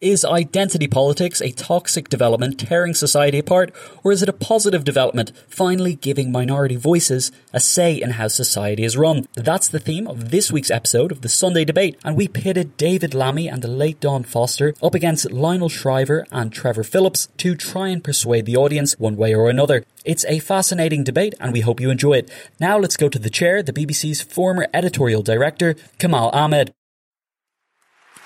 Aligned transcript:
Is 0.00 0.24
identity 0.24 0.88
politics 0.88 1.40
a 1.40 1.52
toxic 1.52 2.08
development 2.08 2.58
tearing 2.58 2.94
society 2.94 3.38
apart, 3.38 3.72
or 4.02 4.10
is 4.10 4.24
it 4.24 4.28
a 4.28 4.32
positive 4.32 4.82
development 4.82 5.30
finally 5.48 5.94
giving 5.94 6.32
minority 6.32 6.74
voices 6.74 7.30
a 7.52 7.60
say 7.60 8.02
in 8.02 8.10
how 8.10 8.26
society 8.26 8.82
is 8.82 8.96
run? 8.96 9.28
That's 9.34 9.68
the 9.68 9.78
theme 9.78 10.08
of 10.08 10.32
this 10.32 10.50
week's 10.50 10.70
episode 10.70 11.12
of 11.12 11.20
the 11.20 11.28
Sunday 11.28 11.64
Debate, 11.64 11.96
and 12.04 12.16
we 12.16 12.26
pitted 12.26 12.76
David 12.76 13.14
Lammy 13.14 13.48
and 13.48 13.62
the 13.62 13.68
late 13.68 14.00
Dawn 14.00 14.24
Foster 14.24 14.74
up 14.82 14.94
against 14.94 15.30
Lionel 15.30 15.68
Shriver 15.68 16.26
and 16.32 16.52
Trevor 16.52 16.82
Phillips 16.82 17.28
to 17.36 17.54
try 17.54 17.88
and 17.88 18.02
persuade 18.02 18.46
the 18.46 18.56
audience 18.56 18.98
one 18.98 19.16
way 19.16 19.32
or 19.32 19.48
another. 19.48 19.84
It's 20.04 20.24
a 20.24 20.40
fascinating 20.40 21.04
debate, 21.04 21.34
and 21.38 21.52
we 21.52 21.60
hope 21.60 21.80
you 21.80 21.90
enjoy 21.90 22.14
it. 22.14 22.30
Now 22.58 22.78
let's 22.78 22.96
go 22.96 23.08
to 23.08 23.18
the 23.18 23.30
chair, 23.30 23.62
the 23.62 23.72
BBC's 23.72 24.22
former 24.22 24.66
editorial 24.74 25.22
director, 25.22 25.76
Kamal 26.00 26.30
Ahmed. 26.30 26.74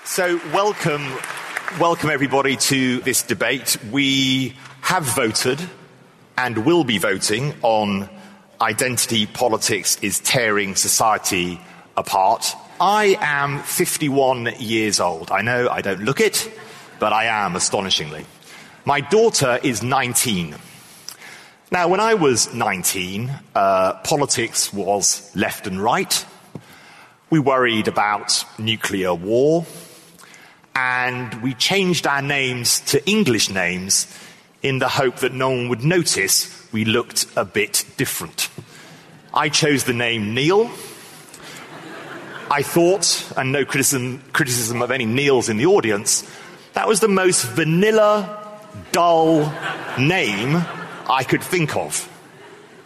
So, 0.04 0.40
welcome 0.54 1.12
welcome 1.76 2.10
everybody 2.10 2.56
to 2.56 2.98
this 3.00 3.22
debate. 3.22 3.76
We 3.92 4.54
have 4.80 5.04
voted 5.04 5.60
and 6.36 6.64
will 6.64 6.82
be 6.82 6.98
voting 6.98 7.54
on 7.62 8.08
identity 8.60 9.26
politics 9.26 9.98
is 10.02 10.18
tearing 10.20 10.74
society 10.74 11.60
apart. 11.96 12.52
I 12.80 13.16
am 13.20 13.60
51 13.60 14.54
years 14.58 14.98
old. 14.98 15.30
I 15.30 15.42
know 15.42 15.68
I 15.68 15.80
don't 15.80 16.02
look 16.02 16.20
it, 16.20 16.50
but 16.98 17.12
I 17.12 17.26
am 17.26 17.54
astonishingly. 17.54 18.24
My 18.84 19.00
daughter 19.00 19.60
is 19.62 19.82
19. 19.82 20.56
Now, 21.70 21.86
when 21.86 22.00
I 22.00 22.14
was 22.14 22.52
19, 22.52 23.30
uh, 23.54 23.92
politics 24.02 24.72
was 24.72 25.30
left 25.36 25.66
and 25.66 25.80
right. 25.80 26.24
We 27.30 27.38
worried 27.38 27.88
about 27.88 28.44
nuclear 28.58 29.14
war 29.14 29.66
and 30.78 31.42
we 31.42 31.54
changed 31.54 32.06
our 32.06 32.22
names 32.22 32.78
to 32.78 33.04
English 33.10 33.50
names 33.50 34.06
in 34.62 34.78
the 34.78 34.88
hope 34.88 35.16
that 35.16 35.32
no 35.32 35.50
one 35.50 35.68
would 35.68 35.82
notice 35.82 36.72
we 36.72 36.84
looked 36.84 37.26
a 37.36 37.44
bit 37.44 37.84
different. 37.96 38.48
I 39.34 39.48
chose 39.48 39.82
the 39.84 39.92
name 39.92 40.34
Neil. 40.34 40.70
I 42.48 42.62
thought, 42.62 43.32
and 43.36 43.50
no 43.50 43.64
criticism, 43.64 44.22
criticism 44.32 44.80
of 44.80 44.92
any 44.92 45.04
Neils 45.04 45.48
in 45.48 45.56
the 45.56 45.66
audience, 45.66 46.22
that 46.74 46.86
was 46.86 47.00
the 47.00 47.08
most 47.08 47.44
vanilla, 47.44 48.60
dull 48.92 49.52
name 49.98 50.62
I 51.10 51.24
could 51.24 51.42
think 51.42 51.76
of. 51.76 52.08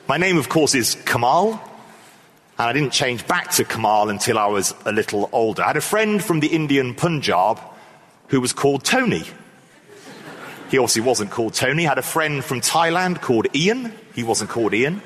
My 0.09 0.17
name, 0.17 0.39
of 0.39 0.49
course, 0.49 0.75
is 0.75 0.95
Kamal, 1.05 1.53
and 2.59 2.69
I 2.71 2.73
didn't 2.73 2.93
change 2.95 3.27
back 3.27 3.51
to 3.53 3.65
Kamal 3.65 4.09
until 4.09 4.39
I 4.39 4.47
was 4.47 4.75
a 4.87 4.93
little 4.93 5.29
older. 5.31 5.63
I 5.63 5.67
had 5.69 5.77
a 5.77 5.83
friend 5.83 6.25
from 6.25 6.41
the 6.41 6.49
Indian 6.49 6.95
Punjab 6.95 7.61
who 8.33 8.41
was 8.41 8.55
called 8.55 8.83
Tony. 8.83 9.25
He 10.71 10.79
obviously 10.79 11.03
wasn't 11.03 11.31
called 11.31 11.53
Tony. 11.53 11.85
Had 11.85 11.99
a 11.99 12.03
friend 12.03 12.43
from 12.43 12.63
Thailand 12.63 13.21
called 13.21 13.47
Ian. 13.55 13.93
He 14.15 14.23
wasn't 14.23 14.49
called 14.49 14.73
Ian. 14.73 15.03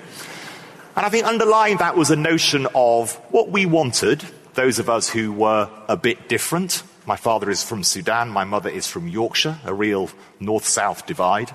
And 0.94 1.04
I 1.04 1.08
think 1.08 1.26
underlying 1.26 1.78
that 1.78 1.96
was 1.96 2.12
a 2.12 2.16
notion 2.16 2.68
of 2.72 3.16
what 3.32 3.50
we 3.50 3.66
wanted, 3.66 4.24
those 4.54 4.78
of 4.78 4.88
us 4.88 5.08
who 5.08 5.32
were 5.32 5.68
a 5.88 5.96
bit 5.96 6.28
different. 6.28 6.84
My 7.04 7.16
father 7.16 7.50
is 7.50 7.64
from 7.64 7.82
Sudan, 7.82 8.28
my 8.28 8.44
mother 8.44 8.70
is 8.70 8.86
from 8.86 9.08
Yorkshire, 9.08 9.58
a 9.64 9.74
real 9.74 10.08
north 10.38 10.64
south 10.64 11.04
divide. 11.06 11.50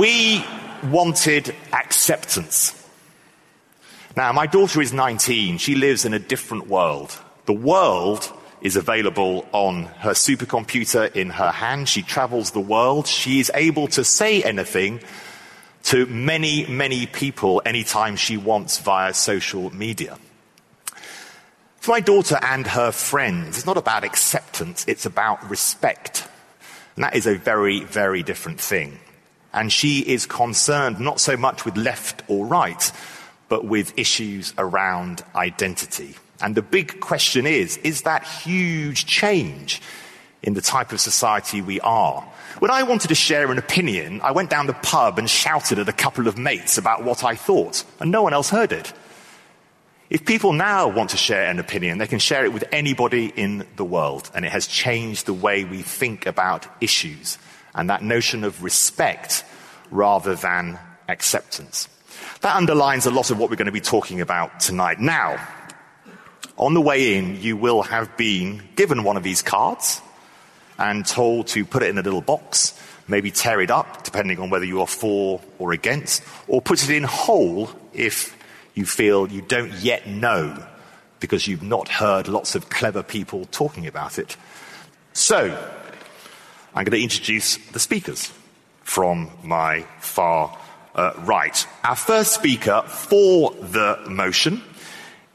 we 0.00 0.44
wanted 0.82 1.54
acceptance. 1.72 2.74
Now, 4.16 4.32
my 4.32 4.48
daughter 4.48 4.80
is 4.80 4.92
19. 4.92 5.58
She 5.58 5.76
lives 5.76 6.04
in 6.04 6.12
a 6.12 6.18
different 6.18 6.66
world. 6.66 7.16
The 7.46 7.52
world 7.52 8.32
is 8.64 8.76
available 8.76 9.46
on 9.52 9.84
her 10.00 10.12
supercomputer 10.12 11.14
in 11.14 11.28
her 11.28 11.50
hand. 11.50 11.86
She 11.86 12.02
travels 12.02 12.50
the 12.50 12.60
world. 12.60 13.06
She 13.06 13.38
is 13.38 13.52
able 13.54 13.86
to 13.88 14.02
say 14.02 14.42
anything 14.42 15.00
to 15.84 16.06
many, 16.06 16.66
many 16.66 17.06
people 17.06 17.60
anytime 17.66 18.16
she 18.16 18.38
wants 18.38 18.78
via 18.78 19.12
social 19.12 19.72
media. 19.74 20.18
For 21.76 21.90
my 21.90 22.00
daughter 22.00 22.38
and 22.40 22.66
her 22.66 22.90
friends, 22.90 23.58
it's 23.58 23.66
not 23.66 23.76
about 23.76 24.02
acceptance, 24.02 24.86
it's 24.88 25.04
about 25.04 25.50
respect. 25.50 26.26
And 26.96 27.04
that 27.04 27.14
is 27.14 27.26
a 27.26 27.34
very, 27.34 27.84
very 27.84 28.22
different 28.22 28.58
thing. 28.58 28.98
And 29.52 29.70
she 29.70 30.00
is 30.00 30.24
concerned 30.24 30.98
not 30.98 31.20
so 31.20 31.36
much 31.36 31.66
with 31.66 31.76
left 31.76 32.22
or 32.28 32.46
right, 32.46 32.90
but 33.50 33.66
with 33.66 33.92
issues 33.98 34.54
around 34.56 35.22
identity. 35.36 36.16
And 36.40 36.54
the 36.54 36.62
big 36.62 37.00
question 37.00 37.46
is, 37.46 37.76
is 37.78 38.02
that 38.02 38.24
huge 38.24 39.06
change 39.06 39.80
in 40.42 40.54
the 40.54 40.60
type 40.60 40.92
of 40.92 41.00
society 41.00 41.62
we 41.62 41.80
are? 41.80 42.20
When 42.58 42.70
I 42.70 42.82
wanted 42.82 43.08
to 43.08 43.14
share 43.14 43.50
an 43.50 43.58
opinion, 43.58 44.20
I 44.20 44.32
went 44.32 44.50
down 44.50 44.66
the 44.66 44.74
pub 44.74 45.18
and 45.18 45.28
shouted 45.28 45.78
at 45.78 45.88
a 45.88 45.92
couple 45.92 46.28
of 46.28 46.38
mates 46.38 46.78
about 46.78 47.02
what 47.02 47.24
I 47.24 47.34
thought, 47.34 47.84
and 48.00 48.10
no 48.10 48.22
one 48.22 48.32
else 48.32 48.50
heard 48.50 48.72
it. 48.72 48.92
If 50.10 50.24
people 50.24 50.52
now 50.52 50.86
want 50.86 51.10
to 51.10 51.16
share 51.16 51.46
an 51.46 51.58
opinion, 51.58 51.98
they 51.98 52.06
can 52.06 52.18
share 52.18 52.44
it 52.44 52.52
with 52.52 52.64
anybody 52.70 53.32
in 53.34 53.66
the 53.76 53.84
world, 53.84 54.30
and 54.34 54.44
it 54.44 54.52
has 54.52 54.66
changed 54.66 55.26
the 55.26 55.32
way 55.32 55.64
we 55.64 55.82
think 55.82 56.26
about 56.26 56.66
issues 56.80 57.38
and 57.74 57.90
that 57.90 58.02
notion 58.02 58.44
of 58.44 58.62
respect 58.62 59.44
rather 59.90 60.34
than 60.36 60.78
acceptance. 61.08 61.88
That 62.42 62.54
underlines 62.54 63.06
a 63.06 63.10
lot 63.10 63.30
of 63.30 63.38
what 63.38 63.50
we're 63.50 63.56
going 63.56 63.66
to 63.66 63.72
be 63.72 63.80
talking 63.80 64.20
about 64.20 64.60
tonight. 64.60 65.00
Now, 65.00 65.44
on 66.56 66.74
the 66.74 66.80
way 66.80 67.16
in, 67.16 67.40
you 67.40 67.56
will 67.56 67.82
have 67.82 68.16
been 68.16 68.62
given 68.76 69.02
one 69.02 69.16
of 69.16 69.22
these 69.22 69.42
cards 69.42 70.00
and 70.78 71.04
told 71.04 71.48
to 71.48 71.64
put 71.64 71.82
it 71.82 71.88
in 71.88 71.98
a 71.98 72.02
little 72.02 72.20
box, 72.20 72.78
maybe 73.08 73.30
tear 73.30 73.60
it 73.60 73.70
up, 73.70 74.04
depending 74.04 74.38
on 74.38 74.50
whether 74.50 74.64
you 74.64 74.80
are 74.80 74.86
for 74.86 75.40
or 75.58 75.72
against, 75.72 76.22
or 76.46 76.60
put 76.62 76.82
it 76.82 76.90
in 76.90 77.02
whole 77.02 77.70
if 77.92 78.36
you 78.74 78.86
feel 78.86 79.30
you 79.30 79.42
don't 79.42 79.72
yet 79.74 80.06
know 80.06 80.64
because 81.20 81.46
you've 81.46 81.62
not 81.62 81.88
heard 81.88 82.28
lots 82.28 82.54
of 82.54 82.68
clever 82.70 83.02
people 83.02 83.46
talking 83.46 83.86
about 83.86 84.18
it. 84.18 84.36
So, 85.12 85.46
I'm 86.74 86.84
going 86.84 86.98
to 86.98 87.02
introduce 87.02 87.56
the 87.68 87.78
speakers 87.78 88.32
from 88.82 89.30
my 89.42 89.86
far 90.00 90.56
uh, 90.94 91.12
right. 91.20 91.66
Our 91.82 91.96
first 91.96 92.34
speaker 92.34 92.82
for 92.86 93.52
the 93.54 93.98
motion 94.08 94.62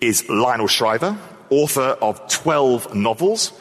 is 0.01 0.27
Lionel 0.29 0.67
Shriver, 0.67 1.17
author 1.49 1.97
of 2.01 2.27
12 2.29 2.95
novels, 2.95 3.53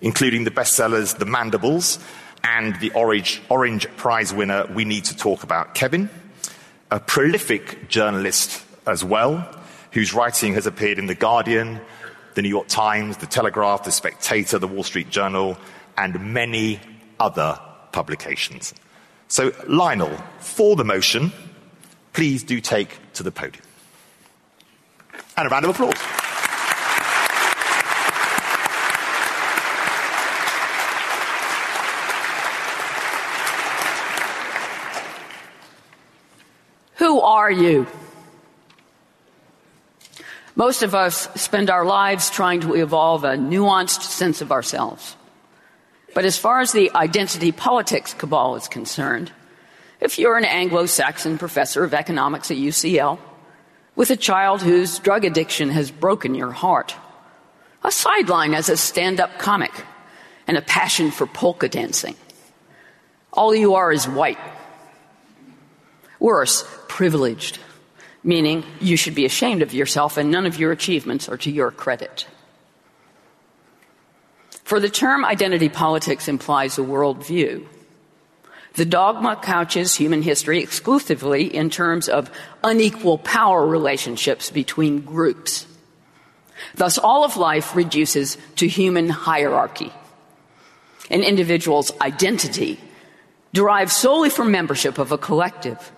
including 0.00 0.44
the 0.44 0.50
bestsellers 0.50 1.18
The 1.18 1.24
Mandibles 1.24 1.98
and 2.44 2.78
the 2.80 2.90
Orange, 2.92 3.42
Orange 3.48 3.88
Prize 3.96 4.32
winner 4.32 4.66
We 4.72 4.84
Need 4.84 5.04
to 5.06 5.16
Talk 5.16 5.42
About 5.42 5.74
Kevin, 5.74 6.10
a 6.90 7.00
prolific 7.00 7.88
journalist 7.88 8.62
as 8.86 9.04
well, 9.04 9.48
whose 9.92 10.14
writing 10.14 10.54
has 10.54 10.66
appeared 10.66 10.98
in 10.98 11.06
The 11.06 11.14
Guardian, 11.14 11.80
The 12.34 12.42
New 12.42 12.48
York 12.48 12.68
Times, 12.68 13.16
The 13.18 13.26
Telegraph, 13.26 13.84
The 13.84 13.92
Spectator, 13.92 14.58
The 14.58 14.68
Wall 14.68 14.84
Street 14.84 15.10
Journal, 15.10 15.58
and 15.96 16.32
many 16.32 16.80
other 17.18 17.58
publications. 17.92 18.74
So, 19.28 19.52
Lionel, 19.66 20.16
for 20.38 20.76
the 20.76 20.84
motion, 20.84 21.32
please 22.12 22.42
do 22.44 22.60
take 22.60 22.98
to 23.14 23.22
the 23.22 23.32
podium. 23.32 23.64
And 25.38 25.46
a 25.46 25.50
round 25.50 25.66
of 25.66 25.70
applause. 25.70 25.94
Who 36.96 37.20
are 37.20 37.52
you? 37.52 37.86
Most 40.56 40.82
of 40.82 40.96
us 40.96 41.28
spend 41.40 41.70
our 41.70 41.84
lives 41.84 42.30
trying 42.30 42.62
to 42.62 42.74
evolve 42.74 43.22
a 43.22 43.36
nuanced 43.36 44.02
sense 44.02 44.40
of 44.40 44.50
ourselves. 44.50 45.14
But 46.14 46.24
as 46.24 46.36
far 46.36 46.58
as 46.58 46.72
the 46.72 46.90
identity 46.96 47.52
politics 47.52 48.12
cabal 48.12 48.56
is 48.56 48.66
concerned, 48.66 49.30
if 50.00 50.18
you're 50.18 50.36
an 50.36 50.44
Anglo 50.44 50.86
Saxon 50.86 51.38
professor 51.38 51.84
of 51.84 51.94
economics 51.94 52.50
at 52.50 52.56
UCL, 52.56 53.20
with 53.98 54.10
a 54.10 54.16
child 54.16 54.62
whose 54.62 55.00
drug 55.00 55.24
addiction 55.24 55.70
has 55.70 55.90
broken 55.90 56.32
your 56.32 56.52
heart, 56.52 56.94
a 57.82 57.90
sideline 57.90 58.54
as 58.54 58.68
a 58.68 58.76
stand 58.76 59.18
up 59.18 59.40
comic, 59.40 59.72
and 60.46 60.56
a 60.56 60.62
passion 60.62 61.10
for 61.10 61.26
polka 61.26 61.68
dancing, 61.68 62.14
all 63.32 63.52
you 63.52 63.74
are 63.74 63.90
is 63.90 64.06
white. 64.06 64.38
Worse, 66.20 66.64
privileged, 66.86 67.58
meaning 68.22 68.62
you 68.80 68.96
should 68.96 69.16
be 69.16 69.24
ashamed 69.24 69.62
of 69.62 69.74
yourself 69.74 70.16
and 70.16 70.30
none 70.30 70.46
of 70.46 70.60
your 70.60 70.70
achievements 70.70 71.28
are 71.28 71.36
to 71.38 71.50
your 71.50 71.72
credit. 71.72 72.24
For 74.62 74.78
the 74.78 74.88
term 74.88 75.24
identity 75.24 75.68
politics 75.68 76.28
implies 76.28 76.78
a 76.78 76.82
worldview. 76.82 77.66
The 78.74 78.84
dogma 78.84 79.36
couches 79.36 79.94
human 79.94 80.22
history 80.22 80.60
exclusively 80.62 81.54
in 81.54 81.70
terms 81.70 82.08
of 82.08 82.30
unequal 82.62 83.18
power 83.18 83.66
relationships 83.66 84.50
between 84.50 85.00
groups. 85.00 85.66
Thus, 86.74 86.98
all 86.98 87.24
of 87.24 87.36
life 87.36 87.74
reduces 87.74 88.36
to 88.56 88.68
human 88.68 89.08
hierarchy. 89.08 89.92
An 91.10 91.22
individual's 91.22 91.92
identity 92.00 92.78
derives 93.52 93.94
solely 93.94 94.30
from 94.30 94.50
membership 94.50 94.98
of 94.98 95.12
a 95.12 95.18
collective 95.18 95.92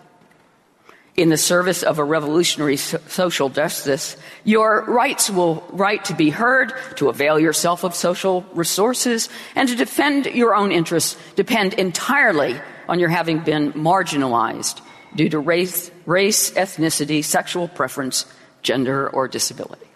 in 1.17 1.29
the 1.29 1.37
service 1.37 1.83
of 1.83 1.99
a 1.99 2.05
revolutionary 2.05 2.77
so- 2.77 2.99
social 3.09 3.49
justice, 3.49 4.17
your 4.45 4.85
rights 4.87 5.29
will 5.29 5.65
right 5.71 6.05
to 6.05 6.15
be 6.15 6.31
heard, 6.31 6.73
to 6.97 7.09
avail 7.09 7.39
yourself 7.39 7.85
of 7.85 7.95
social 7.95 8.45
resources, 8.55 9.29
and 9.55 9.69
to 9.69 9.77
defend 9.77 10.27
your 10.27 10.55
own 10.55 10.73
interests 10.73 11.17
depend 11.37 11.75
entirely 11.75 12.61
on 12.89 12.99
your 12.99 13.09
having 13.09 13.41
been 13.41 13.73
marginalized 13.73 14.81
due 15.15 15.29
to 15.29 15.39
race, 15.39 15.91
race, 16.07 16.51
ethnicity, 16.53 17.25
sexual 17.25 17.69
preference, 17.69 18.27
gender, 18.63 19.09
or 19.11 19.29
disability. 19.29 19.87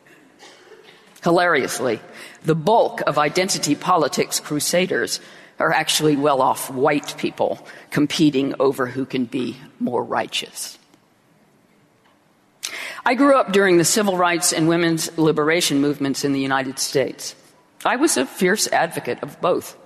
Hilariously, 1.23 2.01
the 2.43 2.55
bulk 2.55 3.01
of 3.07 3.19
identity 3.19 3.75
politics 3.75 4.41
crusaders 4.41 5.21
are 5.59 5.73
actually 5.73 6.17
well 6.17 6.43
off 6.43 6.71
white 6.71 7.17
people 7.17 7.67
competing 7.91 8.55
over 8.61 8.87
who 8.87 9.07
can 9.07 9.25
be 9.25 9.57
more 9.79 10.05
righteous. 10.05 10.79
I 13.05 13.15
grew 13.15 13.37
up 13.37 13.53
during 13.53 13.77
the 13.77 13.85
civil 13.85 14.17
rights 14.17 14.53
and 14.53 14.69
women's 14.69 15.17
liberation 15.19 15.81
movements 15.81 16.25
in 16.25 16.33
the 16.33 16.41
United 16.41 16.79
States. 16.79 17.35
I 17.85 17.97
was 17.97 18.17
a 18.17 18.27
fierce 18.27 18.67
advocate 18.69 19.23
of 19.23 19.41
both. 19.41 19.77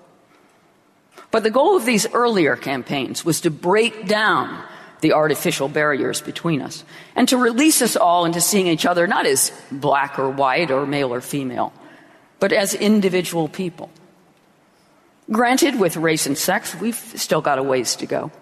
But 1.30 1.42
the 1.42 1.50
goal 1.50 1.76
of 1.76 1.84
these 1.84 2.06
earlier 2.14 2.56
campaigns 2.56 3.24
was 3.24 3.40
to 3.42 3.50
break 3.50 4.06
down 4.06 4.62
the 5.00 5.12
artificial 5.12 5.68
barriers 5.68 6.20
between 6.20 6.62
us 6.62 6.84
and 7.14 7.28
to 7.28 7.36
release 7.36 7.82
us 7.82 7.96
all 7.96 8.24
into 8.24 8.40
seeing 8.40 8.66
each 8.66 8.86
other 8.86 9.06
not 9.06 9.26
as 9.26 9.52
black 9.70 10.18
or 10.18 10.30
white 10.30 10.70
or 10.70 10.86
male 10.86 11.12
or 11.12 11.20
female, 11.20 11.72
but 12.40 12.52
as 12.52 12.74
individual 12.74 13.48
people. 13.48 13.90
Granted, 15.30 15.78
with 15.78 15.96
race 15.96 16.26
and 16.26 16.38
sex, 16.38 16.74
we've 16.74 16.96
still 16.96 17.42
got 17.42 17.58
a 17.58 17.62
ways 17.62 17.96
to 17.96 18.06
go. 18.06 18.32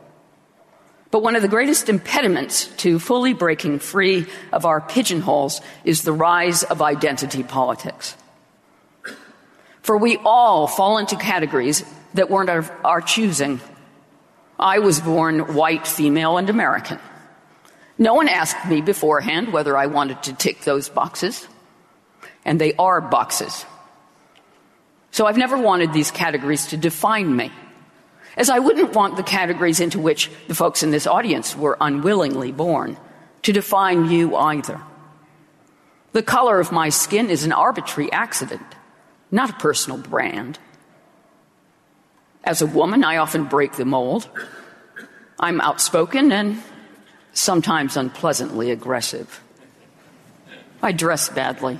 But 1.10 1.22
one 1.22 1.36
of 1.36 1.42
the 1.42 1.48
greatest 1.48 1.88
impediments 1.88 2.66
to 2.78 2.98
fully 2.98 3.32
breaking 3.32 3.78
free 3.78 4.26
of 4.52 4.64
our 4.64 4.80
pigeonholes 4.80 5.60
is 5.84 6.02
the 6.02 6.12
rise 6.12 6.62
of 6.62 6.82
identity 6.82 7.42
politics. 7.42 8.16
For 9.82 9.96
we 9.96 10.16
all 10.24 10.66
fall 10.66 10.98
into 10.98 11.16
categories 11.16 11.84
that 12.14 12.28
weren't 12.28 12.50
our, 12.50 12.64
our 12.84 13.00
choosing. 13.00 13.60
I 14.58 14.80
was 14.80 15.00
born 15.00 15.54
white, 15.54 15.86
female, 15.86 16.38
and 16.38 16.50
American. 16.50 16.98
No 17.98 18.14
one 18.14 18.28
asked 18.28 18.66
me 18.68 18.80
beforehand 18.80 19.52
whether 19.52 19.76
I 19.76 19.86
wanted 19.86 20.24
to 20.24 20.32
tick 20.32 20.62
those 20.62 20.88
boxes. 20.88 21.46
And 22.44 22.60
they 22.60 22.74
are 22.74 23.00
boxes. 23.00 23.64
So 25.12 25.26
I've 25.26 25.36
never 25.36 25.56
wanted 25.56 25.92
these 25.92 26.10
categories 26.10 26.66
to 26.68 26.76
define 26.76 27.34
me 27.34 27.52
as 28.36 28.50
I 28.50 28.58
wouldn't 28.58 28.94
want 28.94 29.16
the 29.16 29.22
categories 29.22 29.80
into 29.80 29.98
which 29.98 30.30
the 30.48 30.54
folks 30.54 30.82
in 30.82 30.90
this 30.90 31.06
audience 31.06 31.56
were 31.56 31.76
unwillingly 31.80 32.52
born 32.52 32.96
to 33.42 33.52
define 33.52 34.10
you 34.10 34.36
either. 34.36 34.80
The 36.12 36.22
color 36.22 36.60
of 36.60 36.72
my 36.72 36.88
skin 36.90 37.30
is 37.30 37.44
an 37.44 37.52
arbitrary 37.52 38.10
accident, 38.12 38.66
not 39.30 39.50
a 39.50 39.54
personal 39.54 39.98
brand. 39.98 40.58
As 42.44 42.62
a 42.62 42.66
woman, 42.66 43.04
I 43.04 43.16
often 43.16 43.44
break 43.44 43.72
the 43.72 43.84
mold. 43.84 44.28
I'm 45.38 45.60
outspoken 45.60 46.32
and 46.32 46.62
sometimes 47.32 47.96
unpleasantly 47.96 48.70
aggressive. 48.70 49.42
I 50.82 50.92
dress 50.92 51.28
badly. 51.28 51.78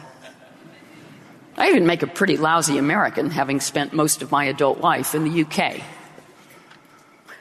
I 1.57 1.69
even 1.69 1.87
make 1.87 2.03
a 2.03 2.07
pretty 2.07 2.37
lousy 2.37 2.77
American, 2.77 3.31
having 3.31 3.61
spent 3.61 3.93
most 3.95 4.21
of 4.21 4.31
my 4.31 4.45
adult 4.45 4.81
life 4.81 5.15
in 5.15 5.25
the 5.25 5.43
UK. 5.43 5.83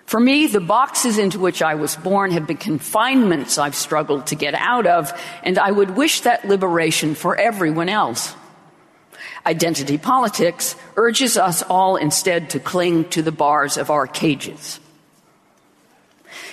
For 0.05 0.19
me, 0.19 0.45
the 0.45 0.61
boxes 0.61 1.17
into 1.17 1.39
which 1.39 1.61
I 1.61 1.75
was 1.75 1.95
born 1.95 2.31
have 2.31 2.45
been 2.45 2.57
confinements 2.57 3.57
I've 3.57 3.75
struggled 3.75 4.27
to 4.27 4.35
get 4.35 4.53
out 4.53 4.85
of, 4.85 5.11
and 5.43 5.57
I 5.57 5.71
would 5.71 5.91
wish 5.91 6.21
that 6.21 6.47
liberation 6.47 7.15
for 7.15 7.35
everyone 7.35 7.89
else. 7.89 8.35
Identity 9.47 9.97
politics 9.97 10.75
urges 10.95 11.37
us 11.37 11.63
all 11.63 11.95
instead 11.95 12.51
to 12.51 12.59
cling 12.59 13.09
to 13.09 13.23
the 13.23 13.31
bars 13.31 13.77
of 13.77 13.89
our 13.89 14.05
cages. 14.05 14.79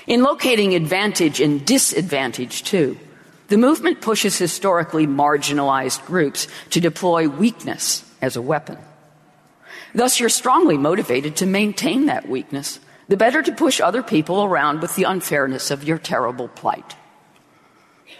In 0.06 0.22
locating 0.22 0.74
advantage 0.74 1.40
and 1.40 1.64
disadvantage, 1.64 2.64
too, 2.64 2.98
the 3.48 3.58
movement 3.58 4.00
pushes 4.00 4.38
historically 4.38 5.06
marginalized 5.06 6.04
groups 6.06 6.48
to 6.70 6.80
deploy 6.80 7.28
weakness 7.28 8.02
as 8.22 8.36
a 8.36 8.42
weapon. 8.42 8.78
Thus, 9.94 10.18
you're 10.18 10.30
strongly 10.30 10.78
motivated 10.78 11.36
to 11.36 11.46
maintain 11.46 12.06
that 12.06 12.28
weakness 12.28 12.80
the 13.12 13.18
better 13.18 13.42
to 13.42 13.52
push 13.52 13.78
other 13.78 14.02
people 14.02 14.42
around 14.42 14.80
with 14.80 14.96
the 14.96 15.02
unfairness 15.02 15.70
of 15.70 15.84
your 15.84 15.98
terrible 15.98 16.48
plight. 16.48 16.96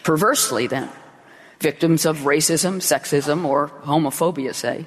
Perversely, 0.03 0.67
then, 0.67 0.91
victims 1.61 2.05
of 2.05 2.19
racism, 2.29 2.77
sexism, 2.77 3.47
or 3.47 3.69
homophobia, 3.85 4.55
say, 4.55 4.85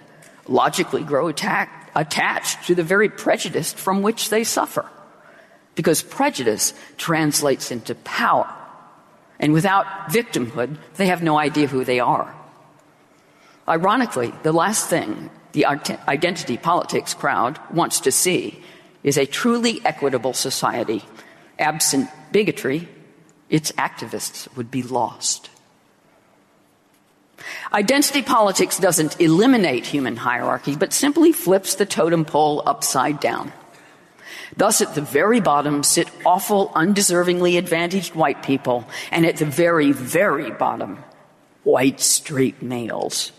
logically 0.47 1.01
grow 1.01 1.27
attack, 1.27 1.89
attached 1.95 2.67
to 2.67 2.75
the 2.75 2.83
very 2.83 3.09
prejudice 3.09 3.73
from 3.73 4.03
which 4.03 4.29
they 4.29 4.43
suffer. 4.43 4.87
Because 5.73 6.03
prejudice 6.03 6.75
translates 6.97 7.71
into 7.71 7.95
power. 7.95 8.53
And 9.39 9.53
without 9.53 9.87
victimhood, 10.09 10.77
they 10.97 11.07
have 11.07 11.23
no 11.23 11.39
idea 11.39 11.65
who 11.65 11.83
they 11.83 11.99
are. 11.99 12.31
Ironically, 13.67 14.31
the 14.43 14.53
last 14.53 14.87
thing 14.87 15.31
the 15.53 15.65
identity 15.65 16.57
politics 16.57 17.15
crowd 17.15 17.57
wants 17.73 18.01
to 18.01 18.11
see 18.11 18.61
is 19.05 19.17
a 19.17 19.25
truly 19.25 19.79
equitable 19.85 20.33
society. 20.33 21.05
Absent 21.59 22.09
bigotry, 22.33 22.89
its 23.49 23.71
activists 23.73 24.53
would 24.57 24.71
be 24.71 24.81
lost. 24.81 25.49
Identity 27.71 28.23
politics 28.23 28.79
doesn't 28.79 29.21
eliminate 29.21 29.85
human 29.85 30.17
hierarchy, 30.17 30.75
but 30.75 30.91
simply 30.91 31.31
flips 31.31 31.75
the 31.75 31.85
totem 31.85 32.25
pole 32.25 32.63
upside 32.65 33.19
down. 33.19 33.53
Thus, 34.57 34.81
at 34.81 34.95
the 34.95 35.01
very 35.01 35.39
bottom 35.39 35.83
sit 35.83 36.09
awful, 36.25 36.69
undeservingly 36.69 37.57
advantaged 37.59 38.15
white 38.15 38.41
people, 38.41 38.87
and 39.11 39.25
at 39.25 39.37
the 39.37 39.45
very, 39.45 39.91
very 39.91 40.49
bottom, 40.49 41.03
white 41.63 41.99
straight 41.99 42.63
males, 42.63 43.31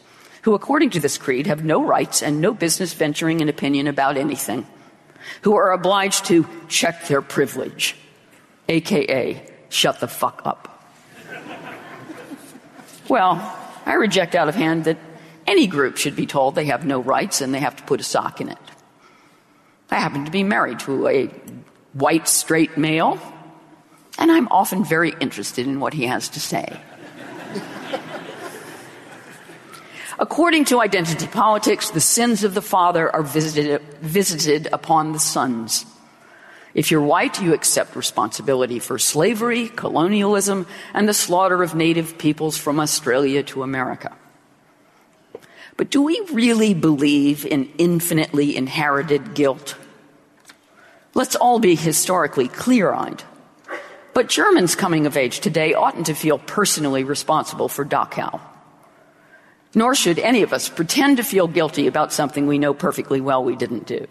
who, 0.42 0.54
according 0.54 0.90
to 0.90 1.00
this 1.00 1.18
creed, 1.18 1.48
have 1.48 1.64
no 1.64 1.84
rights 1.84 2.22
and 2.22 2.40
no 2.40 2.54
business 2.54 2.94
venturing 2.94 3.40
an 3.40 3.48
opinion 3.48 3.88
about 3.88 4.16
anything, 4.16 4.64
who 5.42 5.56
are 5.56 5.72
obliged 5.72 6.26
to 6.26 6.46
check 6.68 7.06
their 7.06 7.22
privilege, 7.22 7.96
aka 8.68 9.42
shut 9.68 10.00
the 10.00 10.08
fuck 10.08 10.42
up. 10.44 10.84
well, 13.08 13.40
I 13.84 13.94
reject 13.94 14.34
out 14.34 14.48
of 14.48 14.54
hand 14.54 14.84
that 14.84 14.98
any 15.46 15.66
group 15.66 15.96
should 15.96 16.16
be 16.16 16.26
told 16.26 16.54
they 16.54 16.66
have 16.66 16.84
no 16.84 17.00
rights 17.00 17.40
and 17.40 17.54
they 17.54 17.60
have 17.60 17.76
to 17.76 17.82
put 17.84 18.00
a 18.00 18.04
sock 18.04 18.40
in 18.40 18.48
it. 18.48 18.58
I 19.90 19.96
happen 19.96 20.24
to 20.24 20.30
be 20.30 20.42
married 20.42 20.80
to 20.80 21.06
a 21.06 21.26
white 21.92 22.28
straight 22.28 22.76
male, 22.76 23.20
and 24.18 24.30
I'm 24.30 24.48
often 24.48 24.84
very 24.84 25.14
interested 25.20 25.66
in 25.66 25.78
what 25.80 25.94
he 25.94 26.06
has 26.06 26.28
to 26.30 26.40
say. 26.40 26.80
According 30.18 30.64
to 30.66 30.80
identity 30.80 31.26
politics, 31.26 31.90
the 31.90 32.00
sins 32.00 32.42
of 32.42 32.54
the 32.54 32.62
father 32.62 33.14
are 33.14 33.22
visited, 33.22 33.82
visited 34.00 34.68
upon 34.72 35.12
the 35.12 35.18
sons. 35.18 35.84
If 36.72 36.90
you're 36.90 37.02
white, 37.02 37.40
you 37.40 37.52
accept 37.52 37.96
responsibility 37.96 38.78
for 38.78 38.98
slavery, 38.98 39.68
colonialism, 39.68 40.66
and 40.94 41.08
the 41.08 41.14
slaughter 41.14 41.62
of 41.62 41.74
native 41.74 42.18
peoples 42.18 42.56
from 42.56 42.80
Australia 42.80 43.42
to 43.44 43.62
America. 43.62 44.14
But 45.76 45.90
do 45.90 46.02
we 46.02 46.18
really 46.32 46.72
believe 46.72 47.44
in 47.44 47.70
infinitely 47.76 48.56
inherited 48.56 49.34
guilt? 49.34 49.76
Let's 51.14 51.36
all 51.36 51.58
be 51.58 51.74
historically 51.74 52.48
clear 52.48 52.92
eyed. 52.92 53.22
But 54.14 54.28
Germans 54.28 54.74
coming 54.74 55.04
of 55.04 55.16
age 55.16 55.40
today 55.40 55.74
oughtn't 55.74 56.06
to 56.06 56.14
feel 56.14 56.38
personally 56.38 57.04
responsible 57.04 57.68
for 57.68 57.84
Dachau. 57.84 58.40
Nor 59.76 59.94
should 59.94 60.18
any 60.18 60.40
of 60.40 60.54
us 60.54 60.70
pretend 60.70 61.18
to 61.18 61.22
feel 61.22 61.46
guilty 61.46 61.86
about 61.86 62.10
something 62.10 62.46
we 62.46 62.58
know 62.58 62.72
perfectly 62.72 63.20
well 63.20 63.44
we 63.44 63.54
didn't 63.54 63.86
do. 63.86 64.06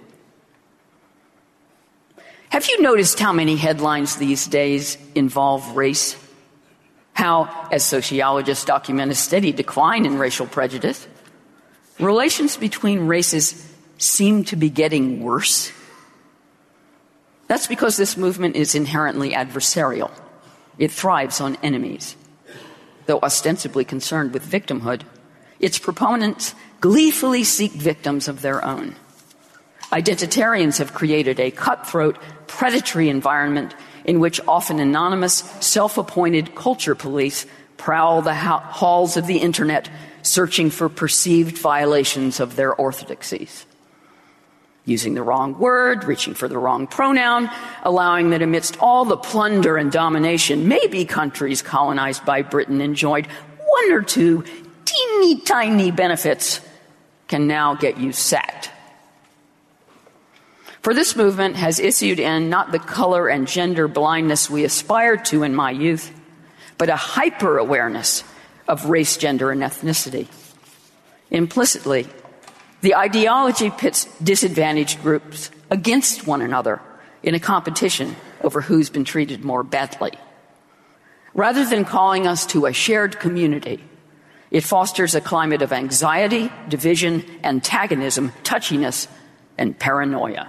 Have 2.50 2.68
you 2.70 2.82
noticed 2.84 3.20
how 3.20 3.34
many 3.34 3.56
headlines 3.56 4.18
these 4.18 4.46
days 4.46 5.00
involve 5.16 5.76
race? 5.76 6.16
How, 7.14 7.68
as 7.72 7.84
sociologists 7.84 8.64
document 8.64 9.12
a 9.12 9.16
steady 9.16 9.52
decline 9.52 10.06
in 10.06 10.20
racial 10.20 10.46
prejudice, 10.46 11.08
relations 12.00 12.58
between 12.58 13.08
races 13.08 13.74
seem 13.98 14.44
to 14.46 14.56
be 14.56 14.70
getting 14.70 15.24
worse. 15.24 15.72
That's 17.48 17.66
because 17.66 17.98
this 17.98 18.18
movement 18.18 18.56
is 18.56 18.76
inherently 18.76 19.32
adversarial. 19.32 20.12
It 20.78 20.92
thrives 20.92 21.42
on 21.42 21.58
enemies. 21.64 22.16
Though 23.08 23.20
ostensibly 23.22 23.84
concerned 23.84 24.32
with 24.32 24.46
victimhood, 24.46 25.02
its 25.60 25.80
proponents 25.80 26.54
gleefully 26.82 27.44
seek 27.44 27.72
victims 27.72 28.28
of 28.28 28.42
their 28.42 28.64
own. 28.64 28.96
Identitarians 29.92 30.80
have 30.80 30.94
created 30.94 31.40
a 31.40 31.52
cutthroat, 31.52 32.18
predatory 32.48 33.10
environment 33.10 33.76
in 34.04 34.20
which 34.20 34.42
often 34.48 34.80
anonymous, 34.80 35.36
self 35.60 35.98
appointed 35.98 36.56
culture 36.56 36.96
police 36.96 37.46
prowl 37.78 38.22
the 38.22 38.34
halls 38.34 39.18
of 39.18 39.28
the 39.28 39.38
internet 39.38 39.90
searching 40.22 40.70
for 40.70 40.90
perceived 40.90 41.58
violations 41.58 42.40
of 42.40 42.56
their 42.56 42.74
orthodoxies. 42.74 43.66
Using 44.86 45.16
the 45.16 45.24
wrong 45.24 45.58
word, 45.58 46.04
reaching 46.04 46.36
for 46.36 46.48
the 46.48 46.58
wrong 46.58 46.88
pronoun, 46.88 47.50
allowing 47.84 48.30
that 48.30 48.42
amidst 48.42 48.78
all 48.80 49.06
the 49.06 49.18
plunder 49.18 49.78
and 49.78 49.92
domination, 49.92 50.68
maybe 50.68 51.06
countries 51.06 51.62
colonized 51.62 52.24
by 52.26 52.44
Britain 52.44 52.82
enjoyed 52.82 53.28
one 53.58 53.92
or 53.92 54.02
two 54.02 54.44
teeny 54.86 55.42
tiny 55.42 55.92
benefits 55.92 56.62
can 57.28 57.48
now 57.48 57.76
get 57.76 57.98
you 57.98 58.12
sacked. 58.12 58.72
For 60.82 60.94
this 60.94 61.16
movement 61.16 61.56
has 61.56 61.80
issued 61.80 62.20
in 62.20 62.50
not 62.50 62.72
the 62.72 62.80
color 62.80 63.28
and 63.28 63.48
gender 63.48 63.88
blindness 63.88 64.50
we 64.50 64.64
aspired 64.64 65.26
to 65.26 65.42
in 65.42 65.56
my 65.56 65.72
youth, 65.72 66.12
but 66.78 66.90
a 66.90 66.96
hyper 66.96 67.58
awareness 67.58 68.24
of 68.68 68.86
race, 68.86 69.18
gender, 69.18 69.52
and 69.52 69.62
ethnicity. 69.62 70.28
Implicitly, 71.32 72.08
the 72.82 72.96
ideology 72.96 73.72
pits 73.72 74.06
disadvantaged 74.22 75.02
groups 75.02 75.50
against 75.72 76.28
one 76.28 76.44
another 76.44 76.80
in 77.24 77.34
a 77.34 77.40
competition 77.40 78.16
over 78.44 78.62
who's 78.62 78.92
been 78.92 79.06
treated 79.06 79.44
more 79.44 79.64
badly. 79.64 80.12
Rather 81.34 81.66
than 81.66 81.84
calling 81.84 82.28
us 82.28 82.46
to 82.46 82.68
a 82.68 82.74
shared 82.74 83.20
community, 83.20 83.84
it 84.52 84.62
fosters 84.62 85.16
a 85.16 85.22
climate 85.22 85.62
of 85.62 85.74
anxiety, 85.74 86.52
division, 86.70 87.24
antagonism, 87.44 88.32
touchiness, 88.44 89.08
and 89.58 89.78
paranoia. 89.78 90.48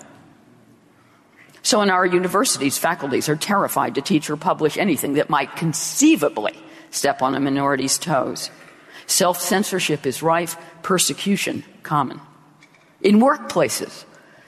So, 1.62 1.82
in 1.82 1.90
our 1.90 2.06
universities, 2.06 2.78
faculties 2.78 3.28
are 3.28 3.36
terrified 3.36 3.96
to 3.96 4.00
teach 4.00 4.30
or 4.30 4.36
publish 4.36 4.78
anything 4.78 5.14
that 5.14 5.30
might 5.30 5.56
conceivably 5.56 6.54
step 6.90 7.22
on 7.22 7.34
a 7.34 7.40
minority's 7.40 7.98
toes. 7.98 8.50
Self 9.06 9.40
censorship 9.40 10.06
is 10.06 10.22
rife, 10.22 10.56
persecution 10.82 11.64
common. 11.82 12.20
In 13.00 13.18
workplaces, 13.18 14.04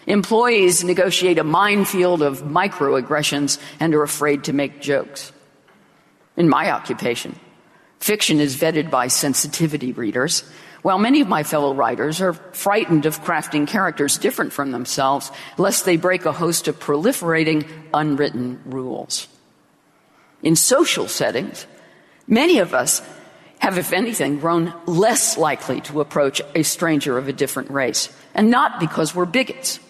employees 0.07 0.85
negotiate 0.85 1.39
a 1.39 1.45
minefield 1.45 2.23
of 2.23 2.43
microaggressions 2.43 3.59
and 3.81 3.95
are 3.95 4.03
afraid 4.03 4.45
to 4.45 4.53
make 4.53 4.81
jokes. 4.81 5.33
In 6.37 6.49
my 6.49 6.71
occupation, 6.71 7.39
fiction 8.01 8.41
is 8.41 8.57
vetted 8.57 8.91
by 8.91 9.09
sensitivity 9.09 9.93
readers, 9.93 10.45
while 10.83 10.99
many 10.99 11.21
of 11.21 11.29
my 11.29 11.43
fellow 11.43 11.75
writers 11.75 12.21
are 12.21 12.33
frightened 12.33 13.07
of 13.07 13.23
crafting 13.23 13.67
characters 13.67 14.19
different 14.19 14.53
from 14.53 14.71
themselves, 14.71 15.31
lest 15.57 15.85
they 15.85 15.97
break 15.97 16.25
a 16.25 16.33
host 16.33 16.69
of 16.69 16.79
proliferating 16.79 17.69
unwritten 17.93 18.61
rules. 18.65 19.27
In 20.43 20.55
social 20.55 21.09
settings, 21.09 21.67
Many 22.29 22.59
of 22.59 22.75
us 22.75 23.01
have, 23.59 23.79
if 23.79 23.93
anything, 23.93 24.39
grown 24.39 24.75
less 24.85 25.39
likely 25.39 25.81
to 25.83 26.03
approach 26.03 26.43
a 26.55 26.63
stranger 26.63 27.17
of 27.17 27.27
a 27.27 27.33
different 27.33 27.71
race. 27.71 28.15
And 28.35 28.51
not 28.51 28.79
because 28.79 29.15
we're 29.15 29.25
bigots, 29.25 29.81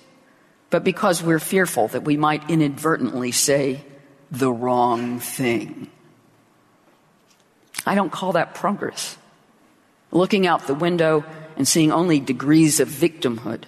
but 0.70 0.84
because 0.84 1.20
we're 1.20 1.40
fearful 1.40 1.88
that 1.88 2.04
we 2.04 2.16
might 2.16 2.48
inadvertently 2.48 3.32
say 3.32 3.84
the 4.30 4.52
wrong 4.52 5.18
thing. 5.18 5.90
I 7.88 7.94
don't 7.94 8.12
call 8.12 8.32
that 8.32 8.54
progress. 8.54 9.16
Looking 10.12 10.46
out 10.46 10.66
the 10.66 10.74
window 10.74 11.24
and 11.56 11.66
seeing 11.66 11.90
only 11.90 12.20
degrees 12.20 12.80
of 12.80 12.88
victimhood 12.88 13.64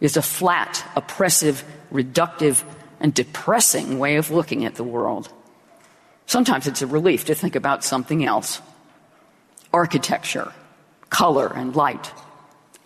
is 0.00 0.16
a 0.16 0.22
flat, 0.22 0.84
oppressive, 0.94 1.64
reductive, 1.92 2.62
and 3.00 3.12
depressing 3.12 3.98
way 3.98 4.16
of 4.16 4.30
looking 4.30 4.64
at 4.64 4.76
the 4.76 4.84
world. 4.84 5.32
Sometimes 6.26 6.66
it's 6.66 6.82
a 6.82 6.86
relief 6.86 7.24
to 7.26 7.34
think 7.34 7.56
about 7.56 7.84
something 7.84 8.24
else 8.24 8.60
architecture, 9.72 10.52
color 11.10 11.52
and 11.54 11.76
light, 11.76 12.12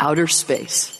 outer 0.00 0.26
space. 0.26 0.99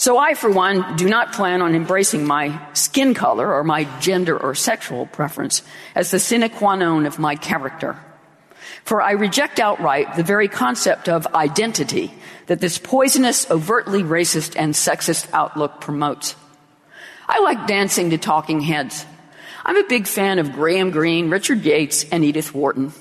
So, 0.00 0.16
I, 0.16 0.32
for 0.32 0.50
one, 0.50 0.96
do 0.96 1.10
not 1.10 1.34
plan 1.34 1.60
on 1.60 1.74
embracing 1.74 2.26
my 2.26 2.58
skin 2.72 3.12
color 3.12 3.52
or 3.52 3.62
my 3.62 3.84
gender 4.00 4.34
or 4.34 4.54
sexual 4.54 5.04
preference 5.04 5.60
as 5.94 6.10
the 6.10 6.18
sine 6.18 6.48
qua 6.48 6.76
non 6.76 7.04
of 7.04 7.18
my 7.18 7.36
character. 7.36 7.98
For 8.82 9.02
I 9.02 9.10
reject 9.10 9.60
outright 9.60 10.16
the 10.16 10.22
very 10.22 10.48
concept 10.48 11.10
of 11.10 11.26
identity 11.34 12.14
that 12.46 12.62
this 12.62 12.78
poisonous, 12.78 13.50
overtly 13.50 14.02
racist, 14.02 14.56
and 14.56 14.72
sexist 14.72 15.28
outlook 15.34 15.82
promotes. 15.82 16.34
I 17.28 17.40
like 17.40 17.66
dancing 17.66 18.08
to 18.08 18.16
talking 18.16 18.62
heads. 18.62 19.04
I'm 19.66 19.76
a 19.76 19.86
big 19.86 20.06
fan 20.06 20.38
of 20.38 20.54
Graham 20.54 20.92
Greene, 20.92 21.28
Richard 21.28 21.62
Yates, 21.62 22.04
and 22.04 22.24
Edith 22.24 22.54
Wharton. 22.54 22.94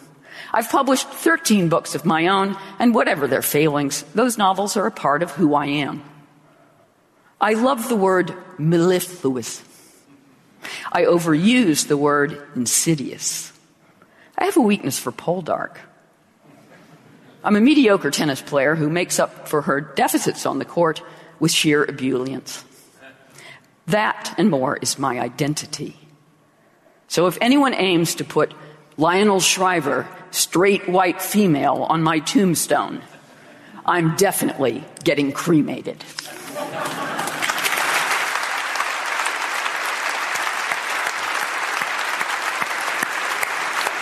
I've 0.52 0.70
published 0.70 1.08
13 1.08 1.70
books 1.70 1.96
of 1.96 2.04
my 2.04 2.28
own, 2.28 2.58
and 2.78 2.94
whatever 2.94 3.26
their 3.26 3.42
failings, 3.42 4.04
those 4.16 4.38
novels 4.38 4.76
are 4.76 4.86
a 4.86 4.92
part 4.92 5.24
of 5.24 5.32
who 5.32 5.54
I 5.54 5.68
am. 5.68 6.04
I 7.42 7.54
love 7.54 7.88
the 7.88 7.96
word 7.96 8.36
mellifluous. 8.58 9.64
I 10.92 11.04
overuse 11.04 11.88
the 11.88 11.98
word 11.98 12.42
insidious. 12.56 13.54
I 14.38 14.46
have 14.46 14.58
a 14.58 14.62
weakness 14.62 15.00
for 15.00 15.12
poldark. 15.12 15.78
I'm 17.44 17.56
a 17.56 17.62
mediocre 17.62 18.12
tennis 18.12 18.42
player 18.42 18.76
who 18.76 18.90
makes 18.90 19.20
up 19.20 19.48
for 19.48 19.62
her 19.62 19.80
deficits 19.80 20.46
on 20.46 20.60
the 20.60 20.66
court 20.66 21.02
with 21.40 21.52
sheer 21.52 21.86
ebullience. 21.86 22.64
That 23.88 24.36
and 24.38 24.50
more 24.50 24.78
is 24.78 25.00
my 25.00 25.20
identity. 25.20 25.98
So 27.08 27.28
if 27.28 27.38
anyone 27.42 27.74
aims 27.74 28.16
to 28.16 28.26
put 28.26 28.54
Lionel 28.98 29.40
Shriver, 29.40 30.08
straight 30.32 30.90
white 30.90 31.22
female, 31.22 31.84
on 31.84 32.04
my 32.04 32.20
tombstone, 32.20 33.02
I'm 33.86 34.16
definitely 34.18 34.84
getting 35.04 35.32
cremated. 35.32 36.04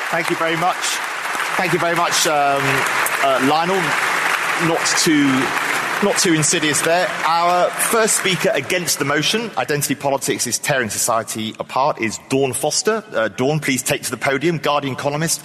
Thank 0.10 0.30
you 0.30 0.38
very 0.38 0.56
much. 0.56 0.78
Thank 1.58 1.74
you 1.74 1.80
very 1.80 1.96
much, 1.96 2.26
um, 2.28 2.62
uh, 3.24 3.46
Lionel. 3.50 3.82
Not 4.68 4.80
too, 5.00 5.28
not 6.02 6.18
too 6.18 6.34
insidious 6.34 6.82
there. 6.82 7.08
Our 7.26 7.70
first 7.70 8.18
speaker 8.18 8.50
against 8.54 9.00
the 9.00 9.06
motion, 9.06 9.52
identity 9.58 9.96
politics 9.96 10.48
is 10.48 10.60
tearing 10.60 10.90
society 10.90 11.56
apart, 11.60 12.00
is 12.00 12.20
Dawn 12.30 12.54
Foster. 12.54 13.04
Uh, 13.12 13.28
Dawn, 13.28 13.60
please 13.60 13.84
take 13.84 14.04
to 14.04 14.12
the 14.12 14.18
podium. 14.18 14.60
Guardian 14.60 14.96
columnist 14.96 15.42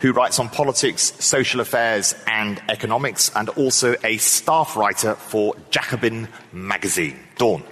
who 0.00 0.12
writes 0.12 0.38
on 0.38 0.48
politics, 0.48 1.12
social 1.18 1.60
affairs, 1.60 2.14
and 2.28 2.62
economics, 2.68 3.32
and 3.34 3.48
also 3.50 3.96
a 4.04 4.18
staff 4.18 4.76
writer 4.76 5.14
for 5.14 5.56
Jacobin 5.70 6.28
magazine. 6.52 7.18
Dawn. 7.36 7.64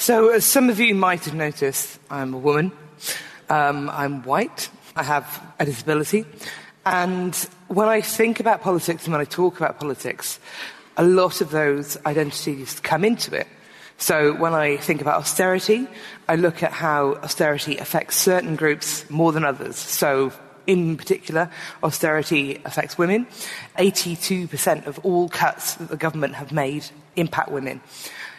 So, 0.00 0.30
as 0.30 0.46
some 0.46 0.70
of 0.70 0.80
you 0.80 0.94
might 0.94 1.26
have 1.26 1.34
noticed, 1.34 1.98
I'm 2.08 2.32
a 2.32 2.38
woman. 2.38 2.72
Um, 3.50 3.90
I'm 3.90 4.22
white. 4.22 4.70
I 4.96 5.02
have 5.02 5.54
a 5.58 5.66
disability. 5.66 6.24
And 6.86 7.34
when 7.68 7.86
I 7.86 8.00
think 8.00 8.40
about 8.40 8.62
politics 8.62 9.04
and 9.04 9.12
when 9.12 9.20
I 9.20 9.26
talk 9.26 9.58
about 9.58 9.78
politics, 9.78 10.40
a 10.96 11.04
lot 11.04 11.42
of 11.42 11.50
those 11.50 11.98
identities 12.06 12.80
come 12.80 13.04
into 13.04 13.34
it. 13.34 13.46
So, 13.98 14.32
when 14.36 14.54
I 14.54 14.78
think 14.78 15.02
about 15.02 15.18
austerity, 15.18 15.86
I 16.26 16.36
look 16.36 16.62
at 16.62 16.72
how 16.72 17.16
austerity 17.16 17.76
affects 17.76 18.16
certain 18.16 18.56
groups 18.56 19.04
more 19.10 19.32
than 19.32 19.44
others. 19.44 19.76
So, 19.76 20.32
in 20.66 20.96
particular, 20.96 21.50
austerity 21.82 22.58
affects 22.64 22.96
women. 22.96 23.26
82% 23.76 24.86
of 24.86 24.98
all 25.00 25.28
cuts 25.28 25.74
that 25.74 25.90
the 25.90 25.98
government 25.98 26.36
have 26.36 26.52
made 26.52 26.86
impact 27.16 27.50
women. 27.50 27.82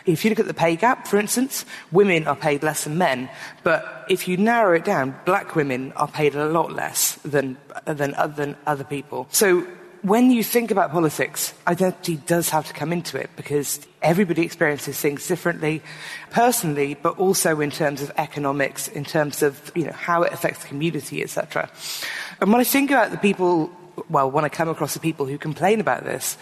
If 0.05 0.23
you 0.23 0.29
look 0.29 0.39
at 0.39 0.47
the 0.47 0.53
pay 0.53 0.75
gap, 0.75 1.07
for 1.07 1.17
instance, 1.17 1.65
women 1.91 2.27
are 2.27 2.35
paid 2.35 2.63
less 2.63 2.83
than 2.85 2.97
men, 2.97 3.29
but 3.63 4.05
if 4.09 4.27
you 4.27 4.37
narrow 4.37 4.75
it 4.75 4.85
down, 4.85 5.15
black 5.25 5.55
women 5.55 5.93
are 5.93 6.07
paid 6.07 6.35
a 6.35 6.45
lot 6.45 6.71
less 6.71 7.13
than, 7.23 7.57
than, 7.85 8.15
uh, 8.15 8.27
than 8.27 8.55
other 8.65 8.83
people. 8.83 9.27
So 9.31 9.65
when 10.03 10.31
you 10.31 10.43
think 10.43 10.71
about 10.71 10.91
politics, 10.91 11.53
identity 11.67 12.17
does 12.25 12.49
have 12.49 12.67
to 12.67 12.73
come 12.73 12.91
into 12.91 13.19
it 13.19 13.29
because 13.35 13.79
everybody 14.01 14.41
experiences 14.41 14.99
things 14.99 15.27
differently, 15.27 15.81
personally, 16.31 16.95
but 16.95 17.19
also 17.19 17.59
in 17.59 17.69
terms 17.69 18.01
of 18.01 18.11
economics, 18.17 18.87
in 18.87 19.05
terms 19.05 19.43
of 19.43 19.71
you 19.75 19.85
know, 19.85 19.91
how 19.91 20.23
it 20.23 20.33
affects 20.33 20.63
the 20.63 20.67
community, 20.67 21.21
etc. 21.21 21.69
And 22.39 22.51
when 22.51 22.61
I 22.61 22.63
think 22.63 22.89
about 22.89 23.11
the 23.11 23.17
people, 23.17 23.71
well, 24.09 24.31
when 24.31 24.43
I 24.43 24.49
come 24.49 24.69
across 24.69 24.95
the 24.95 24.99
people 24.99 25.27
who 25.27 25.37
complain 25.37 25.79
about 25.79 26.03
this, 26.03 26.37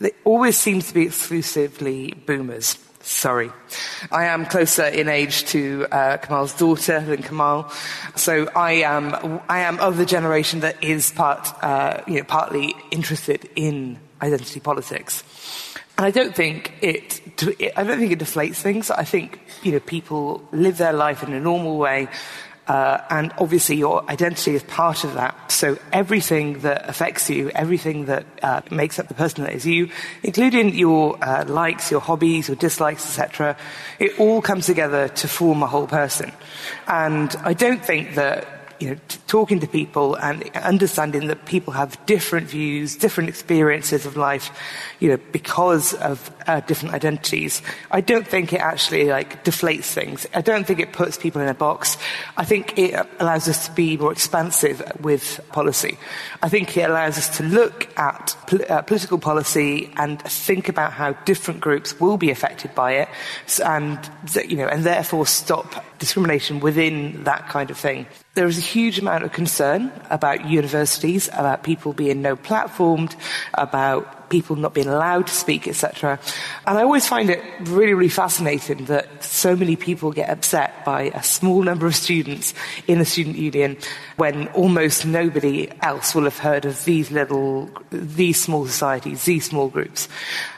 it 0.00 0.14
always 0.24 0.56
seems 0.56 0.88
to 0.88 0.94
be 0.94 1.02
exclusively 1.06 2.14
boomers. 2.26 2.78
Sorry. 3.04 3.52
I 4.10 4.24
am 4.24 4.46
closer 4.46 4.86
in 4.86 5.10
age 5.10 5.44
to 5.48 5.86
uh, 5.92 6.16
Kamal's 6.16 6.54
daughter 6.54 7.00
than 7.00 7.22
Kamal. 7.22 7.70
So 8.16 8.48
I 8.56 8.72
am, 8.72 9.40
I 9.46 9.60
am 9.60 9.78
of 9.78 9.98
the 9.98 10.06
generation 10.06 10.60
that 10.60 10.82
is 10.82 11.12
part, 11.12 11.46
uh, 11.62 12.00
you 12.06 12.14
know, 12.14 12.24
partly 12.24 12.74
interested 12.90 13.46
in 13.56 13.98
identity 14.22 14.58
politics. 14.58 15.22
And 15.98 16.06
I 16.06 16.10
don't 16.10 16.34
think 16.34 16.72
it, 16.80 17.20
I 17.76 17.84
don't 17.84 17.98
think 17.98 18.12
it 18.12 18.18
deflates 18.18 18.56
things. 18.56 18.90
I 18.90 19.04
think, 19.04 19.38
you 19.62 19.72
know, 19.72 19.80
people 19.80 20.42
live 20.50 20.78
their 20.78 20.94
life 20.94 21.22
in 21.22 21.34
a 21.34 21.40
normal 21.40 21.76
way 21.76 22.08
uh, 22.66 22.98
and 23.10 23.32
obviously, 23.38 23.76
your 23.76 24.08
identity 24.10 24.54
is 24.54 24.62
part 24.62 25.04
of 25.04 25.14
that. 25.14 25.52
So, 25.52 25.78
everything 25.92 26.60
that 26.60 26.88
affects 26.88 27.28
you, 27.28 27.50
everything 27.50 28.06
that 28.06 28.24
uh, 28.42 28.62
makes 28.70 28.98
up 28.98 29.08
the 29.08 29.14
person 29.14 29.44
that 29.44 29.52
is 29.52 29.66
you, 29.66 29.90
including 30.22 30.74
your 30.74 31.22
uh, 31.22 31.44
likes, 31.46 31.90
your 31.90 32.00
hobbies, 32.00 32.48
your 32.48 32.56
dislikes, 32.56 33.04
etc., 33.04 33.56
it 33.98 34.18
all 34.18 34.40
comes 34.40 34.66
together 34.66 35.08
to 35.08 35.28
form 35.28 35.62
a 35.62 35.66
whole 35.66 35.86
person. 35.86 36.32
And 36.86 37.34
I 37.44 37.52
don't 37.52 37.84
think 37.84 38.14
that 38.14 38.53
you 38.84 38.90
know, 38.90 39.00
t- 39.08 39.18
talking 39.26 39.60
to 39.60 39.66
people 39.66 40.14
and 40.16 40.44
understanding 40.56 41.28
that 41.28 41.46
people 41.46 41.72
have 41.72 41.98
different 42.04 42.46
views, 42.46 42.96
different 42.96 43.30
experiences 43.30 44.04
of 44.04 44.16
life, 44.16 44.50
you 45.00 45.08
know, 45.08 45.18
because 45.32 45.94
of 45.94 46.30
uh, 46.46 46.60
different 46.60 46.94
identities. 46.94 47.62
I 47.90 48.02
don't 48.02 48.28
think 48.28 48.52
it 48.52 48.60
actually 48.60 49.06
like 49.06 49.42
deflates 49.42 49.84
things. 49.84 50.26
I 50.34 50.42
don't 50.42 50.66
think 50.66 50.80
it 50.80 50.92
puts 50.92 51.16
people 51.16 51.40
in 51.40 51.48
a 51.48 51.54
box. 51.54 51.96
I 52.36 52.44
think 52.44 52.78
it 52.78 52.94
allows 53.18 53.48
us 53.48 53.66
to 53.68 53.72
be 53.72 53.96
more 53.96 54.12
expansive 54.12 54.82
with 55.00 55.40
policy. 55.50 55.96
I 56.42 56.50
think 56.50 56.76
it 56.76 56.90
allows 56.90 57.16
us 57.16 57.34
to 57.38 57.42
look 57.42 57.88
at 57.98 58.36
uh, 58.68 58.82
political 58.82 59.18
policy 59.18 59.90
and 59.96 60.20
think 60.20 60.68
about 60.68 60.92
how 60.92 61.12
different 61.24 61.60
groups 61.60 61.98
will 61.98 62.18
be 62.18 62.30
affected 62.30 62.74
by 62.74 62.92
it, 62.92 63.08
and 63.64 63.98
you 64.46 64.56
know, 64.56 64.68
and 64.68 64.84
therefore 64.84 65.26
stop 65.26 65.82
discrimination 66.04 66.60
within 66.60 67.24
that 67.24 67.48
kind 67.48 67.70
of 67.70 67.78
thing. 67.78 68.06
There 68.34 68.46
is 68.46 68.58
a 68.58 68.60
huge 68.60 68.98
amount 68.98 69.24
of 69.24 69.32
concern 69.32 69.90
about 70.10 70.44
universities, 70.44 71.28
about 71.32 71.62
people 71.62 71.92
being 71.92 72.20
no 72.20 72.36
platformed, 72.36 73.16
about 73.54 74.28
people 74.28 74.56
not 74.56 74.74
being 74.74 74.88
allowed 74.88 75.26
to 75.28 75.34
speak, 75.34 75.66
etc. 75.66 76.18
And 76.66 76.76
I 76.76 76.82
always 76.82 77.06
find 77.08 77.30
it 77.30 77.42
really, 77.60 77.94
really 77.94 78.08
fascinating 78.08 78.84
that 78.86 79.24
so 79.24 79.56
many 79.56 79.76
people 79.76 80.12
get 80.12 80.28
upset 80.28 80.84
by 80.84 81.04
a 81.14 81.22
small 81.22 81.62
number 81.62 81.86
of 81.86 81.94
students 81.94 82.52
in 82.86 82.98
the 82.98 83.04
student 83.04 83.36
union 83.36 83.76
when 84.16 84.48
almost 84.48 85.06
nobody 85.06 85.70
else 85.80 86.14
will 86.14 86.24
have 86.24 86.38
heard 86.38 86.64
of 86.64 86.84
these 86.84 87.10
little, 87.10 87.70
these 87.90 88.42
small 88.42 88.66
societies, 88.66 89.24
these 89.24 89.46
small 89.46 89.68
groups. 89.68 90.08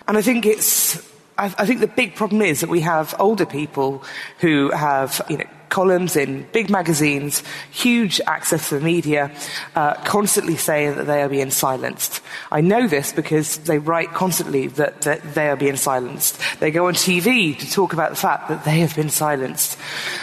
And 0.08 0.16
I 0.16 0.22
think 0.22 0.44
it's 0.44 0.98
I, 1.38 1.54
I 1.58 1.66
think 1.66 1.80
the 1.80 1.86
big 1.86 2.14
problem 2.14 2.42
is 2.42 2.60
that 2.60 2.70
we 2.70 2.80
have 2.80 3.14
older 3.18 3.46
people 3.46 4.02
who 4.38 4.70
have, 4.70 5.20
you 5.28 5.38
know, 5.38 5.44
columns 5.68 6.16
in 6.16 6.46
big 6.52 6.70
magazines, 6.70 7.42
huge 7.70 8.20
access 8.26 8.68
to 8.68 8.78
the 8.78 8.84
media, 8.84 9.30
uh, 9.74 9.94
constantly 10.04 10.56
saying 10.56 10.94
that 10.96 11.06
they 11.06 11.22
are 11.22 11.28
being 11.28 11.50
silenced. 11.50 12.22
I 12.50 12.60
know 12.60 12.86
this 12.86 13.12
because 13.12 13.58
they 13.58 13.78
write 13.78 14.12
constantly 14.14 14.68
that, 14.68 15.02
that, 15.02 15.34
they 15.34 15.48
are 15.48 15.56
being 15.56 15.76
silenced. 15.76 16.40
They 16.60 16.70
go 16.70 16.86
on 16.86 16.94
TV 16.94 17.58
to 17.58 17.70
talk 17.70 17.92
about 17.92 18.10
the 18.10 18.16
fact 18.16 18.48
that 18.48 18.64
they 18.64 18.78
have 18.80 18.94
been 18.94 19.10
silenced. 19.10 19.78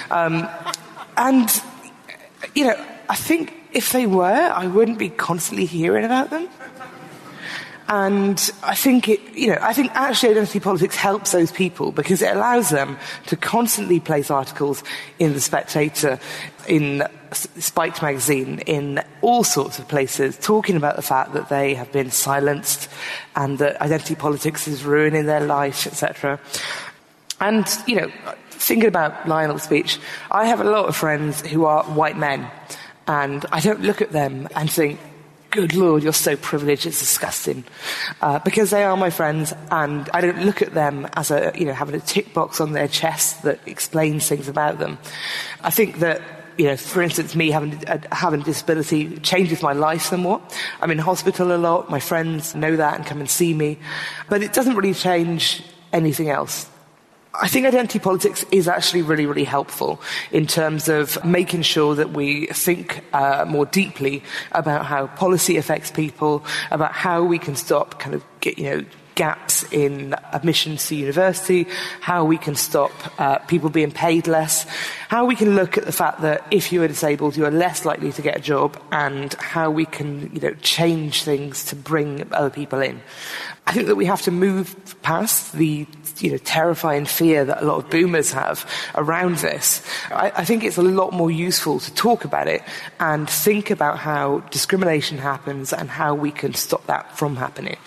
Um, 0.10 0.48
and, 1.18 1.50
you 2.56 2.66
know, 2.66 2.86
I 3.10 3.16
think 3.16 3.54
if 3.74 3.92
they 3.92 4.08
were, 4.08 4.24
I 4.24 4.68
wouldn't 4.68 4.98
be 4.98 5.10
constantly 5.10 5.66
hearing 5.66 6.06
about 6.06 6.30
them. 6.30 6.48
And 7.90 8.52
I 8.64 8.76
think 8.76 9.10
it, 9.10 9.20
you 9.34 9.48
know, 9.48 9.58
I 9.62 9.74
think 9.74 9.92
actually 9.94 10.30
identity 10.30 10.60
politics 10.60 10.96
helps 10.96 11.32
those 11.32 11.52
people 11.52 11.92
because 11.92 12.22
it 12.22 12.36
allows 12.36 12.70
them 12.70 12.98
to 13.28 13.36
constantly 13.36 14.00
place 14.00 14.32
articles 14.32 14.84
in 15.20 15.34
The 15.34 15.42
Spectator, 15.42 16.20
in 16.68 17.04
Spiked 17.34 18.02
magazine, 18.02 18.60
in 18.60 19.04
all 19.22 19.44
sorts 19.44 19.80
of 19.80 19.88
places, 19.88 20.38
talking 20.38 20.76
about 20.76 20.96
the 20.96 21.02
fact 21.02 21.34
that 21.34 21.50
they 21.50 21.74
have 21.74 21.92
been 21.92 22.10
silenced 22.10 22.90
and 23.36 23.58
that 23.58 23.82
identity 23.82 24.16
politics 24.16 24.68
is 24.68 24.86
ruining 24.86 25.26
their 25.26 25.42
life, 25.42 25.86
etc. 25.86 26.40
And, 27.42 27.68
you 27.86 27.96
know, 27.96 28.12
thinking 28.50 28.88
about 28.88 29.28
Lionel's 29.28 29.64
speech, 29.64 30.00
I 30.32 30.46
have 30.46 30.62
a 30.62 30.64
lot 30.64 30.86
of 30.86 30.96
friends 30.96 31.42
who 31.42 31.66
are 31.66 31.84
white 31.84 32.18
men. 32.18 32.50
And 33.08 33.46
I 33.52 33.60
don't 33.60 33.82
look 33.82 34.02
at 34.02 34.12
them 34.12 34.48
and 34.56 34.72
think, 34.72 35.00
good 35.54 35.76
lord, 35.76 36.02
you're 36.02 36.12
so 36.12 36.36
privileged, 36.36 36.86
it's 36.88 37.00
disgusting. 37.00 37.64
Uh, 38.22 38.40
because 38.40 38.72
they 38.72 38.84
are 38.84 38.98
my 38.98 39.12
friends, 39.12 39.54
and 39.70 40.10
I 40.14 40.20
don't 40.20 40.44
look 40.46 40.62
at 40.64 40.74
them 40.74 41.08
as 41.14 41.30
a, 41.30 41.54
you 41.56 41.66
know, 41.66 41.74
having 41.74 41.96
a 41.96 42.00
tick 42.00 42.34
box 42.34 42.60
on 42.60 42.74
their 42.74 42.88
chest 42.88 43.44
that 43.44 43.60
explains 43.68 44.28
things 44.28 44.48
about 44.48 44.80
them. 44.80 44.98
I 45.62 45.70
think 45.70 46.00
that 46.00 46.22
you 46.58 46.66
know, 46.66 46.78
for 46.78 47.02
instance, 47.02 47.36
me 47.36 47.50
having, 47.50 47.84
uh, 47.88 48.00
having 48.12 48.42
a 48.42 48.44
disability 48.44 49.18
changes 49.20 49.64
my 49.64 49.74
life 49.74 50.04
somewhat. 50.04 50.56
I'm 50.82 50.92
in 50.92 51.00
hospital 51.00 51.56
a 51.56 51.58
lot. 51.58 51.90
My 51.90 52.00
friends 52.00 52.54
know 52.54 52.76
that 52.76 52.96
and 52.96 53.06
come 53.06 53.20
and 53.20 53.30
see 53.30 53.56
me. 53.56 53.80
But 54.30 54.44
it 54.44 54.54
doesn't 54.54 54.76
really 54.76 54.94
change 54.94 55.64
anything 55.92 56.30
else. 56.30 56.70
I 57.42 57.48
think 57.48 57.66
identity 57.66 57.98
politics 57.98 58.46
is 58.52 58.68
actually 58.68 59.02
really, 59.02 59.26
really 59.26 59.44
helpful 59.44 60.00
in 60.32 60.46
terms 60.46 60.88
of 60.88 61.24
making 61.26 61.64
sure 61.64 61.96
that 61.96 62.12
we 62.12 62.46
think 62.48 63.04
uh, 63.12 63.46
more 63.48 63.66
deeply 63.66 64.22
about 64.52 64.86
how 64.86 65.08
policy 65.08 65.58
affects 65.58 65.90
people, 65.90 66.46
about 66.70 66.92
how 66.92 67.24
we 67.24 67.40
can 67.40 67.56
stop 67.56 68.00
kind 68.00 68.14
of 68.14 68.24
get, 68.40 68.60
you 68.60 68.70
know, 68.70 68.86
gaps 69.16 69.64
in 69.72 70.16
admissions 70.32 70.88
to 70.88 70.96
university, 70.96 71.68
how 72.02 72.24
we 72.24 72.38
can 72.38 72.56
stop 72.56 72.92
uh, 73.20 73.38
people 73.40 73.70
being 73.70 73.92
paid 73.92 74.28
less, 74.28 74.66
how 75.08 75.26
we 75.26 75.36
can 75.36 75.56
look 75.56 75.78
at 75.78 75.86
the 75.86 75.92
fact 75.92 76.22
that 76.22 76.46
if 76.52 76.72
you 76.72 76.82
are 76.84 76.88
disabled, 76.88 77.38
you 77.38 77.46
are 77.46 77.52
less 77.52 77.86
likely 77.86 78.12
to 78.12 78.22
get 78.22 78.38
a 78.38 78.42
job, 78.42 78.80
and 78.92 79.34
how 79.36 79.70
we 79.70 79.86
can 79.86 80.34
you 80.34 80.42
know, 80.42 80.54
change 80.62 81.24
things 81.24 81.66
to 81.66 81.76
bring 81.76 82.32
other 82.34 82.50
people 82.50 82.80
in. 82.80 83.02
I 83.66 83.72
think 83.72 83.88
that 83.88 83.96
we 83.96 84.06
have 84.06 84.22
to 84.24 84.32
move 84.32 84.96
past 85.04 85.54
the 85.54 85.88
you 86.20 86.32
know, 86.32 86.38
terrifying 86.38 87.06
fear 87.06 87.46
that 87.46 87.62
a 87.62 87.66
lot 87.66 87.84
of 87.84 87.90
boomers 87.90 88.32
have 88.32 88.70
around 88.96 89.38
this. 89.38 89.82
I, 90.12 90.32
I, 90.36 90.46
think 90.46 90.64
it's 90.64 90.78
a 90.78 90.84
lot 90.84 91.14
more 91.14 91.32
useful 91.32 91.80
to 91.80 91.94
talk 91.94 92.24
about 92.26 92.48
it 92.48 92.62
and 93.00 93.30
think 93.30 93.72
about 93.72 93.98
how 93.98 94.40
discrimination 94.52 95.18
happens 95.18 95.74
and 95.74 95.90
how 95.90 96.14
we 96.14 96.32
can 96.32 96.54
stop 96.54 96.86
that 96.88 97.18
from 97.18 97.36
happening. 97.36 97.78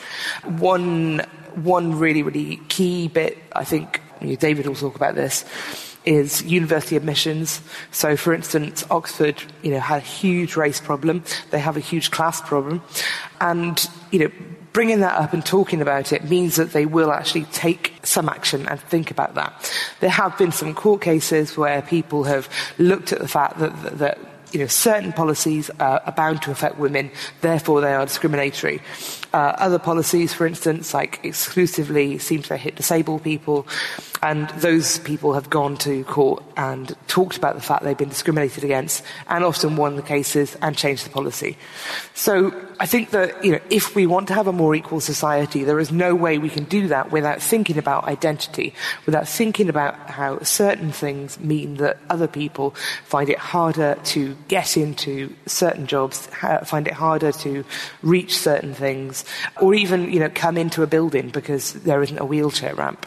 One 0.44 1.22
one 1.56 1.98
really, 1.98 2.22
really 2.22 2.56
key 2.68 3.08
bit, 3.08 3.38
I 3.54 3.64
think, 3.64 4.00
you 4.20 4.28
know, 4.28 4.36
David 4.36 4.66
will 4.66 4.74
talk 4.74 4.94
about 4.94 5.14
this, 5.14 5.44
is 6.04 6.42
university 6.42 6.96
admissions. 6.96 7.60
So, 7.90 8.16
for 8.16 8.32
instance, 8.32 8.84
Oxford, 8.90 9.42
you 9.62 9.72
know, 9.72 9.80
had 9.80 9.98
a 9.98 10.04
huge 10.04 10.56
race 10.56 10.80
problem. 10.80 11.24
They 11.50 11.58
have 11.58 11.76
a 11.76 11.80
huge 11.80 12.10
class 12.10 12.40
problem. 12.40 12.82
And, 13.40 13.84
you 14.12 14.20
know, 14.20 14.30
bringing 14.76 15.00
that 15.00 15.18
up 15.18 15.32
and 15.32 15.42
talking 15.42 15.80
about 15.80 16.12
it 16.12 16.24
means 16.24 16.56
that 16.56 16.74
they 16.74 16.84
will 16.84 17.10
actually 17.10 17.44
take 17.44 17.94
some 18.02 18.28
action 18.28 18.68
and 18.68 18.78
think 18.78 19.10
about 19.10 19.34
that. 19.34 19.72
There 20.00 20.10
have 20.10 20.36
been 20.36 20.52
some 20.52 20.74
court 20.74 21.00
cases 21.00 21.56
where 21.56 21.80
people 21.80 22.24
have 22.24 22.46
looked 22.76 23.10
at 23.10 23.20
the 23.20 23.26
fact 23.26 23.58
that, 23.58 23.72
that, 23.82 23.98
that 24.00 24.18
you 24.52 24.60
know, 24.60 24.66
certain 24.66 25.14
policies 25.14 25.70
uh, 25.80 26.00
are 26.04 26.12
bound 26.12 26.42
to 26.42 26.50
affect 26.50 26.76
women, 26.76 27.10
therefore 27.40 27.80
they 27.80 27.94
are 27.94 28.04
discriminatory. 28.04 28.82
Uh, 29.32 29.56
other 29.56 29.78
policies, 29.78 30.34
for 30.34 30.46
instance, 30.46 30.92
like 30.92 31.20
exclusively 31.24 32.18
seem 32.18 32.42
to 32.42 32.58
hit 32.58 32.76
disabled 32.76 33.22
people, 33.22 33.66
and 34.26 34.48
those 34.60 34.98
people 35.00 35.34
have 35.34 35.48
gone 35.48 35.76
to 35.78 36.02
court 36.04 36.42
and 36.56 36.96
talked 37.06 37.36
about 37.36 37.54
the 37.54 37.60
fact 37.60 37.84
they've 37.84 37.96
been 37.96 38.08
discriminated 38.08 38.64
against, 38.64 39.04
and 39.28 39.44
often 39.44 39.76
won 39.76 39.94
the 39.94 40.02
cases 40.02 40.56
and 40.60 40.76
changed 40.76 41.06
the 41.06 41.10
policy. 41.10 41.56
So 42.14 42.52
I 42.80 42.86
think 42.86 43.10
that 43.10 43.44
you 43.44 43.52
know, 43.52 43.60
if 43.70 43.94
we 43.94 44.06
want 44.06 44.28
to 44.28 44.34
have 44.34 44.48
a 44.48 44.52
more 44.52 44.74
equal 44.74 45.00
society, 45.00 45.64
there 45.64 45.78
is 45.78 45.92
no 45.92 46.14
way 46.14 46.38
we 46.38 46.50
can 46.50 46.64
do 46.64 46.88
that 46.88 47.12
without 47.12 47.40
thinking 47.40 47.78
about 47.78 48.04
identity, 48.04 48.74
without 49.06 49.28
thinking 49.28 49.68
about 49.68 49.94
how 50.10 50.40
certain 50.42 50.90
things 50.90 51.38
mean 51.38 51.76
that 51.76 51.98
other 52.10 52.26
people 52.26 52.74
find 53.04 53.28
it 53.28 53.38
harder 53.38 53.96
to 54.04 54.36
get 54.48 54.76
into 54.76 55.32
certain 55.46 55.86
jobs, 55.86 56.26
find 56.64 56.88
it 56.88 56.94
harder 56.94 57.32
to 57.32 57.64
reach 58.02 58.36
certain 58.36 58.74
things, 58.74 59.24
or 59.60 59.74
even, 59.74 60.10
you 60.10 60.18
know, 60.18 60.30
come 60.34 60.56
into 60.56 60.82
a 60.82 60.86
building 60.86 61.30
because 61.30 61.74
there 61.84 62.02
isn't 62.02 62.18
a 62.18 62.24
wheelchair 62.24 62.74
ramp. 62.74 63.06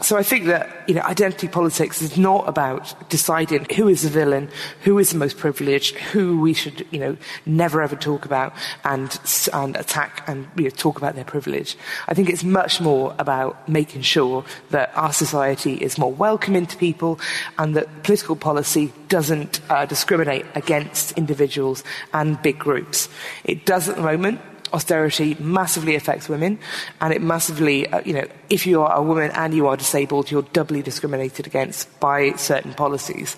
So 0.00 0.16
I 0.16 0.22
think 0.22 0.46
that, 0.46 0.59
you 0.86 0.94
know, 0.94 1.02
identity 1.02 1.48
politics 1.48 2.02
is 2.02 2.16
not 2.16 2.48
about 2.48 2.94
deciding 3.08 3.66
who 3.76 3.88
is 3.88 4.02
the 4.02 4.08
villain, 4.08 4.48
who 4.82 4.98
is 4.98 5.10
the 5.10 5.18
most 5.18 5.38
privileged, 5.38 5.96
who 5.96 6.40
we 6.40 6.52
should, 6.52 6.86
you 6.90 6.98
know, 6.98 7.16
never 7.46 7.82
ever 7.82 7.96
talk 7.96 8.24
about 8.24 8.52
and, 8.84 9.18
and 9.52 9.76
attack 9.76 10.24
and 10.26 10.48
you 10.56 10.64
know, 10.64 10.70
talk 10.70 10.98
about 10.98 11.14
their 11.14 11.24
privilege. 11.24 11.76
I 12.08 12.14
think 12.14 12.28
it's 12.28 12.44
much 12.44 12.80
more 12.80 13.14
about 13.18 13.68
making 13.68 14.02
sure 14.02 14.44
that 14.70 14.90
our 14.96 15.12
society 15.12 15.74
is 15.74 15.98
more 15.98 16.12
welcoming 16.12 16.66
to 16.66 16.76
people 16.76 17.20
and 17.58 17.76
that 17.76 18.02
political 18.02 18.36
policy 18.36 18.92
doesn't 19.08 19.60
uh, 19.70 19.86
discriminate 19.86 20.46
against 20.54 21.12
individuals 21.12 21.84
and 22.12 22.40
big 22.42 22.58
groups. 22.58 23.08
It 23.44 23.66
does 23.66 23.88
at 23.88 23.96
the 23.96 24.02
moment. 24.02 24.40
Austerity 24.72 25.36
massively 25.40 25.94
affects 25.94 26.28
women, 26.28 26.58
and 27.00 27.12
it 27.12 27.20
massively, 27.20 27.86
uh, 27.88 28.00
you 28.04 28.12
know, 28.12 28.26
if 28.48 28.66
you 28.66 28.82
are 28.82 28.96
a 28.96 29.02
woman 29.02 29.30
and 29.32 29.54
you 29.54 29.66
are 29.66 29.76
disabled, 29.76 30.30
you're 30.30 30.42
doubly 30.52 30.82
discriminated 30.82 31.46
against 31.46 31.88
by 32.00 32.32
certain 32.32 32.74
policies. 32.74 33.36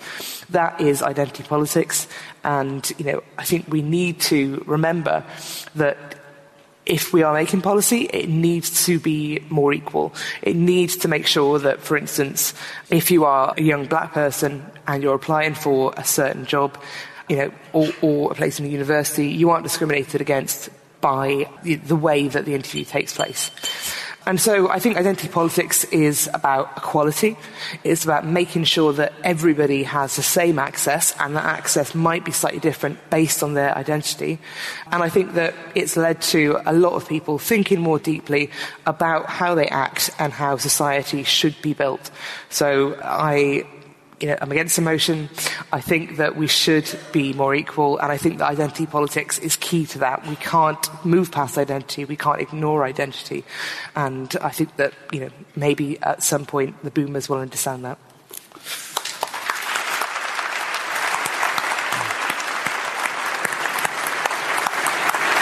That 0.49 0.79
is 0.79 1.01
identity 1.01 1.43
politics, 1.43 2.07
and, 2.43 2.91
you 2.97 3.05
know, 3.05 3.23
I 3.37 3.43
think 3.43 3.67
we 3.67 3.81
need 3.81 4.19
to 4.21 4.63
remember 4.67 5.23
that 5.75 6.15
if 6.85 7.13
we 7.13 7.23
are 7.23 7.33
making 7.33 7.61
policy, 7.61 8.09
it 8.11 8.27
needs 8.27 8.85
to 8.85 8.99
be 8.99 9.39
more 9.49 9.73
equal. 9.73 10.13
It 10.41 10.55
needs 10.55 10.97
to 10.97 11.07
make 11.07 11.25
sure 11.25 11.57
that, 11.59 11.79
for 11.79 11.95
instance, 11.95 12.53
if 12.89 13.09
you 13.09 13.23
are 13.23 13.53
a 13.55 13.61
young 13.61 13.85
black 13.85 14.11
person 14.11 14.65
and 14.85 15.01
you're 15.01 15.15
applying 15.15 15.53
for 15.53 15.93
a 15.95 16.03
certain 16.03 16.45
job, 16.45 16.77
you 17.29 17.37
know, 17.37 17.51
or, 17.71 17.87
or 18.01 18.31
a 18.33 18.35
place 18.35 18.59
in 18.59 18.65
a 18.65 18.69
university, 18.69 19.29
you 19.29 19.49
aren't 19.49 19.63
discriminated 19.63 20.19
against 20.19 20.69
by 21.03 21.49
the 21.63 21.97
way 21.97 22.29
that 22.29 22.45
the 22.45 22.55
interview 22.55 22.85
takes 22.85 23.13
place. 23.13 23.51
And 24.25 24.39
so 24.39 24.69
I 24.69 24.79
think 24.79 24.95
identity 24.95 25.27
politics 25.27 25.83
is 25.85 26.29
about 26.33 26.77
equality. 26.77 27.35
It's 27.83 28.05
about 28.05 28.25
making 28.25 28.63
sure 28.63 28.93
that 28.93 29.11
everybody 29.21 29.83
has 29.83 30.15
the 30.15 30.23
same 30.23 30.59
access 30.59 31.13
and 31.19 31.35
that 31.35 31.43
access 31.43 31.93
might 31.93 32.23
be 32.23 32.31
slightly 32.31 32.61
different 32.61 32.99
based 33.09 33.43
on 33.43 33.53
their 33.53 33.77
identity. 33.77 34.39
And 34.93 35.03
I 35.03 35.09
think 35.09 35.33
that 35.33 35.53
it's 35.75 35.97
led 35.97 36.21
to 36.33 36.61
a 36.65 36.71
lot 36.71 36.93
of 36.93 37.05
people 37.05 37.37
thinking 37.37 37.81
more 37.81 37.99
deeply 37.99 38.49
about 38.85 39.25
how 39.25 39.55
they 39.55 39.67
act 39.67 40.09
and 40.19 40.31
how 40.31 40.55
society 40.55 41.23
should 41.23 41.61
be 41.61 41.73
built. 41.73 42.09
So 42.49 42.97
I 43.03 43.65
you 44.23 44.29
know, 44.29 44.37
I'm 44.39 44.53
against 44.53 44.77
emotion. 44.77 45.27
I 45.73 45.81
think 45.81 46.15
that 46.15 46.37
we 46.37 46.47
should 46.47 46.89
be 47.11 47.33
more 47.33 47.53
equal, 47.53 47.97
and 47.97 48.09
I 48.09 48.15
think 48.15 48.37
that 48.37 48.49
identity 48.49 48.85
politics 48.85 49.37
is 49.37 49.57
key 49.57 49.85
to 49.87 49.99
that. 49.99 50.25
We 50.25 50.37
can't 50.37 50.87
move 51.03 51.29
past 51.29 51.57
identity. 51.57 52.05
We 52.05 52.15
can't 52.15 52.39
ignore 52.39 52.85
identity, 52.85 53.43
and 53.97 54.33
I 54.39 54.47
think 54.47 54.77
that 54.77 54.93
you 55.11 55.19
know 55.19 55.29
maybe 55.57 56.01
at 56.01 56.23
some 56.23 56.45
point 56.45 56.81
the 56.85 56.91
boomers 56.91 57.27
will 57.27 57.39
understand 57.39 57.83
that. 57.83 57.97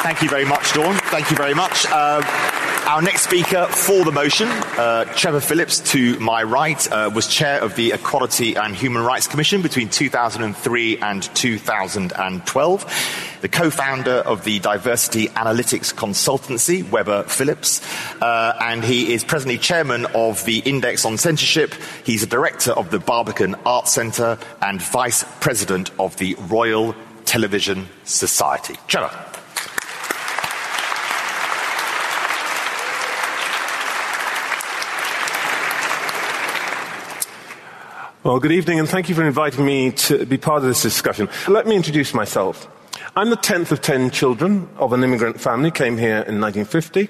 Thank 0.02 0.24
you 0.24 0.30
very 0.30 0.46
much, 0.46 0.74
Dawn. 0.74 0.96
Thank 1.12 1.30
you 1.30 1.38
very 1.38 1.54
much. 1.54 1.86
Uh, 1.88 2.51
our 2.92 3.02
next 3.02 3.24
speaker 3.24 3.68
for 3.68 4.04
the 4.04 4.12
motion, 4.12 4.50
uh, 4.50 5.06
Trevor 5.16 5.40
Phillips, 5.40 5.80
to 5.92 6.20
my 6.20 6.44
right, 6.44 6.92
uh, 6.92 7.10
was 7.16 7.26
chair 7.26 7.64
of 7.64 7.74
the 7.78 7.94
Equality 7.94 8.56
and 8.56 8.76
Human 8.76 9.02
Rights 9.02 9.28
Commission 9.28 9.62
between 9.62 9.88
2003 9.88 10.98
and 10.98 11.24
2012, 11.24 13.38
the 13.40 13.48
co-founder 13.48 14.12
of 14.12 14.44
the 14.44 14.60
diversity 14.60 15.28
analytics 15.28 15.96
consultancy, 15.96 16.84
Webber 16.92 17.24
Phillips, 17.24 17.82
uh, 18.22 18.58
and 18.60 18.84
he 18.84 19.14
is 19.14 19.24
presently 19.24 19.58
chairman 19.58 20.06
of 20.08 20.44
the 20.44 20.60
Index 20.60 21.06
on 21.06 21.18
Censorship. 21.18 21.74
He's 22.04 22.24
a 22.24 22.28
director 22.28 22.72
of 22.72 22.92
the 22.92 23.00
Barbican 23.00 23.56
Arts 23.66 23.94
Centre 23.94 24.38
and 24.62 24.82
vice 24.82 25.24
president 25.40 25.92
of 25.98 26.18
the 26.18 26.36
Royal 26.50 26.94
Television 27.24 27.88
Society. 28.04 28.76
Trevor. 28.90 29.31
Well, 38.24 38.40
good 38.40 38.52
evening, 38.52 38.78
and 38.78 38.88
thank 38.88 39.10
you 39.10 39.16
for 39.16 39.24
inviting 39.24 39.66
me 39.66 39.94
to 39.94 40.28
be 40.28 40.38
part 40.38 40.58
of 40.58 40.66
this 40.66 40.84
discussion. 40.84 41.28
Let 41.48 41.66
me 41.66 41.76
introduce 41.76 42.14
myself. 42.14 42.70
I'm 43.16 43.32
the 43.32 43.36
10th 43.36 43.72
of 43.72 43.82
10 43.82 44.12
children 44.12 44.70
of 44.78 44.94
an 44.94 45.04
immigrant 45.04 45.42
family, 45.42 45.72
came 45.72 45.98
here 45.98 46.22
in 46.30 46.40
1950. 46.40 47.10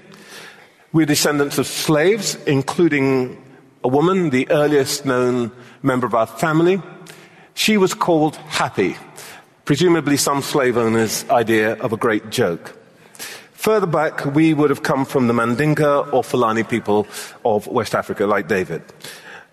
We're 0.94 1.06
descendants 1.06 1.58
of 1.58 1.68
slaves, 1.68 2.36
including 2.48 3.44
a 3.84 3.90
woman, 3.90 4.30
the 4.30 4.50
earliest 4.52 5.06
known 5.06 5.52
member 5.84 6.08
of 6.08 6.16
our 6.16 6.28
family. 6.28 6.82
She 7.56 7.76
was 7.76 7.94
called 7.94 8.38
Happy, 8.48 8.96
presumably 9.66 10.16
some 10.16 10.42
slave 10.42 10.78
owner's 10.78 11.30
idea 11.30 11.74
of 11.82 11.92
a 11.92 11.98
great 11.98 12.30
joke. 12.30 12.74
Further 13.52 13.86
back, 13.86 14.24
we 14.34 14.54
would 14.54 14.70
have 14.70 14.84
come 14.84 15.04
from 15.04 15.28
the 15.28 15.34
Mandinka 15.34 16.14
or 16.14 16.24
Fulani 16.24 16.64
people 16.64 17.06
of 17.44 17.68
West 17.68 17.96
Africa, 17.96 18.26
like 18.26 18.48
David. 18.48 18.82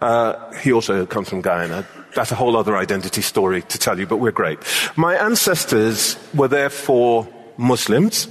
Uh, 0.01 0.53
he 0.55 0.73
also 0.73 1.07
comes 1.07 1.29
from 1.29 1.41
Guyana. 1.41 1.87
That's 2.15 2.31
a 2.31 2.35
whole 2.35 2.57
other 2.57 2.77
identity 2.77 3.21
story 3.21 3.63
to 3.63 3.79
tell 3.79 3.99
you, 3.99 4.07
but 4.07 4.17
we're 4.17 4.33
great. 4.33 4.59
My 4.97 5.17
ancestors 5.17 6.17
were 6.35 6.49
therefore 6.49 7.29
Muslims, 7.57 8.29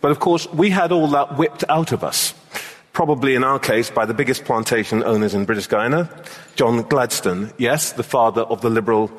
but 0.00 0.10
of 0.10 0.20
course 0.20 0.46
we 0.52 0.70
had 0.70 0.92
all 0.92 1.08
that 1.08 1.36
whipped 1.36 1.64
out 1.68 1.92
of 1.92 2.04
us. 2.04 2.34
Probably 2.92 3.34
in 3.34 3.42
our 3.42 3.58
case 3.58 3.90
by 3.90 4.04
the 4.04 4.12
biggest 4.12 4.44
plantation 4.44 5.02
owners 5.02 5.32
in 5.34 5.46
British 5.46 5.66
Guiana, 5.66 6.10
John 6.56 6.82
Gladstone, 6.82 7.50
yes, 7.56 7.92
the 7.92 8.02
father 8.02 8.42
of 8.42 8.60
the 8.60 8.68
Liberal 8.68 9.10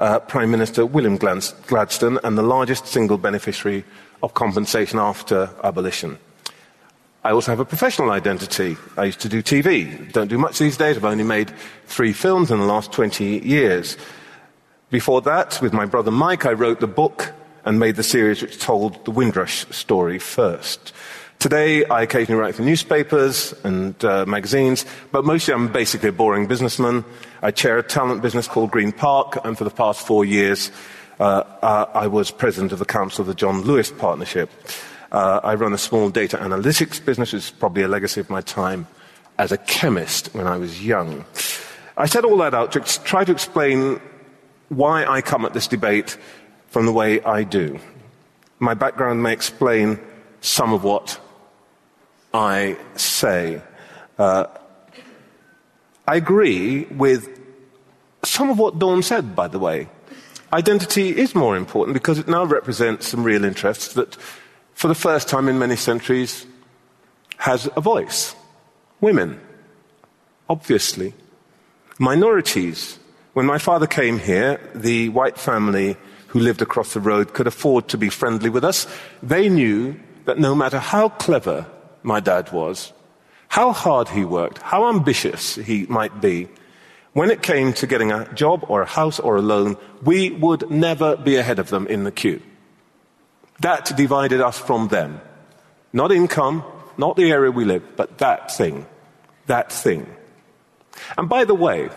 uh, 0.00 0.18
Prime 0.18 0.50
Minister 0.50 0.84
William 0.84 1.16
Gladstone, 1.16 2.18
and 2.24 2.36
the 2.36 2.42
largest 2.42 2.86
single 2.86 3.18
beneficiary 3.18 3.84
of 4.24 4.34
compensation 4.34 4.98
after 4.98 5.50
abolition. 5.62 6.18
I 7.24 7.30
also 7.30 7.52
have 7.52 7.60
a 7.60 7.64
professional 7.64 8.10
identity. 8.10 8.76
I 8.96 9.04
used 9.04 9.20
to 9.20 9.28
do 9.28 9.44
TV. 9.44 10.10
Don't 10.10 10.26
do 10.26 10.38
much 10.38 10.58
these 10.58 10.76
days. 10.76 10.96
I've 10.96 11.04
only 11.04 11.22
made 11.22 11.52
three 11.86 12.12
films 12.12 12.50
in 12.50 12.58
the 12.58 12.66
last 12.66 12.90
20 12.90 13.46
years. 13.46 13.96
Before 14.90 15.22
that, 15.22 15.60
with 15.62 15.72
my 15.72 15.86
brother 15.86 16.10
Mike, 16.10 16.46
I 16.46 16.52
wrote 16.52 16.80
the 16.80 16.88
book 16.88 17.32
and 17.64 17.78
made 17.78 17.94
the 17.94 18.02
series 18.02 18.42
which 18.42 18.58
told 18.58 19.04
the 19.04 19.12
Windrush 19.12 19.66
story 19.70 20.18
first. 20.18 20.92
Today, 21.38 21.84
I 21.84 22.02
occasionally 22.02 22.40
write 22.40 22.56
for 22.56 22.62
newspapers 22.62 23.54
and 23.62 24.04
uh, 24.04 24.26
magazines, 24.26 24.84
but 25.12 25.24
mostly 25.24 25.54
I'm 25.54 25.70
basically 25.70 26.08
a 26.08 26.12
boring 26.12 26.48
businessman. 26.48 27.04
I 27.40 27.52
chair 27.52 27.78
a 27.78 27.84
talent 27.84 28.22
business 28.22 28.48
called 28.48 28.72
Green 28.72 28.90
Park, 28.90 29.38
and 29.44 29.56
for 29.56 29.62
the 29.62 29.70
past 29.70 30.04
four 30.04 30.24
years, 30.24 30.72
uh, 31.20 31.44
uh, 31.62 31.86
I 31.94 32.08
was 32.08 32.32
president 32.32 32.72
of 32.72 32.80
the 32.80 32.84
council 32.84 33.22
of 33.22 33.28
the 33.28 33.34
John 33.34 33.62
Lewis 33.62 33.92
Partnership. 33.92 34.50
Uh, 35.12 35.40
I 35.44 35.54
run 35.54 35.74
a 35.74 35.78
small 35.78 36.08
data 36.08 36.38
analytics 36.38 37.04
business. 37.04 37.34
It's 37.34 37.50
probably 37.50 37.82
a 37.82 37.88
legacy 37.88 38.20
of 38.20 38.30
my 38.30 38.40
time 38.40 38.86
as 39.38 39.52
a 39.52 39.58
chemist 39.58 40.34
when 40.34 40.46
I 40.46 40.56
was 40.56 40.82
young. 40.82 41.26
I 41.98 42.06
said 42.06 42.24
all 42.24 42.38
that 42.38 42.54
out 42.54 42.72
to 42.72 42.80
try 42.80 43.22
to 43.22 43.30
explain 43.30 44.00
why 44.70 45.04
I 45.04 45.20
come 45.20 45.44
at 45.44 45.52
this 45.52 45.68
debate 45.68 46.16
from 46.68 46.86
the 46.86 46.92
way 46.92 47.20
I 47.22 47.44
do. 47.44 47.78
My 48.58 48.72
background 48.72 49.22
may 49.22 49.34
explain 49.34 50.00
some 50.40 50.72
of 50.72 50.82
what 50.82 51.20
I 52.32 52.78
say. 52.96 53.60
Uh, 54.18 54.46
I 56.08 56.16
agree 56.16 56.84
with 56.84 57.38
some 58.24 58.48
of 58.48 58.58
what 58.58 58.78
Dawn 58.78 59.02
said, 59.02 59.36
by 59.36 59.48
the 59.48 59.58
way. 59.58 59.88
Identity 60.54 61.10
is 61.10 61.34
more 61.34 61.56
important 61.56 61.94
because 61.94 62.18
it 62.18 62.28
now 62.28 62.44
represents 62.44 63.08
some 63.08 63.24
real 63.24 63.44
interests 63.44 63.92
that, 63.94 64.16
for 64.82 64.88
the 64.88 64.94
first 64.96 65.28
time 65.28 65.48
in 65.48 65.60
many 65.60 65.76
centuries, 65.76 66.44
has 67.36 67.68
a 67.76 67.80
voice. 67.80 68.34
Women, 69.00 69.40
obviously. 70.48 71.14
Minorities. 72.00 72.98
When 73.32 73.46
my 73.46 73.58
father 73.58 73.86
came 73.86 74.18
here, 74.18 74.58
the 74.74 75.08
white 75.10 75.38
family 75.38 75.96
who 76.26 76.40
lived 76.40 76.62
across 76.62 76.94
the 76.94 76.98
road 76.98 77.32
could 77.32 77.46
afford 77.46 77.86
to 77.90 77.96
be 77.96 78.08
friendly 78.08 78.50
with 78.50 78.64
us. 78.64 78.88
They 79.22 79.48
knew 79.48 79.94
that 80.24 80.40
no 80.40 80.52
matter 80.52 80.80
how 80.80 81.10
clever 81.10 81.64
my 82.02 82.18
dad 82.18 82.50
was, 82.50 82.92
how 83.46 83.70
hard 83.70 84.08
he 84.08 84.24
worked, 84.24 84.58
how 84.58 84.88
ambitious 84.88 85.54
he 85.54 85.86
might 85.86 86.20
be, 86.20 86.48
when 87.12 87.30
it 87.30 87.40
came 87.40 87.72
to 87.74 87.86
getting 87.86 88.10
a 88.10 88.34
job 88.34 88.64
or 88.66 88.82
a 88.82 88.94
house 88.98 89.20
or 89.20 89.36
a 89.36 89.42
loan, 89.42 89.76
we 90.02 90.30
would 90.30 90.68
never 90.72 91.16
be 91.16 91.36
ahead 91.36 91.60
of 91.60 91.70
them 91.70 91.86
in 91.86 92.02
the 92.02 92.10
queue. 92.10 92.42
That 93.62 93.96
divided 93.96 94.40
us 94.40 94.58
from 94.58 94.88
them. 94.88 95.20
Not 95.92 96.10
income, 96.10 96.64
not 96.98 97.16
the 97.16 97.30
area 97.30 97.50
we 97.50 97.64
live, 97.64 97.96
but 97.96 98.18
that 98.18 98.50
thing. 98.50 98.86
That 99.46 99.72
thing. 99.72 100.06
And 101.16 101.28
by 101.28 101.44
the 101.44 101.54
way, 101.54 101.90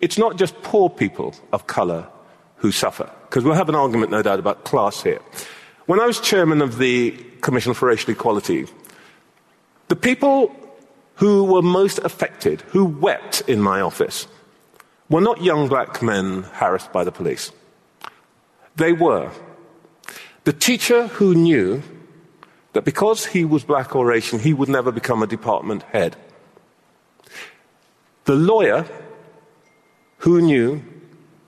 it's 0.00 0.16
not 0.16 0.36
just 0.36 0.60
poor 0.62 0.88
people 0.88 1.34
of 1.52 1.66
colour 1.66 2.08
who 2.56 2.72
suffer, 2.72 3.10
because 3.28 3.44
we'll 3.44 3.54
have 3.54 3.68
an 3.68 3.74
argument, 3.74 4.10
no 4.10 4.22
doubt, 4.22 4.38
about 4.38 4.64
class 4.64 5.02
here. 5.02 5.20
When 5.86 6.00
I 6.00 6.06
was 6.06 6.20
chairman 6.20 6.62
of 6.62 6.78
the 6.78 7.12
Commission 7.40 7.74
for 7.74 7.88
Racial 7.88 8.12
Equality, 8.12 8.66
the 9.88 9.96
people 9.96 10.54
who 11.16 11.44
were 11.44 11.62
most 11.62 11.98
affected, 11.98 12.62
who 12.72 12.84
wept 12.86 13.42
in 13.46 13.60
my 13.60 13.80
office, 13.80 14.26
were 15.10 15.20
not 15.20 15.42
young 15.42 15.68
black 15.68 16.02
men 16.02 16.44
harassed 16.44 16.92
by 16.92 17.04
the 17.04 17.12
police. 17.12 17.52
They 18.76 18.92
were 18.92 19.30
the 20.44 20.52
teacher 20.52 21.06
who 21.08 21.34
knew 21.34 21.82
that 22.72 22.84
because 22.84 23.26
he 23.26 23.44
was 23.44 23.64
black 23.64 23.94
or 23.94 24.12
Asian, 24.12 24.38
he 24.38 24.54
would 24.54 24.68
never 24.68 24.92
become 24.92 25.22
a 25.22 25.26
department 25.26 25.82
head. 25.84 26.16
The 28.24 28.34
lawyer 28.36 28.86
who 30.18 30.40
knew 30.40 30.82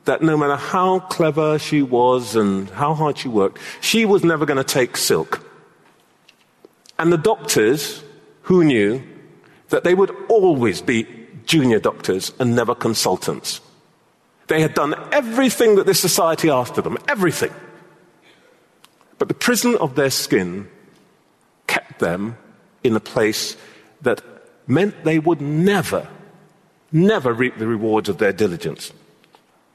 that 0.05 0.23
no 0.23 0.37
matter 0.37 0.57
how 0.57 1.01
clever 1.01 1.59
she 1.59 1.83
was 1.83 2.35
and 2.35 2.69
how 2.71 2.95
hard 2.95 3.19
she 3.19 3.29
worked, 3.29 3.59
she 3.81 4.05
was 4.05 4.25
never 4.25 4.45
going 4.45 4.57
to 4.57 4.65
take 4.65 4.97
silk. 4.97 5.47
And 6.99 7.13
the 7.13 7.19
doctors 7.19 8.03
who 8.43 8.65
knew 8.65 9.03
that 9.69 9.85
they 9.85 9.95
would 9.95 10.11
always 10.29 10.83
be 10.83 11.07
junior 11.47 11.79
doctors 11.79 12.33
and 12.39 12.55
never 12.55 12.75
consultants. 12.75 13.61
They 14.49 14.61
had 14.61 14.75
done 14.75 14.95
everything 15.13 15.77
that 15.77 15.87
this 15.87 16.01
society 16.01 16.51
asked 16.51 16.77
of 16.79 16.85
them, 16.85 16.99
everything. 17.09 17.53
But 19.23 19.29
the 19.29 19.35
prison 19.35 19.77
of 19.77 19.95
their 19.95 20.11
skin 20.11 20.69
kept 21.69 22.01
them 22.01 22.37
in 22.83 22.97
a 22.97 22.99
place 22.99 23.57
that 24.01 24.21
meant 24.67 25.05
they 25.05 25.21
would 25.21 25.41
never, 25.41 26.09
never 26.91 27.33
reap 27.33 27.57
the 27.57 27.69
rewards 27.69 28.09
of 28.09 28.19
their 28.19 28.33
diligence. 28.33 28.93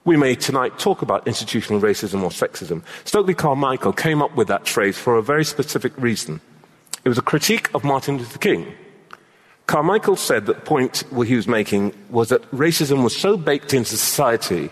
We 0.04 0.18
may 0.18 0.36
tonight 0.36 0.78
talk 0.78 1.02
about 1.02 1.26
institutional 1.26 1.80
racism 1.80 2.24
or 2.24 2.30
sexism. 2.30 2.84
Stokely 3.06 3.34
Carmichael 3.34 3.94
came 3.94 4.22
up 4.22 4.36
with 4.36 4.50
that 4.50 4.68
phrase 4.68 4.98
for 4.98 5.16
a 5.16 5.24
very 5.24 5.46
specific 5.46 5.94
reason. 5.98 6.42
It 7.06 7.08
was 7.08 7.18
a 7.18 7.22
critique 7.22 7.74
of 7.74 7.86
Martin 7.86 8.18
Luther 8.18 8.40
King. 8.40 8.74
Carmichael 9.66 10.18
said 10.18 10.46
that 10.48 10.56
the 10.56 10.66
point 10.66 11.06
he 11.26 11.38
was 11.38 11.48
making 11.48 11.94
was 12.10 12.28
that 12.28 12.52
racism 12.52 13.02
was 13.02 13.16
so 13.16 13.38
baked 13.38 13.74
into 13.74 13.96
society 13.96 14.72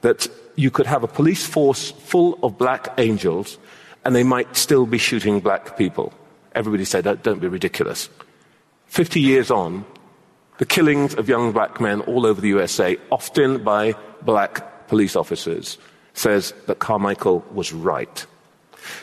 that 0.00 0.26
you 0.56 0.72
could 0.72 0.86
have 0.86 1.04
a 1.04 1.06
police 1.06 1.46
force 1.46 1.92
full 1.92 2.36
of 2.42 2.58
black 2.58 2.92
angels 2.98 3.58
and 4.08 4.16
they 4.16 4.24
might 4.24 4.56
still 4.56 4.86
be 4.86 4.96
shooting 4.96 5.38
black 5.38 5.76
people. 5.76 6.14
Everybody 6.54 6.86
said, 6.86 7.04
don't 7.22 7.42
be 7.42 7.46
ridiculous. 7.46 8.08
50 8.86 9.20
years 9.20 9.50
on, 9.50 9.84
the 10.56 10.64
killings 10.64 11.12
of 11.12 11.28
young 11.28 11.52
black 11.52 11.78
men 11.78 12.00
all 12.00 12.24
over 12.24 12.40
the 12.40 12.48
USA, 12.48 12.96
often 13.12 13.62
by 13.62 13.92
black 14.22 14.88
police 14.88 15.14
officers, 15.14 15.76
says 16.14 16.54
that 16.68 16.78
Carmichael 16.78 17.44
was 17.52 17.74
right. 17.74 18.24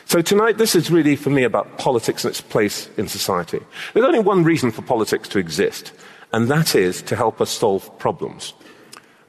So 0.06 0.22
tonight, 0.22 0.58
this 0.58 0.74
is 0.74 0.90
really 0.90 1.14
for 1.14 1.30
me 1.30 1.44
about 1.44 1.78
politics 1.78 2.24
and 2.24 2.32
its 2.32 2.40
place 2.40 2.90
in 2.96 3.06
society. 3.06 3.60
There's 3.94 4.06
only 4.06 4.18
one 4.18 4.42
reason 4.42 4.72
for 4.72 4.82
politics 4.82 5.28
to 5.28 5.38
exist, 5.38 5.92
and 6.32 6.48
that 6.48 6.74
is 6.74 7.00
to 7.02 7.14
help 7.14 7.40
us 7.40 7.50
solve 7.50 7.96
problems. 8.00 8.54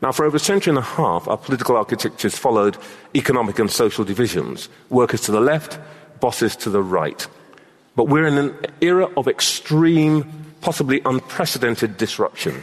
Now, 0.02 0.12
for 0.12 0.26
over 0.26 0.38
a 0.38 0.40
century 0.40 0.72
and 0.72 0.78
a 0.78 0.82
half, 0.82 1.28
our 1.28 1.38
political 1.38 1.76
architectures 1.76 2.38
followed 2.38 2.78
economic 3.16 3.58
and 3.58 3.70
social 3.70 4.06
divisions 4.06 4.70
workers 4.90 5.22
to 5.22 5.32
the 5.32 5.42
left, 5.42 5.80
bosses 6.20 6.56
to 6.58 6.70
the 6.70 6.84
right. 6.84 7.26
But 7.96 8.06
we're 8.06 8.28
in 8.28 8.38
an 8.38 8.56
era 8.80 9.06
of 9.18 9.28
extreme, 9.28 10.54
possibly 10.62 11.02
unprecedented 11.04 11.98
disruption. 11.98 12.62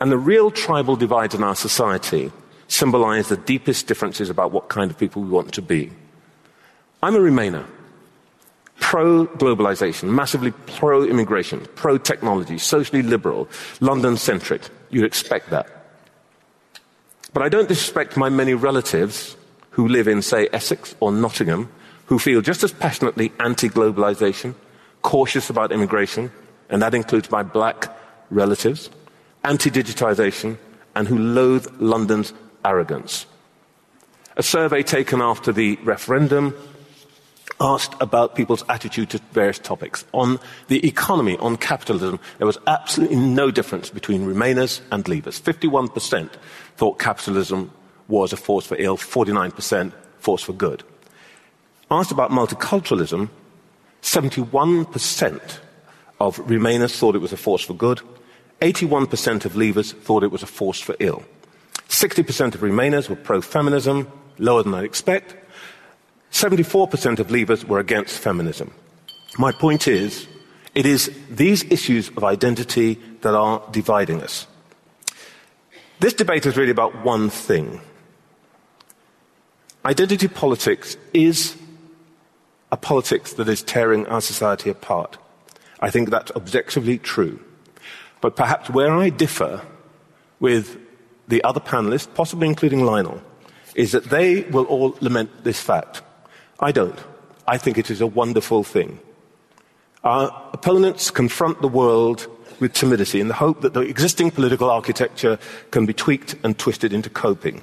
And 0.00 0.10
the 0.10 0.18
real 0.18 0.50
tribal 0.50 0.96
divides 0.96 1.34
in 1.34 1.44
our 1.44 1.54
society 1.54 2.32
symbolize 2.66 3.28
the 3.28 3.36
deepest 3.36 3.86
differences 3.86 4.30
about 4.30 4.50
what 4.50 4.68
kind 4.68 4.90
of 4.90 4.98
people 4.98 5.22
we 5.22 5.28
want 5.28 5.52
to 5.54 5.62
be. 5.62 5.92
I'm 7.02 7.14
a 7.14 7.18
Remainer. 7.18 7.64
Pro 8.80 9.26
globalization, 9.26 10.08
massively 10.08 10.50
pro 10.50 11.04
immigration, 11.04 11.66
pro 11.76 11.98
technology, 11.98 12.58
socially 12.58 13.02
liberal, 13.02 13.48
London 13.80 14.16
centric. 14.16 14.62
You'd 14.90 15.04
expect 15.04 15.50
that. 15.50 15.79
But 17.32 17.42
I 17.42 17.48
don't 17.48 17.68
disrespect 17.68 18.16
my 18.16 18.28
many 18.28 18.54
relatives 18.54 19.36
who 19.70 19.86
live 19.86 20.08
in, 20.08 20.22
say, 20.22 20.48
Essex 20.52 20.94
or 21.00 21.12
Nottingham, 21.12 21.70
who 22.06 22.18
feel 22.18 22.40
just 22.40 22.64
as 22.64 22.72
passionately 22.72 23.32
anti 23.38 23.68
globalization, 23.68 24.54
cautious 25.02 25.48
about 25.48 25.72
immigration, 25.72 26.32
and 26.68 26.82
that 26.82 26.94
includes 26.94 27.30
my 27.30 27.42
black 27.42 27.96
relatives, 28.30 28.90
anti 29.44 29.70
digitization, 29.70 30.58
and 30.94 31.06
who 31.06 31.18
loathe 31.18 31.68
London's 31.80 32.32
arrogance. 32.64 33.26
A 34.36 34.42
survey 34.42 34.82
taken 34.82 35.20
after 35.20 35.52
the 35.52 35.76
referendum 35.84 36.54
asked 37.60 37.94
about 38.00 38.34
people's 38.34 38.64
attitude 38.68 39.10
to 39.10 39.20
various 39.32 39.58
topics. 39.58 40.04
On 40.12 40.38
the 40.68 40.86
economy, 40.86 41.36
on 41.38 41.56
capitalism, 41.56 42.18
there 42.38 42.46
was 42.46 42.58
absolutely 42.66 43.16
no 43.16 43.50
difference 43.50 43.90
between 43.90 44.26
Remainers 44.26 44.80
and 44.90 45.04
Leavers. 45.04 45.40
51% 45.40 46.30
thought 46.76 46.98
capitalism 46.98 47.70
was 48.08 48.32
a 48.32 48.36
force 48.36 48.66
for 48.66 48.76
ill, 48.78 48.96
49% 48.96 49.92
force 50.18 50.42
for 50.42 50.52
good. 50.52 50.82
Asked 51.90 52.12
about 52.12 52.30
multiculturalism, 52.30 53.28
71% 54.02 55.58
of 56.20 56.36
Remainers 56.38 56.96
thought 56.96 57.14
it 57.14 57.20
was 57.20 57.32
a 57.32 57.36
force 57.36 57.64
for 57.64 57.74
good, 57.74 58.00
81% 58.60 59.44
of 59.44 59.52
Leavers 59.54 59.92
thought 59.92 60.22
it 60.22 60.30
was 60.30 60.42
a 60.42 60.46
force 60.46 60.80
for 60.80 60.94
ill. 60.98 61.22
60% 61.88 62.54
of 62.54 62.60
Remainers 62.60 63.08
were 63.08 63.16
pro 63.16 63.40
feminism, 63.40 64.10
lower 64.38 64.62
than 64.62 64.74
I'd 64.74 64.84
expect, 64.84 65.34
74% 66.32 67.18
of 67.18 67.28
leavers 67.28 67.64
were 67.64 67.78
against 67.78 68.18
feminism. 68.18 68.72
My 69.38 69.52
point 69.52 69.88
is, 69.88 70.26
it 70.74 70.86
is 70.86 71.10
these 71.28 71.64
issues 71.64 72.08
of 72.08 72.24
identity 72.24 72.98
that 73.22 73.34
are 73.34 73.62
dividing 73.70 74.22
us. 74.22 74.46
This 75.98 76.14
debate 76.14 76.46
is 76.46 76.56
really 76.56 76.70
about 76.70 77.04
one 77.04 77.28
thing. 77.28 77.80
Identity 79.84 80.28
politics 80.28 80.96
is 81.12 81.56
a 82.72 82.76
politics 82.76 83.34
that 83.34 83.48
is 83.48 83.62
tearing 83.62 84.06
our 84.06 84.20
society 84.20 84.70
apart. 84.70 85.18
I 85.80 85.90
think 85.90 86.10
that's 86.10 86.30
objectively 86.32 86.98
true. 86.98 87.40
But 88.20 88.36
perhaps 88.36 88.70
where 88.70 88.92
I 88.92 89.08
differ 89.08 89.62
with 90.38 90.78
the 91.28 91.42
other 91.44 91.60
panelists, 91.60 92.12
possibly 92.14 92.48
including 92.48 92.84
Lionel, 92.84 93.22
is 93.74 93.92
that 93.92 94.04
they 94.04 94.42
will 94.42 94.64
all 94.64 94.96
lament 95.00 95.44
this 95.44 95.60
fact. 95.60 96.02
I 96.60 96.72
don't. 96.72 96.98
I 97.48 97.58
think 97.58 97.78
it 97.78 97.90
is 97.90 98.00
a 98.00 98.06
wonderful 98.06 98.62
thing. 98.62 99.00
Our 100.04 100.50
opponents 100.52 101.10
confront 101.10 101.60
the 101.60 101.68
world 101.68 102.26
with 102.60 102.74
timidity 102.74 103.20
in 103.20 103.28
the 103.28 103.34
hope 103.34 103.62
that 103.62 103.74
the 103.74 103.80
existing 103.80 104.30
political 104.30 104.70
architecture 104.70 105.38
can 105.70 105.86
be 105.86 105.94
tweaked 105.94 106.34
and 106.44 106.58
twisted 106.58 106.92
into 106.92 107.08
coping. 107.10 107.62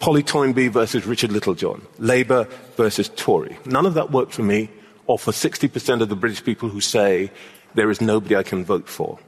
Polly 0.00 0.22
Toynbee 0.22 0.68
versus 0.68 1.06
Richard 1.06 1.32
Littlejohn, 1.32 1.86
Labour 1.98 2.48
versus 2.76 3.08
Tory. 3.16 3.56
None 3.64 3.86
of 3.86 3.94
that 3.94 4.10
worked 4.10 4.32
for 4.32 4.42
me 4.42 4.70
or 5.06 5.18
for 5.18 5.32
60% 5.32 6.00
of 6.00 6.08
the 6.08 6.16
British 6.16 6.44
people 6.44 6.68
who 6.68 6.80
say 6.80 7.30
there 7.74 7.90
is 7.90 8.00
nobody 8.00 8.36
I 8.36 8.42
can 8.42 8.64
vote 8.64 8.88
for. 8.88 9.18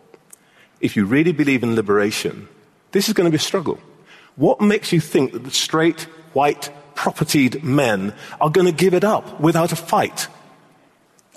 If 0.81 0.96
you 0.96 1.05
really 1.05 1.33
believe 1.33 1.62
in 1.62 1.74
liberation, 1.74 2.48
this 2.92 3.09
is 3.09 3.14
going 3.14 3.26
to 3.26 3.31
be 3.31 3.40
a 3.40 3.40
struggle. 3.40 3.81
What 4.37 4.61
makes 4.61 4.92
you 4.92 5.00
think 5.00 5.33
that 5.33 5.44
the 5.44 5.50
straight, 5.50 6.03
white, 6.33 6.70
propertied 7.00 7.64
men 7.64 8.12
are 8.42 8.50
going 8.50 8.66
to 8.66 8.84
give 8.84 8.92
it 8.92 9.04
up 9.04 9.40
without 9.40 9.72
a 9.72 9.76
fight. 9.76 10.28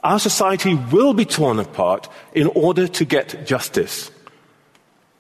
Our 0.03 0.19
society 0.19 0.75
will 0.75 1.13
be 1.13 1.23
torn 1.23 1.57
apart 1.57 2.09
in 2.33 2.47
order 2.47 2.85
to 2.85 3.05
get 3.05 3.47
justice. 3.47 4.11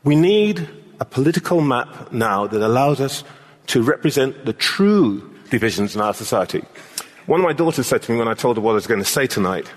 We 0.03 0.17
need 0.17 0.67
a 0.99 1.05
political 1.05 1.61
map 1.61 2.11
now 2.11 2.45
that 2.47 2.61
allows 2.61 2.99
us 2.99 3.23
to 3.67 3.81
represent 3.83 4.43
the 4.43 4.51
true 4.51 5.33
divisions 5.49 5.95
in 5.95 6.01
our 6.01 6.13
society. 6.13 6.61
One 7.25 7.39
of 7.39 7.45
my 7.45 7.53
daughters 7.53 7.87
said 7.87 8.01
to 8.01 8.11
me 8.11 8.17
when 8.17 8.27
I 8.27 8.33
told 8.33 8.57
her 8.57 8.61
what 8.61 8.71
I 8.71 8.81
was 8.83 8.87
going 8.87 8.99
to 8.99 9.05
say 9.05 9.27
tonight, 9.27 9.71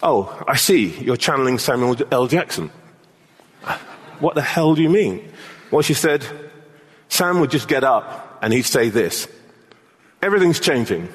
Oh, 0.00 0.30
I 0.46 0.54
see, 0.54 0.96
you're 1.00 1.16
channeling 1.16 1.58
Samuel 1.58 1.96
L. 2.12 2.28
Jackson. 2.28 2.70
What 4.20 4.36
the 4.36 4.42
hell 4.42 4.76
do 4.76 4.82
you 4.82 4.88
mean? 4.88 5.28
Well, 5.72 5.82
she 5.82 5.94
said, 5.94 6.24
Sam 7.08 7.40
would 7.40 7.50
just 7.50 7.66
get 7.66 7.82
up 7.82 8.38
and 8.40 8.52
he'd 8.52 8.62
say 8.62 8.90
this 8.90 9.26
Everything's 10.22 10.60
changing. 10.60 11.08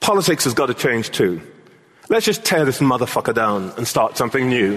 Politics 0.00 0.44
has 0.44 0.54
got 0.54 0.66
to 0.66 0.74
change 0.74 1.10
too. 1.10 1.40
Let's 2.08 2.26
just 2.26 2.44
tear 2.44 2.64
this 2.64 2.80
motherfucker 2.80 3.34
down 3.34 3.72
and 3.76 3.86
start 3.86 4.16
something 4.16 4.48
new. 4.48 4.76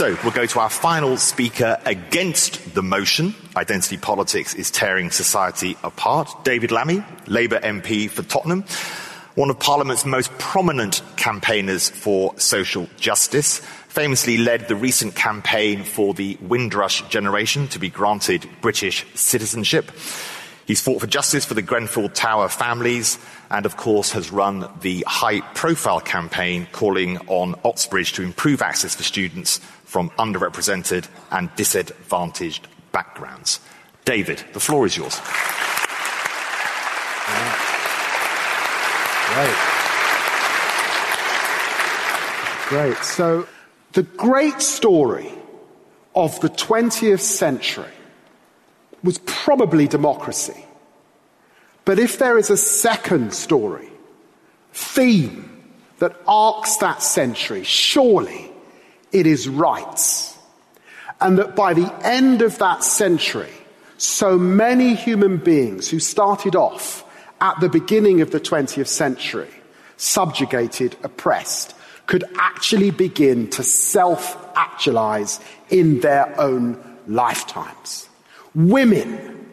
So 0.00 0.16
we'll 0.22 0.32
go 0.32 0.46
to 0.46 0.60
our 0.60 0.70
final 0.70 1.18
speaker 1.18 1.78
against 1.84 2.74
the 2.74 2.82
motion. 2.82 3.34
Identity 3.54 3.98
politics 3.98 4.54
is 4.54 4.70
tearing 4.70 5.10
society 5.10 5.76
apart. 5.82 6.42
David 6.42 6.70
Lammy, 6.70 7.04
Labour 7.26 7.58
MP 7.58 8.08
for 8.08 8.22
Tottenham, 8.22 8.64
one 9.34 9.50
of 9.50 9.58
Parliament's 9.58 10.06
most 10.06 10.32
prominent 10.38 11.02
campaigners 11.16 11.90
for 11.90 12.32
social 12.38 12.88
justice, 12.96 13.58
famously 13.88 14.38
led 14.38 14.68
the 14.68 14.74
recent 14.74 15.16
campaign 15.16 15.84
for 15.84 16.14
the 16.14 16.38
Windrush 16.40 17.06
generation 17.10 17.68
to 17.68 17.78
be 17.78 17.90
granted 17.90 18.48
British 18.62 19.04
citizenship. 19.14 19.90
He's 20.70 20.80
fought 20.80 21.00
for 21.00 21.08
justice 21.08 21.44
for 21.44 21.54
the 21.54 21.62
Grenfell 21.62 22.10
Tower 22.10 22.48
families 22.48 23.18
and, 23.50 23.66
of 23.66 23.76
course, 23.76 24.12
has 24.12 24.30
run 24.30 24.70
the 24.82 25.02
high 25.04 25.40
profile 25.52 26.00
campaign 26.00 26.68
calling 26.70 27.18
on 27.26 27.56
Oxbridge 27.64 28.12
to 28.12 28.22
improve 28.22 28.62
access 28.62 28.94
for 28.94 29.02
students 29.02 29.58
from 29.82 30.10
underrepresented 30.10 31.08
and 31.32 31.52
disadvantaged 31.56 32.68
backgrounds. 32.92 33.58
David, 34.04 34.44
the 34.52 34.60
floor 34.60 34.86
is 34.86 34.96
yours. 34.96 35.20
Great. 39.34 39.56
Great. 42.68 43.04
So, 43.04 43.48
the 43.94 44.04
great 44.04 44.62
story 44.62 45.32
of 46.14 46.38
the 46.38 46.48
20th 46.48 47.18
century 47.18 47.90
was 49.02 49.18
probably 49.26 49.88
democracy. 49.88 50.64
But 51.84 51.98
if 51.98 52.18
there 52.18 52.38
is 52.38 52.50
a 52.50 52.56
second 52.56 53.34
story, 53.34 53.88
theme 54.72 55.46
that 55.98 56.16
arcs 56.26 56.76
that 56.76 57.02
century, 57.02 57.64
surely 57.64 58.50
it 59.12 59.26
is 59.26 59.48
rights. 59.48 60.36
And 61.20 61.38
that 61.38 61.56
by 61.56 61.74
the 61.74 61.92
end 62.04 62.42
of 62.42 62.58
that 62.58 62.84
century, 62.84 63.50
so 63.98 64.38
many 64.38 64.94
human 64.94 65.36
beings 65.36 65.88
who 65.88 66.00
started 66.00 66.56
off 66.56 67.04
at 67.40 67.58
the 67.60 67.68
beginning 67.68 68.20
of 68.20 68.30
the 68.30 68.40
20th 68.40 68.86
century, 68.86 69.50
subjugated, 69.96 70.96
oppressed, 71.02 71.74
could 72.06 72.24
actually 72.38 72.90
begin 72.90 73.48
to 73.50 73.62
self 73.62 74.36
actualize 74.56 75.38
in 75.68 76.00
their 76.00 76.38
own 76.40 76.76
lifetimes. 77.06 78.09
Women 78.54 79.48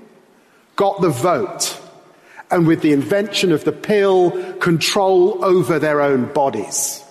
got 0.75 1.01
the 1.01 1.09
vote, 1.09 1.79
and 2.49 2.65
with 2.65 2.81
the 2.81 2.93
invention 2.93 3.51
of 3.51 3.63
the 3.63 3.71
pill, 3.71 4.31
control 4.55 5.43
over 5.43 5.79
their 5.79 6.01
own 6.01 6.31
bodies. 6.33 7.03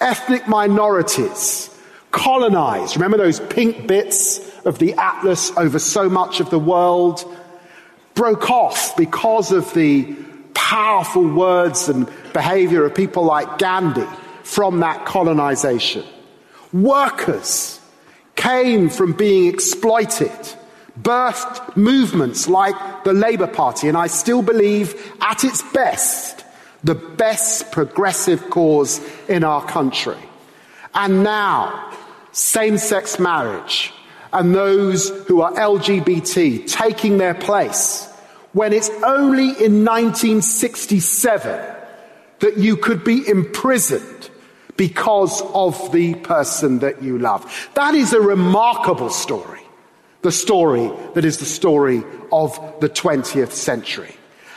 Ethnic 0.00 0.48
minorities 0.48 1.70
colonized. 2.10 2.96
Remember 2.96 3.16
those 3.16 3.40
pink 3.40 3.86
bits 3.86 4.40
of 4.64 4.78
the 4.78 4.94
atlas 4.94 5.50
over 5.56 5.78
so 5.78 6.08
much 6.08 6.40
of 6.40 6.50
the 6.50 6.58
world? 6.58 7.24
Broke 8.14 8.50
off 8.50 8.96
because 8.96 9.52
of 9.52 9.72
the 9.74 10.14
powerful 10.54 11.28
words 11.28 11.88
and 11.88 12.08
behavior 12.32 12.84
of 12.84 12.94
people 12.94 13.24
like 13.24 13.58
Gandhi 13.58 14.06
from 14.44 14.80
that 14.80 15.04
colonization. 15.04 16.04
Workers 16.72 17.80
came 18.36 18.88
from 18.88 19.12
being 19.12 19.52
exploited 19.52 20.30
birthed 21.00 21.76
movements 21.76 22.48
like 22.48 23.04
the 23.04 23.12
Labour 23.12 23.46
Party, 23.46 23.88
and 23.88 23.96
I 23.96 24.06
still 24.06 24.42
believe 24.42 25.12
at 25.20 25.44
its 25.44 25.62
best, 25.72 26.44
the 26.82 26.94
best 26.94 27.72
progressive 27.72 28.50
cause 28.50 29.00
in 29.28 29.44
our 29.44 29.64
country. 29.64 30.18
And 30.94 31.24
now, 31.24 31.92
same 32.32 32.78
sex 32.78 33.18
marriage 33.18 33.92
and 34.32 34.54
those 34.54 35.08
who 35.26 35.40
are 35.40 35.52
LGBT 35.52 36.70
taking 36.70 37.18
their 37.18 37.34
place 37.34 38.10
when 38.52 38.72
it's 38.72 38.90
only 39.04 39.48
in 39.48 39.84
1967 39.84 41.74
that 42.40 42.58
you 42.58 42.76
could 42.76 43.04
be 43.04 43.26
imprisoned 43.28 44.30
because 44.76 45.42
of 45.54 45.92
the 45.92 46.14
person 46.16 46.80
that 46.80 47.02
you 47.02 47.18
love. 47.18 47.70
That 47.74 47.94
is 47.94 48.12
a 48.12 48.20
remarkable 48.20 49.10
story 49.10 49.53
the 50.24 50.32
story 50.32 50.90
that 51.14 51.24
is 51.24 51.38
the 51.38 51.44
story 51.44 52.02
of 52.32 52.58
the 52.80 52.88
20th 52.88 53.52
century. 53.52 54.16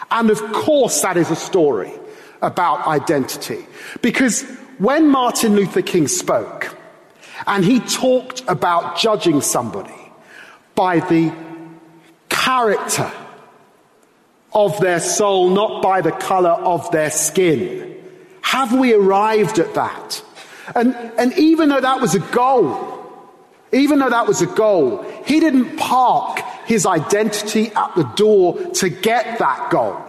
And 0.10 0.32
of 0.32 0.42
course, 0.54 1.02
that 1.02 1.18
is 1.18 1.30
a 1.30 1.36
story 1.36 1.94
about 2.42 2.88
identity. 2.88 3.68
Because 4.02 4.42
when 4.80 5.10
Martin 5.10 5.56
Luther 5.56 5.84
King 5.84 6.08
spoke, 6.08 6.76
and 7.46 7.64
he 7.64 7.80
talked 7.82 8.44
about 8.48 8.98
judging 8.98 9.42
somebody 9.42 9.94
by 10.74 11.00
the 11.02 11.32
character 12.30 13.12
of 14.54 14.80
their 14.80 15.00
soul, 15.00 15.50
not 15.50 15.84
by 15.84 16.02
the 16.02 16.12
color 16.12 16.52
of 16.52 16.90
their 16.92 17.12
skin. 17.12 17.96
Have 18.42 18.74
we 18.74 18.94
arrived 18.94 19.60
at 19.60 19.74
that? 19.76 20.24
And, 20.74 20.96
and 20.96 21.38
even 21.38 21.70
though 21.70 21.82
that 21.82 22.02
was 22.02 22.16
a 22.16 22.20
goal, 22.20 22.97
even 23.72 24.00
though 24.00 24.10
that 24.10 24.28
was 24.28 24.42
a 24.42 24.48
goal, 24.48 25.04
he 25.26 25.40
didn't 25.40 25.78
park 25.78 26.40
his 26.66 26.86
identity 26.86 27.68
at 27.76 27.96
the 27.96 28.04
door 28.16 28.58
to 28.76 28.90
get 28.90 29.40
that 29.40 29.70
goal. 29.70 30.02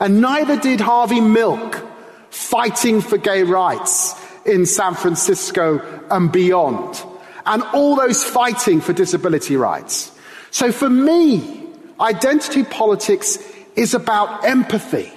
And 0.00 0.20
neither 0.20 0.58
did 0.58 0.80
Harvey 0.80 1.20
Milk 1.20 1.84
fighting 2.30 3.00
for 3.00 3.16
gay 3.16 3.42
rights 3.42 4.14
in 4.44 4.66
San 4.66 4.94
Francisco 4.94 5.80
and 6.10 6.30
beyond. 6.30 7.02
And 7.44 7.62
all 7.74 7.96
those 7.96 8.24
fighting 8.24 8.80
for 8.80 8.92
disability 8.92 9.56
rights. 9.56 10.12
So 10.50 10.72
for 10.72 10.90
me, 10.90 11.64
identity 12.00 12.64
politics 12.64 13.38
is 13.76 13.94
about 13.94 14.44
empathy. 14.44 15.12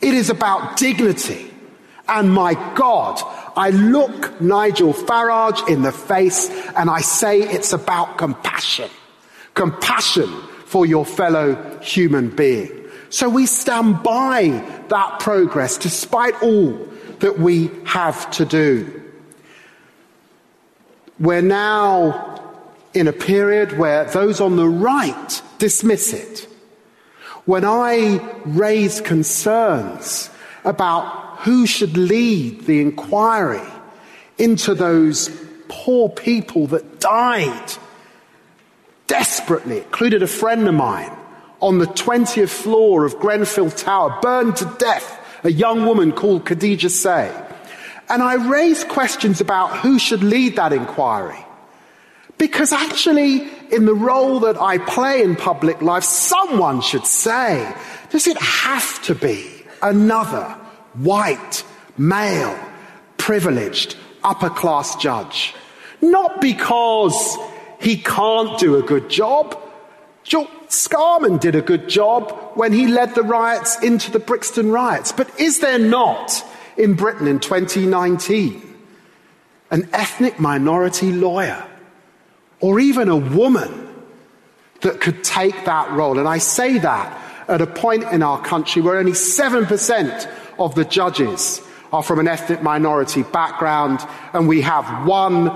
It 0.00 0.14
is 0.14 0.30
about 0.30 0.76
dignity. 0.76 1.50
And 2.08 2.32
my 2.32 2.54
God, 2.74 3.20
I 3.56 3.70
look 3.70 4.38
Nigel 4.40 4.92
Farage 4.92 5.66
in 5.68 5.82
the 5.82 5.92
face 5.92 6.50
and 6.76 6.90
I 6.90 7.00
say 7.00 7.40
it's 7.40 7.72
about 7.72 8.18
compassion. 8.18 8.90
Compassion 9.54 10.28
for 10.66 10.84
your 10.84 11.06
fellow 11.06 11.78
human 11.80 12.28
being. 12.28 12.70
So 13.08 13.28
we 13.30 13.46
stand 13.46 14.02
by 14.02 14.62
that 14.88 15.20
progress 15.20 15.78
despite 15.78 16.40
all 16.42 16.72
that 17.20 17.38
we 17.38 17.70
have 17.84 18.30
to 18.32 18.44
do. 18.44 19.02
We're 21.18 21.40
now 21.40 22.42
in 22.92 23.08
a 23.08 23.12
period 23.12 23.78
where 23.78 24.04
those 24.04 24.40
on 24.40 24.56
the 24.56 24.68
right 24.68 25.42
dismiss 25.58 26.12
it. 26.12 26.46
When 27.46 27.64
I 27.64 28.20
raise 28.44 29.00
concerns 29.00 30.28
about 30.64 31.25
who 31.46 31.64
should 31.64 31.96
lead 31.96 32.62
the 32.62 32.80
inquiry 32.80 33.62
into 34.36 34.74
those 34.74 35.30
poor 35.68 36.08
people 36.08 36.66
that 36.66 36.98
died 36.98 37.72
desperately, 39.06 39.78
included 39.78 40.24
a 40.24 40.26
friend 40.26 40.66
of 40.66 40.74
mine 40.74 41.16
on 41.60 41.78
the 41.78 41.86
20th 41.86 42.48
floor 42.48 43.04
of 43.04 43.16
Grenfell 43.20 43.70
Tower, 43.70 44.18
burned 44.20 44.56
to 44.56 44.64
death, 44.80 45.20
a 45.44 45.52
young 45.52 45.86
woman 45.86 46.10
called 46.10 46.44
Khadija 46.44 46.90
Saye. 46.90 47.32
And 48.08 48.24
I 48.24 48.50
raised 48.50 48.88
questions 48.88 49.40
about 49.40 49.68
who 49.76 50.00
should 50.00 50.24
lead 50.24 50.56
that 50.56 50.72
inquiry. 50.72 51.38
Because 52.38 52.72
actually, 52.72 53.48
in 53.70 53.84
the 53.86 53.94
role 53.94 54.40
that 54.40 54.60
I 54.60 54.78
play 54.78 55.22
in 55.22 55.36
public 55.36 55.80
life, 55.80 56.02
someone 56.02 56.80
should 56.80 57.06
say, 57.06 57.72
does 58.10 58.26
it 58.26 58.36
have 58.36 59.00
to 59.02 59.14
be 59.14 59.48
another 59.80 60.56
white, 60.96 61.64
male, 61.96 62.58
privileged, 63.16 63.96
upper 64.22 64.50
class 64.50 64.96
judge? 64.96 65.54
Not 66.00 66.40
because 66.40 67.36
he 67.80 67.96
can't 67.96 68.58
do 68.58 68.76
a 68.76 68.82
good 68.82 69.08
job. 69.08 69.62
Scarman 70.68 71.40
did 71.40 71.54
a 71.54 71.62
good 71.62 71.88
job 71.88 72.32
when 72.54 72.72
he 72.72 72.86
led 72.86 73.14
the 73.14 73.22
riots 73.22 73.80
into 73.82 74.10
the 74.10 74.18
Brixton 74.18 74.70
riots. 74.70 75.12
But 75.12 75.38
is 75.38 75.60
there 75.60 75.78
not 75.78 76.44
in 76.76 76.94
Britain 76.94 77.26
in 77.26 77.40
2019 77.40 78.62
an 79.70 79.88
ethnic 79.92 80.38
minority 80.38 81.12
lawyer 81.12 81.66
or 82.60 82.80
even 82.80 83.08
a 83.08 83.16
woman 83.16 83.88
that 84.80 85.00
could 85.00 85.22
take 85.22 85.64
that 85.64 85.90
role? 85.92 86.18
And 86.18 86.28
I 86.28 86.38
say 86.38 86.78
that 86.78 87.22
at 87.48 87.60
a 87.60 87.66
point 87.66 88.04
in 88.04 88.22
our 88.22 88.42
country 88.42 88.82
where 88.82 88.98
only 88.98 89.12
7% 89.12 90.30
of 90.58 90.74
the 90.74 90.84
judges 90.84 91.60
are 91.92 92.02
from 92.02 92.18
an 92.18 92.28
ethnic 92.28 92.62
minority 92.62 93.22
background 93.22 94.00
and 94.32 94.48
we 94.48 94.60
have 94.60 95.06
one, 95.06 95.46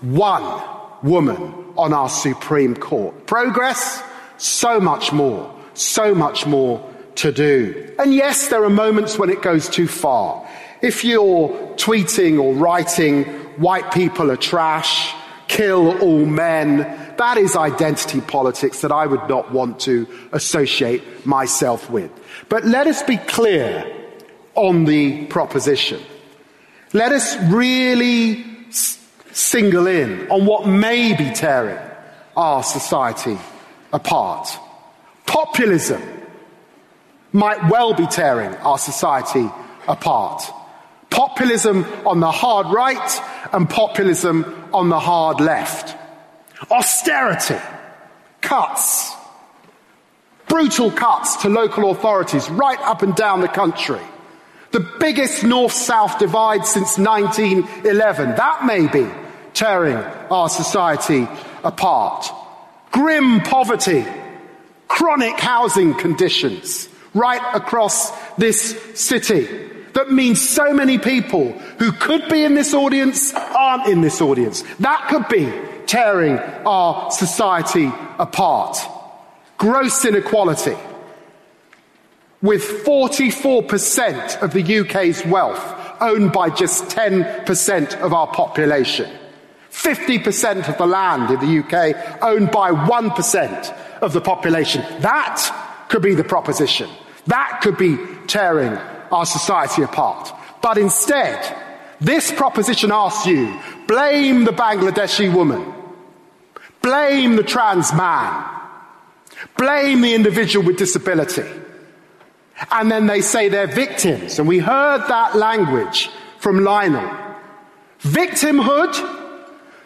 one 0.00 0.62
woman 1.02 1.54
on 1.76 1.92
our 1.92 2.08
Supreme 2.08 2.74
Court. 2.74 3.26
Progress? 3.26 4.02
So 4.38 4.80
much 4.80 5.12
more, 5.12 5.54
so 5.74 6.14
much 6.14 6.46
more 6.46 6.84
to 7.16 7.32
do. 7.32 7.94
And 7.98 8.14
yes, 8.14 8.48
there 8.48 8.64
are 8.64 8.70
moments 8.70 9.18
when 9.18 9.30
it 9.30 9.42
goes 9.42 9.68
too 9.68 9.88
far. 9.88 10.46
If 10.82 11.04
you're 11.04 11.48
tweeting 11.76 12.40
or 12.40 12.54
writing, 12.54 13.24
white 13.56 13.92
people 13.92 14.30
are 14.30 14.36
trash, 14.36 15.14
kill 15.48 15.98
all 15.98 16.26
men, 16.26 16.78
that 17.16 17.38
is 17.38 17.56
identity 17.56 18.20
politics 18.20 18.82
that 18.82 18.92
I 18.92 19.06
would 19.06 19.26
not 19.28 19.50
want 19.50 19.80
to 19.80 20.06
associate 20.32 21.24
myself 21.24 21.88
with. 21.88 22.10
But 22.48 22.64
let 22.64 22.86
us 22.86 23.02
be 23.02 23.16
clear 23.16 23.90
on 24.56 24.84
the 24.84 25.26
proposition. 25.26 26.00
Let 26.92 27.12
us 27.12 27.36
really 27.50 28.44
single 29.32 29.86
in 29.86 30.30
on 30.30 30.46
what 30.46 30.66
may 30.66 31.14
be 31.14 31.30
tearing 31.30 31.78
our 32.36 32.62
society 32.62 33.38
apart. 33.92 34.48
Populism 35.26 36.02
might 37.32 37.70
well 37.70 37.92
be 37.92 38.06
tearing 38.06 38.54
our 38.56 38.78
society 38.78 39.50
apart. 39.86 40.42
Populism 41.10 41.84
on 42.06 42.20
the 42.20 42.30
hard 42.30 42.68
right 42.68 43.20
and 43.52 43.68
populism 43.68 44.68
on 44.72 44.88
the 44.88 44.98
hard 44.98 45.40
left. 45.40 45.96
Austerity, 46.70 47.60
cuts, 48.40 49.12
brutal 50.48 50.90
cuts 50.90 51.36
to 51.42 51.48
local 51.50 51.90
authorities 51.90 52.48
right 52.48 52.80
up 52.80 53.02
and 53.02 53.14
down 53.14 53.40
the 53.40 53.48
country 53.48 54.00
the 54.76 54.98
biggest 55.00 55.42
north-south 55.42 56.18
divide 56.18 56.66
since 56.66 56.98
1911. 56.98 58.36
That 58.36 58.66
may 58.66 58.86
be 58.86 59.10
tearing 59.54 59.96
our 59.96 60.50
society 60.50 61.26
apart. 61.64 62.26
Grim 62.90 63.40
poverty, 63.40 64.04
chronic 64.86 65.40
housing 65.40 65.94
conditions 65.94 66.90
right 67.14 67.40
across 67.54 68.10
this 68.34 68.78
city 69.00 69.48
that 69.94 70.10
means 70.10 70.46
so 70.46 70.74
many 70.74 70.98
people 70.98 71.52
who 71.78 71.90
could 71.90 72.28
be 72.28 72.44
in 72.44 72.54
this 72.54 72.74
audience 72.74 73.32
aren't 73.32 73.86
in 73.86 74.02
this 74.02 74.20
audience. 74.20 74.62
That 74.80 75.08
could 75.08 75.26
be 75.28 75.50
tearing 75.86 76.36
our 76.66 77.10
society 77.10 77.90
apart. 78.18 78.76
Gross 79.56 80.04
inequality 80.04 80.76
with 82.46 82.62
44% 82.84 84.42
of 84.42 84.52
the 84.52 84.78
UK's 84.78 85.24
wealth 85.26 85.74
owned 86.00 86.32
by 86.32 86.50
just 86.50 86.84
10% 86.84 88.00
of 88.00 88.12
our 88.12 88.26
population. 88.28 89.10
50% 89.70 90.68
of 90.68 90.78
the 90.78 90.86
land 90.86 91.30
in 91.30 91.40
the 91.40 91.58
UK 91.62 92.22
owned 92.22 92.50
by 92.50 92.70
1% 92.70 93.72
of 94.00 94.12
the 94.12 94.20
population. 94.20 94.82
That 95.00 95.86
could 95.88 96.02
be 96.02 96.14
the 96.14 96.24
proposition. 96.24 96.88
That 97.26 97.60
could 97.62 97.76
be 97.76 97.98
tearing 98.26 98.74
our 99.12 99.26
society 99.26 99.82
apart. 99.82 100.32
But 100.62 100.78
instead, 100.78 101.56
this 102.00 102.30
proposition 102.32 102.90
asks 102.92 103.26
you, 103.26 103.58
blame 103.86 104.44
the 104.44 104.52
Bangladeshi 104.52 105.32
woman. 105.32 105.72
Blame 106.82 107.36
the 107.36 107.42
trans 107.42 107.92
man. 107.92 108.44
Blame 109.56 110.00
the 110.02 110.14
individual 110.14 110.64
with 110.64 110.76
disability. 110.76 111.44
And 112.70 112.90
then 112.90 113.06
they 113.06 113.20
say 113.20 113.48
they're 113.48 113.66
victims. 113.66 114.38
And 114.38 114.48
we 114.48 114.58
heard 114.58 115.06
that 115.08 115.36
language 115.36 116.10
from 116.38 116.64
Lionel. 116.64 117.10
Victimhood, 118.00 118.94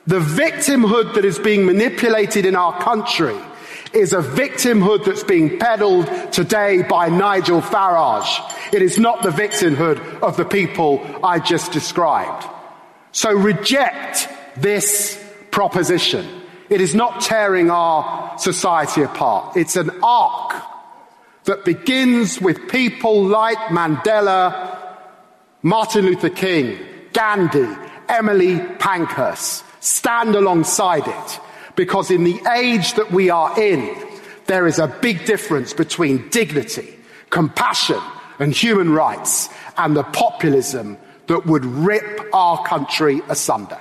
the 0.06 0.20
victimhood 0.20 1.14
that 1.14 1.24
is 1.24 1.38
being 1.38 1.66
manipulated 1.66 2.46
in 2.46 2.56
our 2.56 2.78
country 2.80 3.36
is 3.92 4.12
a 4.12 4.22
victimhood 4.22 5.04
that's 5.04 5.24
being 5.24 5.58
peddled 5.58 6.06
today 6.32 6.82
by 6.82 7.08
Nigel 7.08 7.60
Farage. 7.60 8.72
It 8.72 8.82
is 8.82 8.98
not 8.98 9.22
the 9.22 9.30
victimhood 9.30 10.20
of 10.20 10.36
the 10.36 10.44
people 10.44 11.04
I 11.24 11.40
just 11.40 11.72
described. 11.72 12.46
So 13.12 13.32
reject 13.32 14.28
this 14.56 15.20
proposition. 15.50 16.26
It 16.68 16.80
is 16.80 16.94
not 16.94 17.20
tearing 17.20 17.68
our 17.68 18.38
society 18.38 19.02
apart. 19.02 19.56
It's 19.56 19.74
an 19.74 19.90
arc 20.04 20.54
that 21.44 21.64
begins 21.64 22.40
with 22.40 22.68
people 22.68 23.24
like 23.24 23.58
Mandela, 23.68 24.96
Martin 25.62 26.06
Luther 26.06 26.30
King, 26.30 26.78
Gandhi, 27.12 27.68
Emily 28.08 28.58
Pankhurst. 28.78 29.64
Stand 29.80 30.34
alongside 30.34 31.06
it 31.06 31.40
because 31.76 32.10
in 32.10 32.24
the 32.24 32.40
age 32.52 32.94
that 32.94 33.10
we 33.10 33.30
are 33.30 33.58
in, 33.58 33.96
there 34.46 34.66
is 34.66 34.78
a 34.78 34.88
big 34.88 35.24
difference 35.24 35.72
between 35.72 36.28
dignity, 36.28 36.94
compassion, 37.30 38.00
and 38.38 38.54
human 38.54 38.92
rights 38.92 39.48
and 39.78 39.96
the 39.96 40.02
populism 40.02 40.98
that 41.28 41.46
would 41.46 41.64
rip 41.64 42.20
our 42.34 42.62
country 42.64 43.20
asunder. 43.28 43.80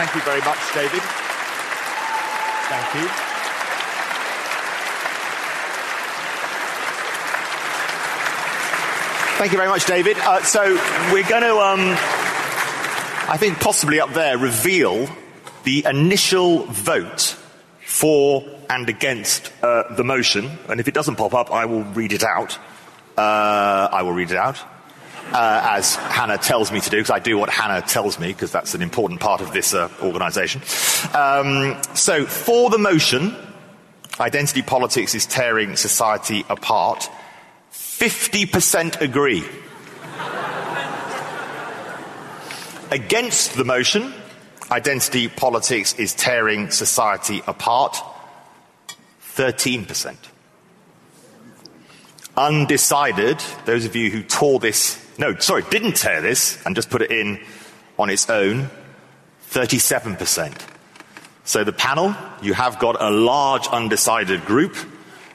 Thank 0.00 0.14
you 0.14 0.22
very 0.22 0.40
much, 0.40 0.56
David. 0.72 1.02
Thank 2.70 2.94
you. 2.94 3.06
Thank 9.36 9.52
you 9.52 9.58
very 9.58 9.68
much, 9.68 9.84
David. 9.84 10.16
Uh, 10.16 10.42
so 10.42 10.62
we're 11.12 11.28
going 11.28 11.42
to, 11.42 11.54
um, 11.58 11.80
I 13.28 13.36
think, 13.38 13.60
possibly 13.60 14.00
up 14.00 14.14
there, 14.14 14.38
reveal 14.38 15.06
the 15.64 15.84
initial 15.84 16.64
vote 16.64 17.36
for 17.84 18.42
and 18.70 18.88
against 18.88 19.52
uh, 19.62 19.94
the 19.96 20.02
motion. 20.02 20.50
And 20.70 20.80
if 20.80 20.88
it 20.88 20.94
doesn't 20.94 21.16
pop 21.16 21.34
up, 21.34 21.50
I 21.50 21.66
will 21.66 21.82
read 21.82 22.14
it 22.14 22.24
out. 22.24 22.58
Uh, 23.18 23.90
I 23.92 24.00
will 24.00 24.14
read 24.14 24.30
it 24.30 24.38
out 24.38 24.56
uh, 25.32 25.60
as 25.62 25.94
Hannah 25.94 26.38
tells 26.38 26.72
me 26.72 26.80
to 26.80 26.90
do, 26.90 26.96
because 26.96 27.10
I 27.10 27.18
do 27.18 27.38
what 27.38 27.50
Hannah 27.50 27.82
tells 27.82 28.18
me, 28.18 28.28
because 28.28 28.52
that's 28.52 28.74
an 28.74 28.82
important 28.82 29.20
part 29.20 29.40
of 29.40 29.52
this 29.52 29.74
uh, 29.74 29.88
organisation. 30.02 30.62
Um, 31.14 31.80
so, 31.94 32.26
for 32.26 32.70
the 32.70 32.78
motion, 32.78 33.36
identity 34.18 34.62
politics 34.62 35.14
is 35.14 35.26
tearing 35.26 35.76
society 35.76 36.44
apart, 36.48 37.08
50% 37.72 39.00
agree. 39.00 39.44
Against 42.90 43.54
the 43.54 43.64
motion, 43.64 44.12
identity 44.70 45.28
politics 45.28 45.94
is 45.94 46.12
tearing 46.12 46.70
society 46.70 47.40
apart? 47.46 47.96
13%. 49.36 50.16
Undecided, 52.36 53.38
those 53.64 53.84
of 53.84 53.94
you 53.94 54.10
who 54.10 54.22
tore 54.22 54.58
this, 54.58 54.96
no, 55.20 55.36
sorry, 55.36 55.62
didn't 55.70 55.96
tear 55.96 56.22
this 56.22 56.58
and 56.64 56.74
just 56.74 56.88
put 56.88 57.02
it 57.02 57.12
in 57.12 57.38
on 57.98 58.08
its 58.08 58.30
own, 58.30 58.70
37%. 59.50 60.54
So 61.44 61.62
the 61.62 61.72
panel, 61.72 62.14
you 62.40 62.54
have 62.54 62.78
got 62.78 63.00
a 63.00 63.10
large 63.10 63.68
undecided 63.68 64.46
group, 64.46 64.76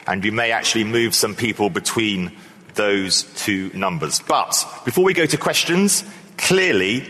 and 0.06 0.24
you 0.24 0.32
may 0.32 0.50
actually 0.50 0.84
move 0.84 1.14
some 1.14 1.36
people 1.36 1.70
between 1.70 2.36
those 2.74 3.22
two 3.34 3.70
numbers. 3.74 4.20
But 4.20 4.64
before 4.84 5.04
we 5.04 5.14
go 5.14 5.24
to 5.24 5.36
questions, 5.36 6.04
clearly 6.36 7.08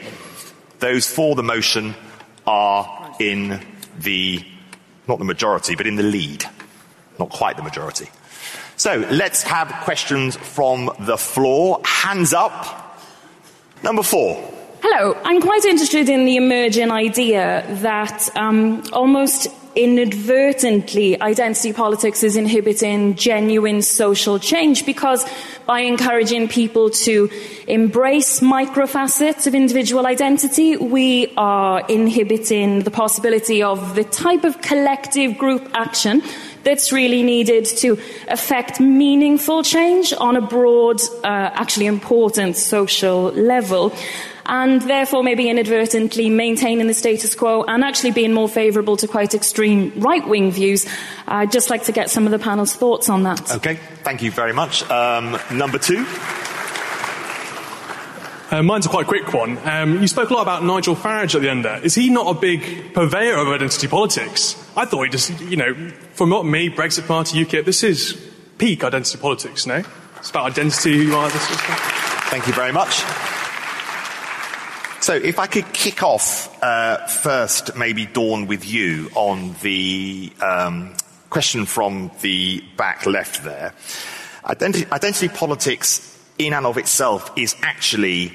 those 0.79 1.09
for 1.09 1.35
the 1.35 1.43
motion 1.43 1.95
are 2.47 3.17
in 3.19 3.65
the, 3.99 4.45
not 5.09 5.19
the 5.19 5.25
majority, 5.25 5.77
but 5.77 5.87
in 5.87 5.97
the 5.97 6.03
lead. 6.03 6.45
Not 7.19 7.31
quite 7.31 7.57
the 7.57 7.63
majority. 7.63 8.09
So 8.77 9.07
let's 9.11 9.43
have 9.43 9.69
questions 9.85 10.37
from 10.37 10.91
the 11.01 11.17
floor. 11.17 11.81
Hands 11.85 12.33
up. 12.35 13.01
Number 13.83 14.03
four. 14.03 14.35
Hello, 14.83 15.19
I'm 15.25 15.41
quite 15.41 15.65
interested 15.65 16.09
in 16.11 16.27
the 16.27 16.37
emerging 16.37 16.91
idea 16.91 17.65
that 17.81 18.29
um, 18.37 18.83
almost 18.93 19.49
inadvertently 19.75 21.21
identity 21.21 21.73
politics 21.73 22.23
is 22.23 22.37
inhibiting 22.37 23.15
genuine 23.15 23.83
social 23.83 24.39
change 24.39 24.87
because 24.87 25.25
by 25.67 25.81
encouraging 25.81 26.49
people 26.49 26.89
to 26.89 27.31
embrace 27.67 28.41
microfacets 28.41 29.47
of 29.47 29.55
individual 29.55 30.07
identity, 30.07 30.77
we 30.77 31.33
are 31.37 31.85
inhibiting 31.89 32.81
the 32.81 32.91
possibility 32.91 33.63
of 33.63 33.95
the 33.95 34.05
type 34.05 34.45
of 34.45 34.61
collective 34.63 35.37
group 35.37 35.69
action 35.75 36.23
that's 36.67 36.93
really 36.93 37.23
needed 37.23 37.65
to 37.65 37.97
affect 38.27 38.81
meaningful 38.81 39.63
change 39.63 40.13
on 40.19 40.37
a 40.37 40.41
broad, 40.41 41.01
uh, 41.23 41.51
actually 41.55 41.87
important 41.87 42.57
social 42.57 43.31
level 43.31 43.95
and 44.47 44.83
therefore 44.83 45.23
maybe 45.23 45.49
inadvertently 45.49 46.29
maintaining 46.29 46.87
the 46.89 46.95
status 46.95 47.35
quo 47.35 47.65
and 47.65 47.85
actually 47.85 48.11
being 48.11 48.33
more 48.33 48.49
favourable 48.49 48.97
to 48.97 49.07
quite 49.07 49.33
extreme 49.35 49.93
right 49.97 50.27
wing 50.27 50.51
views. 50.51 50.87
I'd 51.27 51.53
just 51.53 51.71
like 51.71 51.85
to 51.85 51.93
get 51.93 52.11
some 52.11 52.27
of 52.27 52.33
the 52.33 52.39
panel's 52.39 52.75
thoughts 52.75 53.09
on 53.09 53.23
that. 53.23 53.51
Okay, 53.57 53.79
thank 54.03 54.23
you 54.23 54.31
very 54.31 54.53
much. 54.53 54.89
Um, 54.91 55.39
number 55.53 55.79
two. 55.79 56.05
Uh, 58.49 58.63
mine's 58.63 58.87
a 58.87 58.89
quite 58.89 59.09
quick 59.09 59.33
one. 59.33 59.59
Um, 59.67 60.01
you 60.01 60.07
spoke 60.07 60.31
a 60.31 60.35
lot 60.35 60.43
about 60.43 60.63
Nigel 60.63 60.95
Farage 60.95 61.35
at 61.35 61.43
the 61.43 61.51
end 61.51 61.65
there. 61.65 61.83
Is 61.83 61.97
he 61.97 62.11
not 62.11 62.37
a 62.37 62.39
big 62.39 62.95
purveyor 62.95 63.37
of 63.39 63.49
identity 63.49 63.89
politics? 63.89 64.55
I 64.77 64.85
thought 64.85 65.03
he 65.03 65.11
just, 65.11 65.41
you 65.41 65.57
know, 65.57 65.75
from 66.13 66.31
me, 66.49 66.71
Brexit 66.71 67.09
Party, 67.09 67.45
UKIP, 67.45 67.65
this 67.65 67.83
is 67.83 68.13
peak 68.57 68.85
identity 68.85 69.19
politics, 69.19 69.67
no? 69.67 69.83
It's 70.19 70.31
about 70.31 70.53
identity. 70.53 71.07
Thank 71.07 72.47
you 72.47 72.53
very 72.53 72.73
much. 72.73 73.03
So, 75.03 75.15
if 75.15 75.41
I 75.41 75.47
could 75.47 75.73
kick 75.73 76.05
off 76.05 76.63
uh, 76.63 77.05
first, 77.07 77.77
maybe 77.77 78.07
Dawn 78.07 78.47
with 78.47 78.65
you 78.65 79.11
on 79.17 79.57
the 79.63 80.33
um, 80.41 80.95
question 81.31 81.67
from 81.67 82.13
the 82.23 82.63
back 82.77 83.07
left 83.07 83.43
there. 83.43 83.75
Identity 84.45 85.29
politics, 85.29 86.16
in 86.39 86.53
and 86.53 86.67
of 86.67 86.77
itself, 86.77 87.31
is 87.37 87.57
actually 87.63 88.33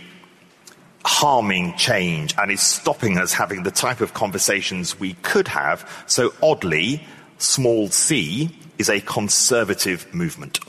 harming 1.03 1.75
change 1.77 2.35
and 2.37 2.51
is 2.51 2.61
stopping 2.61 3.17
us 3.17 3.33
having 3.33 3.63
the 3.63 3.71
type 3.71 4.01
of 4.01 4.13
conversations 4.13 4.99
we 4.99 5.13
could 5.21 5.47
have. 5.47 5.89
So, 6.07 6.33
oddly, 6.41 7.03
small 7.37 7.89
c 7.89 8.55
is 8.77 8.89
a 8.89 9.01
conservative 9.01 10.13
movement. 10.13 10.59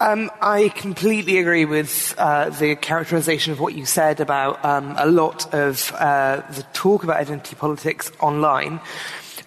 Um, 0.00 0.30
I 0.40 0.68
completely 0.68 1.38
agree 1.38 1.64
with 1.64 2.14
uh, 2.18 2.50
the 2.50 2.76
characterization 2.76 3.52
of 3.52 3.58
what 3.58 3.74
you 3.74 3.84
said 3.84 4.20
about 4.20 4.64
um, 4.64 4.94
a 4.96 5.06
lot 5.06 5.52
of 5.52 5.92
uh, 5.98 6.42
the 6.52 6.62
talk 6.72 7.02
about 7.02 7.16
identity 7.16 7.56
politics 7.56 8.12
online. 8.20 8.80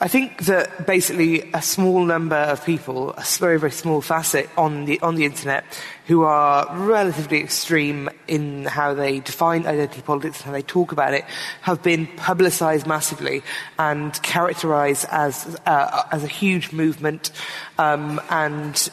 I 0.04 0.08
think 0.08 0.46
that 0.46 0.88
basically 0.88 1.48
a 1.54 1.62
small 1.62 2.04
number 2.04 2.36
of 2.36 2.66
people, 2.66 3.12
a 3.12 3.22
very, 3.22 3.60
very 3.60 3.72
small 3.72 4.02
facet 4.02 4.50
on 4.58 4.86
the, 4.86 5.00
on 5.02 5.14
the 5.14 5.26
internet, 5.26 5.64
who 6.08 6.24
are 6.24 6.76
relatively 6.76 7.40
extreme 7.40 8.10
in 8.28 8.66
how 8.66 8.96
they 8.96 9.20
define 9.20 9.68
identity 9.68 10.02
politics 10.02 10.38
and 10.38 10.48
how 10.48 10.54
they 10.54 10.64
talk 10.64 10.92
about 10.92 11.14
it, 11.14 11.24
have 11.62 11.84
been 11.84 12.08
publicized 12.18 12.88
massively 12.88 13.44
and 13.78 14.20
characterized 14.24 15.06
as, 15.12 15.56
uh, 15.68 16.02
as 16.12 16.24
a 16.24 16.28
huge 16.28 16.72
movement. 16.72 17.30
Um, 17.78 18.20
and 18.32 18.90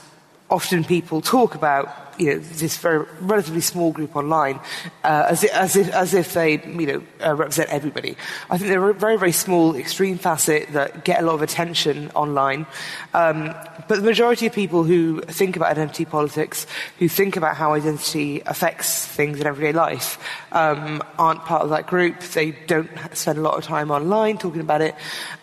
often 0.50 0.84
people 0.84 1.22
talk 1.22 1.54
about 1.54 2.07
you 2.18 2.34
know, 2.34 2.38
this 2.38 2.76
very 2.78 3.06
relatively 3.20 3.60
small 3.60 3.92
group 3.92 4.16
online 4.16 4.60
uh, 5.04 5.26
as, 5.28 5.44
if, 5.44 5.52
as, 5.54 5.76
if, 5.76 5.88
as 5.90 6.14
if 6.14 6.34
they 6.34 6.60
you 6.62 6.86
know, 6.86 7.02
uh, 7.24 7.34
represent 7.34 7.68
everybody. 7.70 8.16
I 8.50 8.58
think 8.58 8.70
they're 8.70 8.90
a 8.90 8.94
very, 8.94 9.18
very 9.18 9.32
small, 9.32 9.76
extreme 9.76 10.18
facet 10.18 10.72
that 10.72 11.04
get 11.04 11.22
a 11.22 11.26
lot 11.26 11.34
of 11.34 11.42
attention 11.42 12.10
online. 12.14 12.66
Um, 13.14 13.54
but 13.88 13.96
the 13.96 14.02
majority 14.02 14.46
of 14.46 14.52
people 14.52 14.84
who 14.84 15.20
think 15.22 15.56
about 15.56 15.70
identity 15.70 16.04
politics, 16.04 16.66
who 16.98 17.08
think 17.08 17.36
about 17.36 17.56
how 17.56 17.72
identity 17.74 18.42
affects 18.46 19.06
things 19.06 19.40
in 19.40 19.46
everyday 19.46 19.72
life, 19.72 20.18
um, 20.52 21.02
aren't 21.18 21.40
part 21.40 21.62
of 21.62 21.70
that 21.70 21.86
group. 21.86 22.20
They 22.20 22.52
don't 22.66 22.90
spend 23.14 23.38
a 23.38 23.42
lot 23.42 23.54
of 23.54 23.64
time 23.64 23.90
online 23.90 24.38
talking 24.38 24.60
about 24.60 24.80
it. 24.82 24.94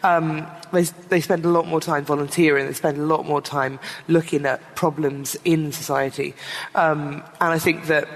Um, 0.03 0.47
they, 0.71 0.83
they 0.83 1.21
spend 1.21 1.45
a 1.45 1.49
lot 1.49 1.67
more 1.67 1.81
time 1.81 2.05
volunteering. 2.05 2.67
They 2.67 2.73
spend 2.73 2.97
a 2.97 3.05
lot 3.05 3.25
more 3.25 3.41
time 3.41 3.79
looking 4.07 4.45
at 4.45 4.75
problems 4.75 5.35
in 5.45 5.71
society. 5.71 6.35
Um, 6.73 7.23
and 7.39 7.53
I 7.53 7.59
think 7.59 7.87
that 7.87 8.07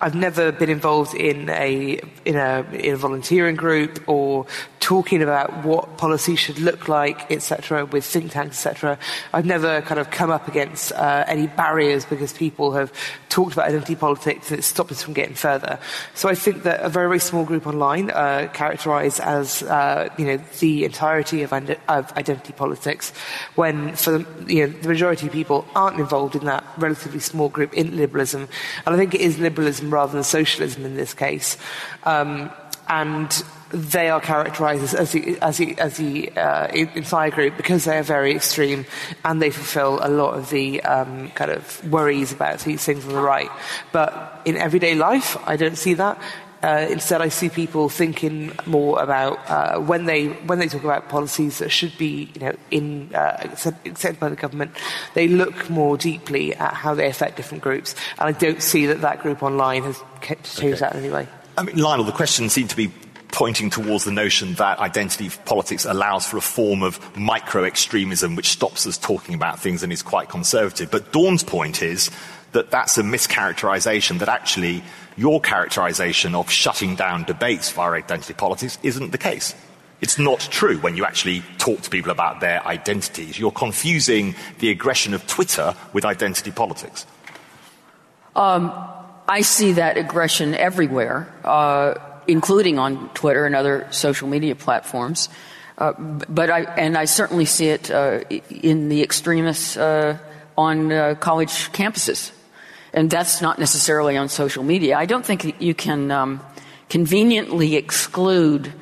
I've 0.00 0.14
never 0.14 0.52
been 0.52 0.70
involved 0.70 1.12
in 1.12 1.50
a, 1.50 1.98
in 2.24 2.36
a, 2.36 2.64
in 2.72 2.94
a 2.94 2.96
volunteering 2.96 3.56
group 3.56 4.08
or 4.08 4.46
talking 4.78 5.22
about 5.22 5.64
what 5.64 5.96
policy 5.96 6.36
should 6.36 6.60
look 6.60 6.86
like, 6.88 7.30
etc., 7.32 7.84
with 7.86 8.04
think 8.04 8.30
tanks, 8.30 8.64
etc. 8.64 8.96
I've 9.32 9.46
never 9.46 9.80
kind 9.82 9.98
of 9.98 10.10
come 10.10 10.30
up 10.30 10.46
against 10.46 10.92
uh, 10.92 11.24
any 11.26 11.48
barriers 11.48 12.04
because 12.04 12.32
people 12.32 12.72
have 12.72 12.92
talked 13.28 13.54
about 13.54 13.68
identity 13.68 13.96
politics 13.96 14.50
and 14.50 14.60
it 14.60 14.62
stopped 14.62 14.92
us 14.92 15.02
from 15.02 15.14
getting 15.14 15.34
further. 15.34 15.80
So 16.14 16.28
I 16.28 16.36
think 16.36 16.62
that 16.62 16.80
a 16.84 16.88
very, 16.88 17.08
very 17.08 17.18
small 17.18 17.44
group 17.44 17.66
online, 17.66 18.10
uh, 18.10 18.50
characterised 18.52 19.18
as 19.18 19.64
uh, 19.64 20.10
you 20.16 20.26
know 20.26 20.36
the 20.60 20.84
entirety 20.84 21.42
of, 21.42 21.52
of, 21.52 22.12
identity 22.12 22.52
politics, 22.52 23.12
when 23.56 23.96
for 23.96 24.18
the, 24.18 24.52
you 24.52 24.66
know, 24.66 24.72
the 24.72 24.88
majority 24.88 25.26
of 25.26 25.32
people 25.32 25.66
aren't 25.74 25.98
involved 25.98 26.36
in 26.36 26.44
that 26.44 26.64
relatively 26.76 27.20
small 27.20 27.48
group 27.48 27.72
in 27.74 27.96
liberalism, 27.96 28.48
and 28.86 28.94
I 28.94 28.98
think 28.98 29.14
it 29.14 29.20
is 29.20 29.38
liberalism 29.38 29.71
rather 29.80 30.12
than 30.12 30.24
socialism 30.24 30.84
in 30.84 30.96
this 30.96 31.14
case. 31.14 31.56
Um, 32.04 32.50
and 32.88 33.44
they 33.70 34.10
are 34.10 34.20
characterised 34.20 34.94
as 34.94 35.12
the, 35.12 35.38
as 35.40 35.56
the, 35.56 35.78
as 35.78 35.96
the 35.96 36.30
uh, 36.36 36.66
entire 36.68 37.30
group 37.30 37.56
because 37.56 37.84
they 37.84 37.96
are 37.96 38.02
very 38.02 38.34
extreme 38.34 38.84
and 39.24 39.40
they 39.40 39.50
fulfil 39.50 39.98
a 40.02 40.10
lot 40.10 40.34
of 40.34 40.50
the 40.50 40.82
um, 40.82 41.30
kind 41.30 41.50
of 41.50 41.90
worries 41.90 42.32
about 42.32 42.60
these 42.60 42.84
things 42.84 43.04
on 43.06 43.14
the 43.14 43.22
right. 43.22 43.50
But 43.92 44.42
in 44.44 44.56
everyday 44.56 44.94
life, 44.94 45.36
I 45.46 45.56
don't 45.56 45.76
see 45.76 45.94
that. 45.94 46.20
Uh, 46.62 46.86
instead, 46.88 47.20
I 47.20 47.28
see 47.28 47.48
people 47.48 47.88
thinking 47.88 48.52
more 48.66 49.02
about 49.02 49.38
uh, 49.50 49.80
when 49.80 50.04
they 50.04 50.28
when 50.28 50.60
they 50.60 50.68
talk 50.68 50.84
about 50.84 51.08
policies 51.08 51.58
that 51.58 51.70
should 51.70 51.96
be, 51.98 52.30
you 52.34 52.40
know, 52.40 52.56
in 52.70 53.12
uh, 53.14 53.36
accepted 53.40 54.20
by 54.20 54.28
the 54.28 54.36
government. 54.36 54.70
They 55.14 55.26
look 55.26 55.68
more 55.68 55.96
deeply 55.96 56.54
at 56.54 56.72
how 56.72 56.94
they 56.94 57.06
affect 57.06 57.36
different 57.36 57.64
groups, 57.64 57.96
and 58.18 58.28
I 58.28 58.38
don't 58.38 58.62
see 58.62 58.86
that 58.86 59.00
that 59.00 59.22
group 59.22 59.42
online 59.42 59.82
has 59.82 60.00
changed 60.20 60.60
okay. 60.60 60.74
that 60.76 60.94
in 60.94 61.04
any. 61.04 61.28
I 61.58 61.62
mean, 61.64 61.78
Lionel, 61.78 62.04
the 62.04 62.12
question 62.12 62.48
seemed 62.48 62.70
to 62.70 62.76
be 62.76 62.92
pointing 63.32 63.70
towards 63.70 64.04
the 64.04 64.12
notion 64.12 64.54
that 64.54 64.78
identity 64.78 65.30
politics 65.44 65.84
allows 65.84 66.26
for 66.26 66.36
a 66.36 66.40
form 66.40 66.82
of 66.82 67.00
micro 67.16 67.64
extremism 67.64 68.36
which 68.36 68.50
stops 68.50 68.86
us 68.86 68.98
talking 68.98 69.34
about 69.34 69.58
things 69.58 69.82
and 69.82 69.92
is 69.92 70.02
quite 70.02 70.28
conservative. 70.28 70.90
But 70.90 71.12
Dawn's 71.12 71.42
point 71.42 71.82
is 71.82 72.10
that 72.52 72.70
that's 72.70 72.98
a 72.98 73.02
mischaracterization, 73.02 74.18
that 74.18 74.28
actually 74.28 74.84
your 75.16 75.40
characterization 75.40 76.34
of 76.34 76.50
shutting 76.50 76.96
down 76.96 77.24
debates 77.24 77.70
via 77.70 77.92
identity 77.92 78.34
politics 78.34 78.78
isn't 78.82 79.12
the 79.12 79.18
case. 79.18 79.54
It's 80.00 80.18
not 80.18 80.40
true 80.40 80.78
when 80.78 80.96
you 80.96 81.04
actually 81.04 81.42
talk 81.58 81.82
to 81.82 81.90
people 81.90 82.10
about 82.10 82.40
their 82.40 82.66
identities. 82.66 83.38
You're 83.38 83.52
confusing 83.52 84.34
the 84.58 84.70
aggression 84.70 85.14
of 85.14 85.26
Twitter 85.26 85.74
with 85.92 86.04
identity 86.04 86.50
politics. 86.50 87.06
Um, 88.34 88.72
I 89.28 89.42
see 89.42 89.72
that 89.72 89.96
aggression 89.96 90.54
everywhere. 90.54 91.32
Uh, 91.44 91.94
including 92.26 92.78
on 92.78 93.08
Twitter 93.10 93.46
and 93.46 93.54
other 93.54 93.86
social 93.90 94.28
media 94.28 94.54
platforms. 94.54 95.28
Uh, 95.78 95.92
but 95.92 96.50
I, 96.50 96.62
and 96.62 96.96
I 96.96 97.06
certainly 97.06 97.44
see 97.44 97.68
it 97.68 97.90
uh, 97.90 98.20
in 98.50 98.88
the 98.88 99.02
extremists 99.02 99.76
uh, 99.76 100.18
on 100.56 100.92
uh, 100.92 101.14
college 101.18 101.72
campuses. 101.72 102.30
And 102.92 103.10
that's 103.10 103.40
not 103.40 103.58
necessarily 103.58 104.16
on 104.16 104.28
social 104.28 104.62
media. 104.62 104.98
I 104.98 105.06
don't 105.06 105.24
think 105.24 105.60
you 105.60 105.74
can 105.74 106.10
um, 106.10 106.40
conveniently 106.88 107.76
exclude 107.76 108.72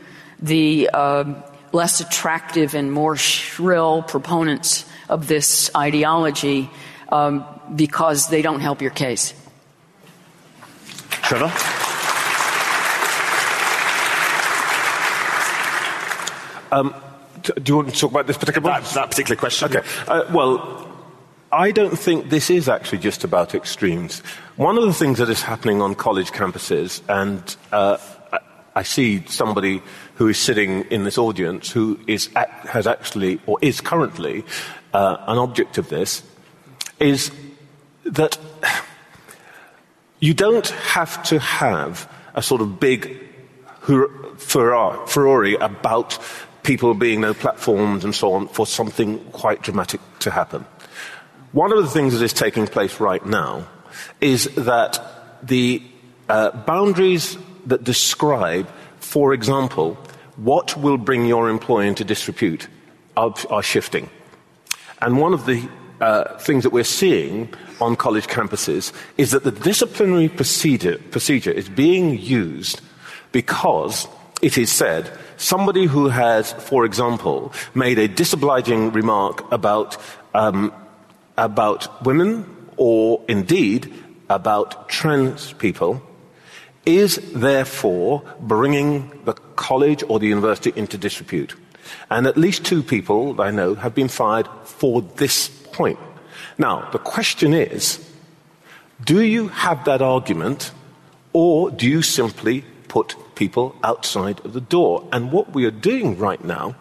the 0.41 0.91
uh, 0.93 1.35
less 1.73 2.01
attractive 2.01 2.75
and 2.75 2.93
more 2.93 3.17
shrill 3.17 4.03
proponents 4.03 4.85
of 5.09 5.29
this 5.29 5.71
ideology 5.77 6.71
um, 7.11 7.45
because 7.75 8.29
they 8.29 8.43
don't 8.43 8.61
help 8.61 8.83
your 8.83 8.91
case. 8.91 9.35
Trevor? 11.11 11.53
Um, 16.73 16.95
do 17.43 17.53
you 17.67 17.77
want 17.77 17.93
to 17.93 17.99
talk 17.99 18.11
about 18.11 18.27
this 18.27 18.37
particular 18.37 18.71
that, 18.71 18.85
that 18.95 19.11
particular 19.11 19.37
question? 19.37 19.69
Okay. 19.77 19.87
Uh, 20.07 20.25
well, 20.33 20.89
I 21.53 21.72
don't 21.72 21.98
think 21.98 22.30
this 22.30 22.48
is 22.48 22.68
actually 22.68 22.98
just 22.98 23.24
about 23.24 23.57
extremes. 23.57 24.20
One 24.55 24.78
of 24.78 24.84
the 24.84 24.92
things 24.92 25.18
that 25.18 25.28
is 25.28 25.42
happening 25.42 25.82
on 25.82 25.96
college 25.96 26.30
campuses, 26.30 27.03
and 27.09 27.57
uh, 27.72 27.98
I 28.76 28.84
see 28.84 29.24
somebody 29.26 29.82
who 30.14 30.28
is 30.28 30.38
sitting 30.38 30.82
in 30.90 31.03
this 31.03 31.18
audience 31.18 31.70
who 31.70 31.98
is, 32.07 32.28
has 32.36 32.86
actually, 32.86 33.40
or 33.46 33.59
is 33.62 33.80
currently, 33.80 34.44
uh, 34.94 35.16
an 35.26 35.38
object 35.38 35.76
of 35.76 35.88
this, 35.88 36.22
is 37.01 37.32
that 38.05 38.38
you 40.20 40.34
don't 40.34 40.68
have 40.68 41.20
to 41.24 41.40
have 41.40 42.09
a 42.34 42.42
sort 42.42 42.61
of 42.61 42.78
big 42.78 43.26
furore 44.36 45.46
about 45.61 46.18
people 46.62 46.94
being 46.94 47.22
no 47.22 47.34
platforms 47.34 48.05
and 48.05 48.14
so 48.14 48.34
on 48.34 48.46
for 48.46 48.66
something 48.66 49.18
quite 49.32 49.62
dramatic 49.62 50.01
to 50.20 50.30
happen. 50.30 50.64
One 51.53 51.72
of 51.72 51.82
the 51.82 51.90
things 51.90 52.16
that 52.16 52.24
is 52.24 52.32
taking 52.32 52.66
place 52.66 53.01
right 53.01 53.24
now 53.24 53.66
is 54.20 54.44
that 54.55 55.01
the 55.42 55.82
uh, 56.28 56.51
boundaries 56.51 57.36
that 57.66 57.82
describe, 57.82 58.68
for 59.01 59.34
example, 59.34 59.98
what 60.36 60.76
will 60.76 60.96
bring 60.96 61.26
your 61.26 61.48
employer 61.51 61.84
into 61.84 62.05
disrepute 62.05 62.68
are, 63.16 63.34
are 63.51 63.62
shifting. 63.62 64.09
And 65.03 65.18
one 65.18 65.32
of 65.32 65.46
the 65.46 65.68
uh, 66.01 66.38
things 66.38 66.62
that 66.62 66.70
we're 66.70 66.84
seeing 66.84 67.53
on 67.80 67.96
college 67.96 68.26
campuses 68.26 68.92
is 69.18 69.32
that 69.32 69.44
the 69.44 69.51
disciplinary 69.51 70.28
procedure, 70.28 70.98
procedure 71.11 71.51
is 71.51 71.68
being 71.68 72.18
used 72.18 72.80
because 73.32 74.07
it 74.42 74.57
is 74.57 74.70
said 74.70 75.11
somebody 75.36 75.86
who 75.86 76.09
has, 76.09 76.53
for 76.53 76.84
example, 76.84 77.53
made 77.74 77.98
a 77.98 78.09
disobliging 78.09 78.92
remark 78.92 79.51
about, 79.53 79.96
um, 80.34 80.72
about 81.41 82.05
women 82.05 82.45
or 82.76 83.24
indeed 83.26 83.93
about 84.28 84.88
trans 84.88 85.53
people 85.55 86.03
is 86.86 87.16
therefore 87.34 88.22
bringing 88.41 89.11
the 89.24 89.32
college 89.57 90.05
or 90.09 90.18
the 90.18 90.26
university 90.26 90.72
into 90.76 90.97
disrepute. 90.97 91.55
And 92.11 92.26
at 92.26 92.36
least 92.36 92.64
two 92.64 92.82
people 92.82 93.41
I 93.41 93.51
know 93.51 93.74
have 93.74 93.95
been 93.95 94.09
fired 94.09 94.49
for 94.64 95.03
this 95.03 95.49
point. 95.72 95.99
Now, 96.59 96.88
the 96.93 96.99
question 96.99 97.55
is 97.55 98.07
do 99.05 99.22
you 99.22 99.49
have 99.49 99.84
that 99.86 100.03
argument, 100.03 100.72
or 101.32 101.70
do 101.70 101.88
you 101.88 102.03
simply 102.03 102.64
put 102.88 103.16
people 103.34 103.74
outside 103.82 104.45
of 104.45 104.53
the 104.53 104.61
door? 104.61 105.09
And 105.11 105.32
what 105.32 105.55
we 105.55 105.64
are 105.64 105.70
doing 105.70 106.18
right 106.18 106.43
now, 106.45 106.76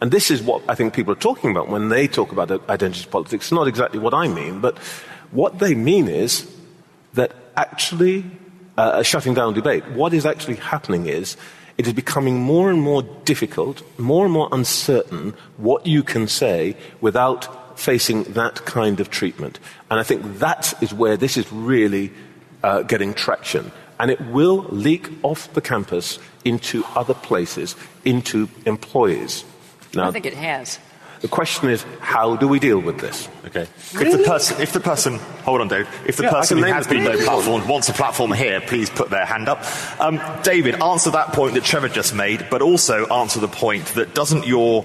and 0.00 0.10
this 0.10 0.30
is 0.30 0.42
what 0.42 0.62
I 0.68 0.74
think 0.74 0.94
people 0.94 1.12
are 1.12 1.16
talking 1.16 1.50
about 1.50 1.68
when 1.68 1.88
they 1.88 2.06
talk 2.06 2.32
about 2.32 2.50
identity 2.70 3.08
politics, 3.10 3.46
it's 3.46 3.52
not 3.52 3.66
exactly 3.66 3.98
what 3.98 4.14
I 4.14 4.28
mean, 4.28 4.60
but 4.60 4.78
what 5.30 5.58
they 5.58 5.74
mean 5.74 6.08
is 6.08 6.48
that 7.14 7.34
actually 7.56 8.24
uh, 8.76 9.02
shutting 9.02 9.34
down 9.34 9.54
debate. 9.54 9.84
What 9.90 10.14
is 10.14 10.24
actually 10.24 10.56
happening 10.56 11.06
is 11.06 11.36
it 11.76 11.86
is 11.86 11.92
becoming 11.92 12.40
more 12.40 12.70
and 12.70 12.80
more 12.80 13.02
difficult, 13.24 13.82
more 13.98 14.24
and 14.24 14.32
more 14.32 14.48
uncertain 14.52 15.34
what 15.56 15.86
you 15.86 16.02
can 16.02 16.28
say 16.28 16.76
without 17.00 17.78
facing 17.78 18.24
that 18.34 18.64
kind 18.64 19.00
of 19.00 19.10
treatment. 19.10 19.58
And 19.90 20.00
I 20.00 20.02
think 20.02 20.38
that 20.38 20.74
is 20.82 20.92
where 20.94 21.16
this 21.16 21.36
is 21.36 21.52
really 21.52 22.12
uh, 22.62 22.82
getting 22.82 23.14
traction. 23.14 23.70
And 24.00 24.10
it 24.10 24.20
will 24.20 24.64
leak 24.70 25.08
off 25.22 25.52
the 25.54 25.60
campus 25.60 26.18
into 26.44 26.84
other 26.94 27.14
places, 27.14 27.74
into 28.04 28.48
employees. 28.64 29.44
Now, 29.94 30.08
I 30.08 30.10
think 30.10 30.26
it 30.26 30.34
has. 30.34 30.78
The 31.20 31.28
question 31.28 31.68
is, 31.68 31.84
how 31.98 32.36
do 32.36 32.46
we 32.46 32.60
deal 32.60 32.78
with 32.78 33.00
this? 33.00 33.28
Okay. 33.46 33.66
Really? 33.94 34.10
If 34.10 34.18
the 34.18 34.24
person, 34.24 34.60
if 34.60 34.72
the 34.72 34.80
person, 34.80 35.18
hold 35.44 35.60
on, 35.60 35.68
Dave. 35.68 35.88
If 36.06 36.16
the 36.16 36.24
yeah, 36.24 36.30
person 36.30 36.58
who 36.58 36.64
has 36.64 36.86
been 36.86 37.02
no 37.02 37.16
platform 37.16 37.66
wants 37.66 37.88
a 37.88 37.92
platform 37.92 38.30
here, 38.32 38.60
please 38.60 38.88
put 38.88 39.10
their 39.10 39.24
hand 39.24 39.48
up. 39.48 39.64
Um, 40.00 40.20
David, 40.42 40.80
answer 40.80 41.10
that 41.10 41.32
point 41.32 41.54
that 41.54 41.64
Trevor 41.64 41.88
just 41.88 42.14
made, 42.14 42.46
but 42.50 42.62
also 42.62 43.06
answer 43.06 43.40
the 43.40 43.48
point 43.48 43.86
that 43.94 44.14
doesn't 44.14 44.46
your 44.46 44.84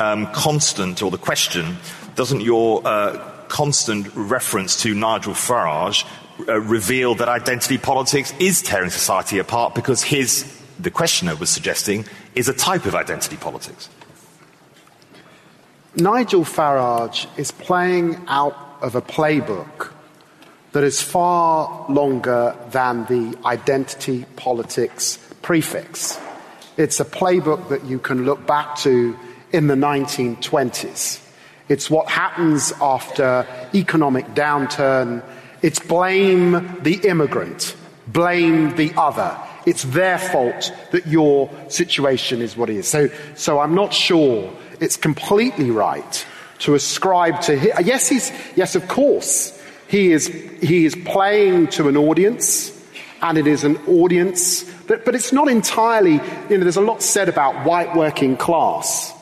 um, 0.00 0.26
constant, 0.28 1.02
or 1.02 1.10
the 1.10 1.18
question, 1.18 1.76
doesn't 2.14 2.40
your 2.40 2.86
uh, 2.86 3.18
constant 3.48 4.08
reference 4.14 4.80
to 4.82 4.94
Nigel 4.94 5.34
Farage 5.34 6.06
uh, 6.48 6.60
reveal 6.60 7.14
that 7.16 7.28
identity 7.28 7.76
politics 7.76 8.32
is 8.38 8.62
tearing 8.62 8.90
society 8.90 9.38
apart 9.38 9.74
because 9.74 10.02
his, 10.02 10.44
the 10.78 10.90
questioner 10.90 11.36
was 11.36 11.50
suggesting, 11.50 12.06
is 12.34 12.48
a 12.48 12.54
type 12.54 12.86
of 12.86 12.94
identity 12.94 13.36
politics? 13.36 13.90
Nigel 15.98 16.44
Farage 16.44 17.26
is 17.36 17.50
playing 17.50 18.24
out 18.28 18.54
of 18.80 18.94
a 18.94 19.02
playbook 19.02 19.90
that 20.70 20.84
is 20.84 21.02
far 21.02 21.86
longer 21.88 22.56
than 22.70 23.04
the 23.06 23.36
identity 23.44 24.24
politics 24.36 25.18
prefix. 25.42 26.16
It's 26.76 27.00
a 27.00 27.04
playbook 27.04 27.68
that 27.70 27.84
you 27.84 27.98
can 27.98 28.24
look 28.24 28.46
back 28.46 28.76
to 28.76 29.18
in 29.50 29.66
the 29.66 29.74
1920s. 29.74 31.20
It's 31.68 31.90
what 31.90 32.08
happens 32.08 32.72
after 32.80 33.44
economic 33.74 34.26
downturn. 34.34 35.24
It's 35.62 35.80
blame 35.80 36.78
the 36.82 37.00
immigrant, 37.08 37.74
blame 38.06 38.76
the 38.76 38.92
other. 38.96 39.36
It's 39.66 39.82
their 39.82 40.18
fault 40.18 40.72
that 40.92 41.08
your 41.08 41.50
situation 41.66 42.40
is 42.40 42.56
what 42.56 42.70
it 42.70 42.76
is. 42.76 42.86
So, 42.86 43.08
so 43.34 43.58
I'm 43.58 43.74
not 43.74 43.92
sure 43.92 44.48
it's 44.80 44.96
completely 44.96 45.70
right 45.70 46.26
to 46.60 46.74
ascribe 46.74 47.40
to 47.42 47.56
him. 47.56 47.72
Yes, 47.84 48.08
he's, 48.08 48.32
yes, 48.56 48.74
of 48.74 48.88
course, 48.88 49.60
he 49.88 50.12
is, 50.12 50.26
he 50.60 50.84
is 50.84 50.94
playing 50.94 51.68
to 51.68 51.88
an 51.88 51.96
audience, 51.96 52.72
and 53.22 53.38
it 53.38 53.46
is 53.46 53.64
an 53.64 53.76
audience 53.86 54.62
that, 54.84 55.04
but 55.04 55.14
it's 55.14 55.32
not 55.32 55.48
entirely, 55.48 56.20
you 56.48 56.58
know, 56.58 56.64
there's 56.64 56.76
a 56.76 56.80
lot 56.80 57.02
said 57.02 57.28
about 57.28 57.64
white 57.64 57.94
working 57.96 58.36
class. 58.36 59.12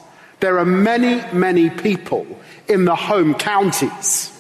There 0.40 0.58
are 0.58 0.66
many, 0.66 1.22
many 1.32 1.70
people 1.70 2.26
in 2.68 2.84
the 2.84 2.94
home 2.94 3.34
counties. 3.34 4.32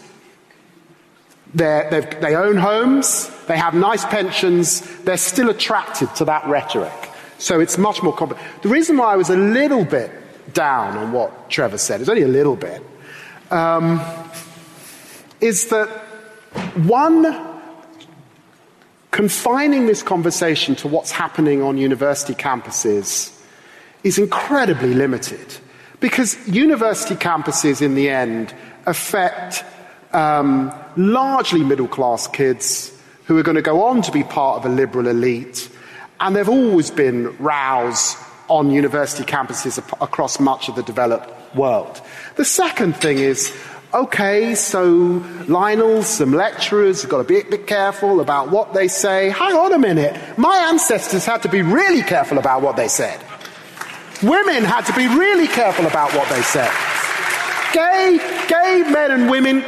they 1.54 2.34
own 2.36 2.56
homes, 2.56 3.30
they 3.46 3.56
have 3.56 3.74
nice 3.74 4.04
pensions, 4.04 4.80
they're 5.04 5.16
still 5.16 5.48
attracted 5.48 6.14
to 6.16 6.24
that 6.26 6.46
rhetoric. 6.46 6.92
So 7.38 7.60
it's 7.60 7.78
much 7.78 8.02
more 8.02 8.14
complex. 8.14 8.42
The 8.62 8.68
reason 8.68 8.96
why 8.96 9.12
I 9.12 9.16
was 9.16 9.30
a 9.30 9.36
little 9.36 9.84
bit 9.84 10.10
down 10.52 10.96
on 10.96 11.12
what 11.12 11.50
Trevor 11.50 11.78
said, 11.78 12.00
it's 12.00 12.10
only 12.10 12.22
a 12.22 12.28
little 12.28 12.56
bit, 12.56 12.82
um, 13.50 14.00
is 15.40 15.68
that 15.68 15.88
one, 16.84 17.36
confining 19.10 19.86
this 19.86 20.02
conversation 20.02 20.74
to 20.76 20.88
what's 20.88 21.10
happening 21.10 21.62
on 21.62 21.78
university 21.78 22.34
campuses 22.34 23.32
is 24.04 24.18
incredibly 24.18 24.94
limited. 24.94 25.56
Because 26.00 26.36
university 26.48 27.14
campuses, 27.14 27.80
in 27.80 27.94
the 27.94 28.08
end, 28.08 28.54
affect 28.84 29.64
um, 30.12 30.72
largely 30.96 31.64
middle 31.64 31.88
class 31.88 32.28
kids 32.28 32.92
who 33.24 33.36
are 33.38 33.42
going 33.42 33.56
to 33.56 33.62
go 33.62 33.84
on 33.84 34.02
to 34.02 34.12
be 34.12 34.22
part 34.22 34.58
of 34.58 34.70
a 34.70 34.74
liberal 34.74 35.08
elite. 35.08 35.70
And 36.20 36.36
there 36.36 36.44
have 36.44 36.52
always 36.52 36.90
been 36.90 37.36
rows 37.38 38.16
on 38.48 38.70
university 38.70 39.24
campuses 39.24 39.78
across 40.00 40.38
much 40.40 40.68
of 40.68 40.76
the 40.76 40.82
developed 40.82 41.30
world. 41.54 42.00
The 42.36 42.44
second 42.44 42.96
thing 42.96 43.18
is, 43.18 43.56
okay, 43.92 44.54
so 44.54 45.24
Lionel, 45.48 46.02
some 46.02 46.32
lecturers 46.32 47.02
have 47.02 47.10
got 47.10 47.18
to 47.18 47.24
be 47.24 47.40
a 47.40 47.44
bit 47.44 47.66
careful 47.66 48.20
about 48.20 48.50
what 48.50 48.74
they 48.74 48.88
say. 48.88 49.30
Hang 49.30 49.54
on 49.54 49.72
a 49.72 49.78
minute. 49.78 50.38
My 50.38 50.68
ancestors 50.70 51.24
had 51.24 51.42
to 51.42 51.48
be 51.48 51.62
really 51.62 52.02
careful 52.02 52.38
about 52.38 52.62
what 52.62 52.76
they 52.76 52.88
said. 52.88 53.18
Women 54.22 54.64
had 54.64 54.82
to 54.86 54.92
be 54.94 55.06
really 55.06 55.46
careful 55.46 55.86
about 55.86 56.14
what 56.14 56.28
they 56.28 56.42
said. 56.42 56.70
Gay, 57.72 58.18
gay 58.48 58.90
men 58.90 59.10
and 59.10 59.30
women, 59.30 59.62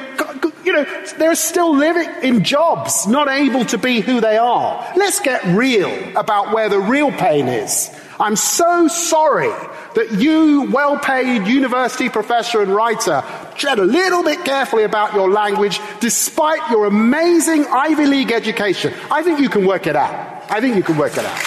you 0.64 0.72
know, 0.72 0.87
they're 1.18 1.35
still 1.35 1.76
living 1.76 2.09
in 2.22 2.45
jobs, 2.45 3.07
not 3.07 3.29
able 3.29 3.64
to 3.66 3.76
be 3.76 4.01
who 4.01 4.20
they 4.20 4.39
are. 4.39 4.93
Let's 4.97 5.20
get 5.20 5.45
real 5.45 6.16
about 6.16 6.55
where 6.55 6.70
the 6.70 6.79
real 6.79 7.12
pain 7.12 7.49
is. 7.49 7.91
I'm 8.20 8.36
so 8.36 8.88
sorry 8.88 9.52
that 9.94 10.12
you, 10.12 10.68
well 10.70 10.98
paid 10.98 11.46
university 11.46 12.08
professor 12.08 12.62
and 12.62 12.74
writer, 12.74 13.22
tread 13.56 13.78
a 13.78 13.84
little 13.84 14.24
bit 14.24 14.44
carefully 14.44 14.82
about 14.82 15.14
your 15.14 15.30
language 15.30 15.80
despite 16.00 16.70
your 16.70 16.86
amazing 16.86 17.64
Ivy 17.66 18.06
League 18.06 18.32
education. 18.32 18.92
I 19.10 19.22
think 19.22 19.40
you 19.40 19.48
can 19.48 19.66
work 19.66 19.86
it 19.86 19.94
out. 19.94 20.44
I 20.50 20.60
think 20.60 20.76
you 20.76 20.82
can 20.82 20.96
work 20.96 21.12
it 21.12 21.24
out. 21.24 21.38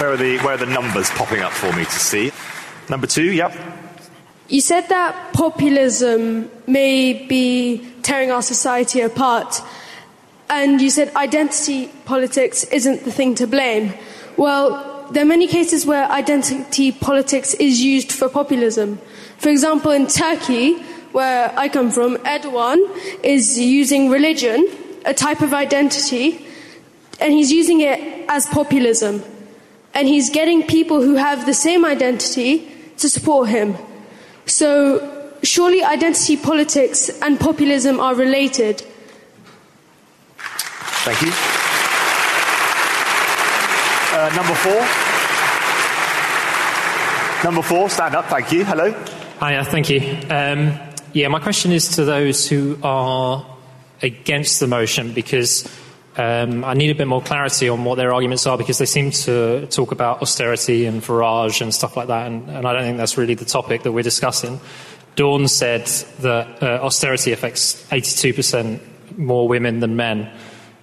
Where 0.00 0.12
are 0.12 0.16
the 0.16 0.38
where 0.38 0.54
are 0.54 0.56
the 0.56 0.66
numbers 0.66 1.10
popping 1.10 1.40
up 1.40 1.52
for 1.52 1.70
me 1.72 1.84
to 1.84 1.90
see? 1.90 2.32
Number 2.88 3.06
two, 3.06 3.30
yep. 3.32 3.54
You 4.48 4.60
said 4.60 4.88
that 4.88 5.32
populism 5.34 6.50
may 6.66 7.26
be 7.26 7.86
tearing 8.02 8.30
our 8.30 8.42
society 8.42 9.02
apart, 9.02 9.62
and 10.48 10.80
you 10.80 10.90
said 10.90 11.14
identity 11.14 11.88
politics 12.06 12.64
isn't 12.64 13.04
the 13.04 13.12
thing 13.12 13.36
to 13.36 13.46
blame. 13.46 13.92
Well, 14.36 15.08
there 15.10 15.22
are 15.24 15.26
many 15.26 15.46
cases 15.46 15.84
where 15.84 16.08
identity 16.10 16.92
politics 16.92 17.54
is 17.54 17.82
used 17.82 18.12
for 18.12 18.28
populism. 18.28 18.98
For 19.38 19.48
example, 19.48 19.90
in 19.90 20.06
Turkey, 20.06 20.74
where 21.12 21.52
I 21.58 21.68
come 21.68 21.90
from, 21.90 22.16
Erdogan 22.18 22.78
is 23.24 23.58
using 23.58 24.10
religion, 24.10 24.68
a 25.04 25.12
type 25.12 25.40
of 25.40 25.52
identity, 25.52 26.46
and 27.20 27.32
he's 27.32 27.50
using 27.50 27.80
it 27.80 28.26
as 28.28 28.46
populism. 28.46 29.22
And 29.94 30.06
he's 30.06 30.30
getting 30.30 30.62
people 30.66 31.02
who 31.02 31.16
have 31.16 31.46
the 31.46 31.54
same 31.54 31.84
identity 31.84 32.70
to 32.98 33.08
support 33.08 33.48
him. 33.48 33.76
So, 34.46 35.34
surely 35.42 35.82
identity 35.82 36.36
politics 36.36 37.10
and 37.20 37.40
populism 37.40 37.98
are 37.98 38.14
related. 38.14 38.82
Thank 40.38 41.22
you. 41.22 41.59
Uh, 44.20 44.28
number 44.36 44.54
four. 44.54 44.78
Number 47.42 47.62
four, 47.62 47.88
stand 47.88 48.14
up. 48.14 48.26
Thank 48.26 48.52
you. 48.52 48.66
Hello. 48.66 48.92
Hiya, 49.40 49.64
thank 49.64 49.88
you. 49.88 50.00
Um, 50.28 50.78
yeah, 51.14 51.28
my 51.28 51.40
question 51.40 51.72
is 51.72 51.96
to 51.96 52.04
those 52.04 52.46
who 52.46 52.76
are 52.82 53.46
against 54.02 54.60
the 54.60 54.66
motion 54.66 55.14
because 55.14 55.66
um, 56.18 56.66
I 56.66 56.74
need 56.74 56.90
a 56.90 56.94
bit 56.94 57.06
more 57.06 57.22
clarity 57.22 57.70
on 57.70 57.82
what 57.84 57.94
their 57.94 58.12
arguments 58.12 58.46
are 58.46 58.58
because 58.58 58.76
they 58.76 58.84
seem 58.84 59.10
to 59.10 59.66
talk 59.68 59.90
about 59.90 60.20
austerity 60.20 60.84
and 60.84 61.00
Farage 61.00 61.62
and 61.62 61.74
stuff 61.74 61.96
like 61.96 62.08
that, 62.08 62.26
and, 62.26 62.46
and 62.50 62.66
I 62.66 62.74
don't 62.74 62.82
think 62.82 62.98
that's 62.98 63.16
really 63.16 63.36
the 63.36 63.46
topic 63.46 63.84
that 63.84 63.92
we're 63.92 64.02
discussing. 64.02 64.60
Dawn 65.16 65.48
said 65.48 65.86
that 66.20 66.62
uh, 66.62 66.84
austerity 66.84 67.32
affects 67.32 67.82
82% 67.86 69.16
more 69.16 69.48
women 69.48 69.80
than 69.80 69.96
men. 69.96 70.30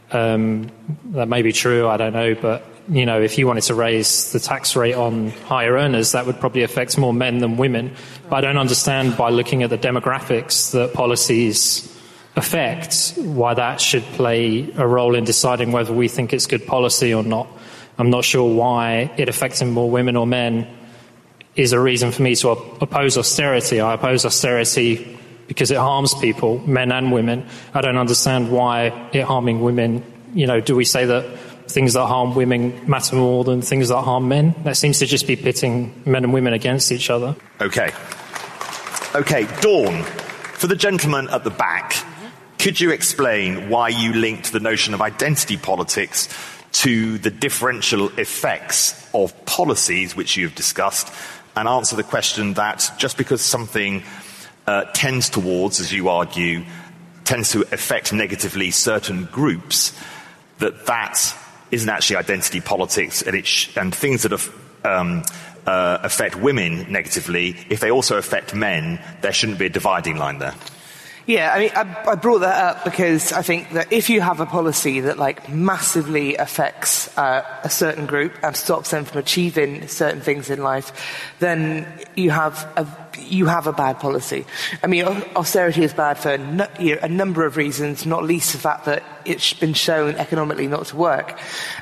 Um, 0.09 0.71
that 1.11 1.27
may 1.27 1.43
be 1.43 1.51
true, 1.53 1.87
I 1.87 1.97
don't 1.97 2.13
know, 2.13 2.33
but 2.33 2.65
you 2.89 3.05
know, 3.05 3.21
if 3.21 3.37
you 3.37 3.47
wanted 3.47 3.63
to 3.63 3.75
raise 3.75 4.31
the 4.31 4.39
tax 4.39 4.75
rate 4.75 4.95
on 4.95 5.31
higher 5.45 5.73
earners, 5.73 6.13
that 6.13 6.25
would 6.25 6.39
probably 6.39 6.63
affect 6.63 6.97
more 6.97 7.13
men 7.13 7.39
than 7.39 7.57
women. 7.57 7.93
But 8.29 8.37
I 8.37 8.41
don't 8.41 8.57
understand 8.57 9.17
by 9.17 9.29
looking 9.29 9.63
at 9.63 9.69
the 9.69 9.77
demographics 9.77 10.71
that 10.71 10.93
policies 10.93 11.93
affect 12.35 13.13
why 13.17 13.53
that 13.55 13.81
should 13.81 14.03
play 14.03 14.71
a 14.77 14.87
role 14.87 15.15
in 15.15 15.23
deciding 15.23 15.71
whether 15.71 15.91
we 15.91 16.07
think 16.07 16.33
it's 16.33 16.45
good 16.45 16.65
policy 16.65 17.13
or 17.13 17.23
not. 17.23 17.47
I'm 17.97 18.09
not 18.09 18.23
sure 18.23 18.47
why 18.53 19.11
it 19.17 19.27
affecting 19.27 19.71
more 19.71 19.89
women 19.89 20.15
or 20.15 20.27
men 20.27 20.67
is 21.55 21.73
a 21.73 21.79
reason 21.79 22.11
for 22.11 22.21
me 22.21 22.35
to 22.35 22.49
oppose 22.49 23.17
austerity. 23.17 23.81
I 23.81 23.95
oppose 23.95 24.23
austerity 24.23 25.17
because 25.47 25.71
it 25.71 25.77
harms 25.77 26.13
people, 26.13 26.59
men 26.67 26.91
and 26.91 27.11
women. 27.11 27.47
I 27.73 27.81
don't 27.81 27.97
understand 27.97 28.51
why 28.51 29.09
it 29.11 29.23
harming 29.23 29.61
women. 29.61 30.03
You 30.33 30.45
know, 30.45 30.59
do 30.59 30.75
we 30.75 30.85
say 30.85 31.05
that 31.05 31.25
things 31.69 31.93
that 31.93 32.05
harm 32.05 32.35
women 32.35 32.89
matter 32.89 33.15
more 33.15 33.43
than 33.43 33.61
things 33.61 33.89
that 33.89 34.01
harm 34.01 34.27
men? 34.27 34.55
That 34.63 34.77
seems 34.77 34.99
to 34.99 35.05
just 35.05 35.27
be 35.27 35.35
pitting 35.35 36.01
men 36.05 36.23
and 36.23 36.33
women 36.33 36.53
against 36.53 36.91
each 36.91 37.09
other. 37.09 37.35
Okay. 37.61 37.91
Okay, 39.15 39.47
Dawn, 39.61 40.03
for 40.03 40.67
the 40.67 40.75
gentleman 40.75 41.29
at 41.29 41.43
the 41.43 41.49
back, 41.49 41.95
could 42.59 42.79
you 42.79 42.91
explain 42.91 43.69
why 43.69 43.89
you 43.89 44.13
linked 44.13 44.51
the 44.51 44.59
notion 44.59 44.93
of 44.93 45.01
identity 45.01 45.57
politics 45.57 46.27
to 46.73 47.17
the 47.19 47.31
differential 47.31 48.09
effects 48.19 49.09
of 49.13 49.33
policies 49.45 50.15
which 50.15 50.37
you've 50.37 50.55
discussed 50.55 51.11
and 51.55 51.67
answer 51.67 51.95
the 51.95 52.03
question 52.03 52.53
that 52.53 52.91
just 52.97 53.17
because 53.17 53.41
something 53.41 54.03
uh, 54.67 54.83
tends 54.93 55.29
towards, 55.29 55.79
as 55.79 55.91
you 55.91 56.09
argue, 56.09 56.63
tends 57.23 57.51
to 57.51 57.61
affect 57.71 58.13
negatively 58.13 58.69
certain 58.69 59.25
groups, 59.25 59.97
that 60.59 60.85
that 60.85 61.35
isn't 61.71 61.89
actually 61.89 62.17
identity 62.17 62.61
politics 62.61 63.21
and, 63.21 63.45
sh- 63.45 63.75
and 63.75 63.93
things 63.93 64.23
that 64.23 64.49
um, 64.83 65.23
uh, 65.65 65.99
affect 66.01 66.35
women 66.35 66.91
negatively, 66.91 67.55
if 67.69 67.79
they 67.79 67.91
also 67.91 68.17
affect 68.17 68.55
men, 68.55 68.99
there 69.21 69.33
shouldn't 69.33 69.59
be 69.59 69.65
a 69.65 69.69
dividing 69.69 70.17
line 70.17 70.39
there. 70.39 70.55
Yeah, 71.27 71.51
I 71.53 71.59
mean, 71.59 71.71
I, 71.75 72.11
I, 72.11 72.15
brought 72.15 72.39
that 72.39 72.63
up 72.63 72.85
because 72.85 73.33
I 73.33 73.41
think 73.41 73.71
that 73.71 73.91
if 73.91 74.09
you 74.09 74.21
have 74.21 74.39
a 74.39 74.45
policy 74.45 75.01
that 75.01 75.17
like 75.17 75.49
massively 75.49 76.37
affects 76.37 77.15
uh, 77.17 77.43
a 77.65 77.69
certain 77.69 78.05
group 78.05 78.31
and 78.41 78.55
stops 78.55 78.91
them 78.91 79.03
from 79.03 79.19
achieving 79.19 79.89
certain 79.89 80.21
things 80.21 80.49
in 80.49 80.63
life, 80.63 80.93
then 81.39 81.85
you 82.15 82.31
have 82.31 82.63
a 82.77 82.87
you 83.19 83.45
have 83.47 83.67
a 83.67 83.73
bad 83.73 83.99
policy. 83.99 84.45
I 84.81 84.87
mean, 84.87 85.03
austerity 85.35 85.83
is 85.83 85.93
bad 85.93 86.17
for 86.17 86.35
you 86.79 86.95
know, 86.95 87.01
a 87.01 87.09
number 87.09 87.45
of 87.45 87.57
reasons, 87.57 88.05
not 88.05 88.23
least 88.23 88.53
the 88.53 88.59
fact 88.59 88.85
that 88.85 89.03
it's 89.25 89.51
been 89.51 89.73
shown 89.73 90.15
economically 90.15 90.67
not 90.67 90.85
to 90.87 90.95
work. 90.95 91.37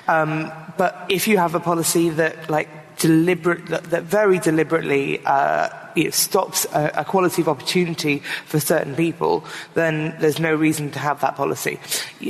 Um, 0.08 0.52
but 0.76 1.06
if 1.08 1.28
you 1.28 1.38
have 1.38 1.54
a 1.54 1.60
policy 1.60 2.10
that 2.10 2.50
like 2.50 2.98
deliberate, 2.98 3.68
that, 3.68 3.84
that 3.91 4.04
very 4.04 4.39
deliberately 4.39 5.24
uh, 5.24 5.70
it 5.96 6.14
stops 6.14 6.66
a, 6.74 6.91
a, 6.96 7.06
quality 7.06 7.41
of 7.41 7.50
opportunity 7.50 8.20
for 8.46 8.60
certain 8.60 8.96
people, 8.96 9.43
then 9.74 10.16
there's 10.20 10.39
no 10.39 10.54
reason 10.54 10.91
to 10.91 11.00
have 11.00 11.22
that 11.22 11.36
policy. 11.36 11.80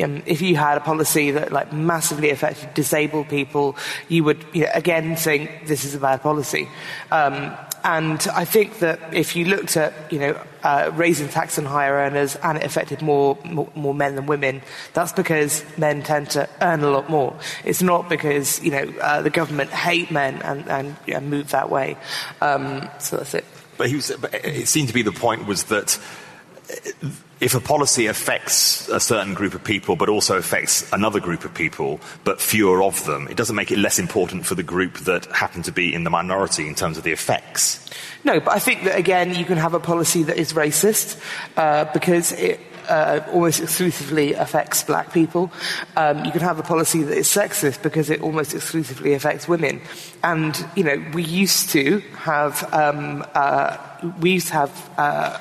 Um, 0.01 0.23
if 0.25 0.41
you 0.41 0.55
had 0.55 0.77
a 0.77 0.81
policy 0.81 1.31
that 1.31 1.51
like 1.51 1.73
massively 1.73 2.29
affected 2.29 2.73
disabled 2.73 3.29
people, 3.29 3.75
you 4.07 4.23
would 4.23 4.45
you 4.53 4.63
know, 4.63 4.69
again 4.73 5.15
think 5.15 5.67
this 5.67 5.85
is 5.85 5.95
a 5.95 5.99
bad 5.99 6.21
policy. 6.21 6.67
Um, 7.11 7.55
and 7.85 8.27
I 8.33 8.45
think 8.45 8.79
that 8.79 9.13
if 9.13 9.35
you 9.35 9.45
looked 9.45 9.77
at, 9.77 10.11
you 10.11 10.17
know, 10.17 10.41
uh, 10.63 10.89
raising 10.95 11.29
tax 11.29 11.59
on 11.59 11.65
higher 11.65 11.93
earners 11.93 12.35
and 12.37 12.57
it 12.57 12.63
affected 12.63 13.03
more, 13.03 13.37
more, 13.45 13.69
more, 13.75 13.93
men 13.93 14.15
than 14.15 14.25
women, 14.25 14.63
that's 14.93 15.13
because 15.13 15.63
men 15.77 16.01
tend 16.01 16.31
to 16.31 16.49
earn 16.61 16.81
a 16.81 16.89
lot 16.89 17.11
more. 17.11 17.37
It's 17.63 17.83
not 17.83 18.09
because, 18.09 18.59
you 18.63 18.71
know, 18.71 18.91
uh, 19.01 19.21
the 19.21 19.29
government 19.29 19.69
hate 19.69 20.09
men 20.09 20.41
and, 20.41 20.67
and 20.67 21.29
move 21.29 21.51
that 21.51 21.69
way. 21.69 21.95
Um, 22.41 22.89
so 22.97 23.17
that's 23.17 23.35
it. 23.35 23.45
But, 23.77 23.91
was, 23.91 24.11
but 24.19 24.33
it 24.33 24.67
seemed 24.67 24.87
to 24.87 24.93
be 24.93 25.01
the 25.01 25.11
point 25.11 25.47
was 25.47 25.65
that 25.65 25.99
if 27.39 27.53
a 27.53 27.59
policy 27.59 28.07
affects 28.07 28.87
a 28.89 28.99
certain 28.99 29.33
group 29.33 29.53
of 29.53 29.63
people 29.63 29.95
but 29.95 30.09
also 30.09 30.37
affects 30.37 30.91
another 30.93 31.19
group 31.19 31.43
of 31.43 31.53
people, 31.53 31.99
but 32.23 32.39
fewer 32.39 32.81
of 32.81 33.05
them, 33.05 33.27
it 33.27 33.37
doesn't 33.37 33.55
make 33.55 33.71
it 33.71 33.77
less 33.77 33.99
important 33.99 34.45
for 34.45 34.55
the 34.55 34.63
group 34.63 34.97
that 34.99 35.25
happen 35.27 35.61
to 35.63 35.71
be 35.71 35.93
in 35.93 36.03
the 36.03 36.09
minority 36.09 36.67
in 36.67 36.75
terms 36.75 36.97
of 36.97 37.03
the 37.03 37.11
effects. 37.11 37.89
No, 38.23 38.39
but 38.39 38.53
I 38.53 38.59
think 38.59 38.85
that 38.85 38.97
again, 38.97 39.35
you 39.35 39.45
can 39.45 39.57
have 39.57 39.73
a 39.73 39.79
policy 39.79 40.23
that 40.23 40.37
is 40.37 40.53
racist 40.53 41.21
uh, 41.57 41.85
because 41.93 42.31
it 42.31 42.59
uh, 42.89 43.19
almost 43.31 43.61
exclusively 43.61 44.33
affects 44.33 44.83
black 44.83 45.11
people. 45.13 45.51
Um, 45.95 46.23
you 46.25 46.31
can 46.31 46.41
have 46.41 46.59
a 46.59 46.63
policy 46.63 47.03
that 47.03 47.17
is 47.17 47.27
sexist 47.27 47.81
because 47.81 48.09
it 48.09 48.21
almost 48.21 48.53
exclusively 48.53 49.13
affects 49.13 49.47
women. 49.47 49.81
And, 50.23 50.65
you 50.75 50.83
know, 50.83 51.03
we 51.13 51.23
used 51.23 51.69
to 51.69 51.99
have, 52.17 52.67
um, 52.73 53.25
uh, 53.33 53.77
we 54.19 54.31
used 54.31 54.47
to 54.47 54.53
have, 54.53 54.89
uh, 54.97 55.39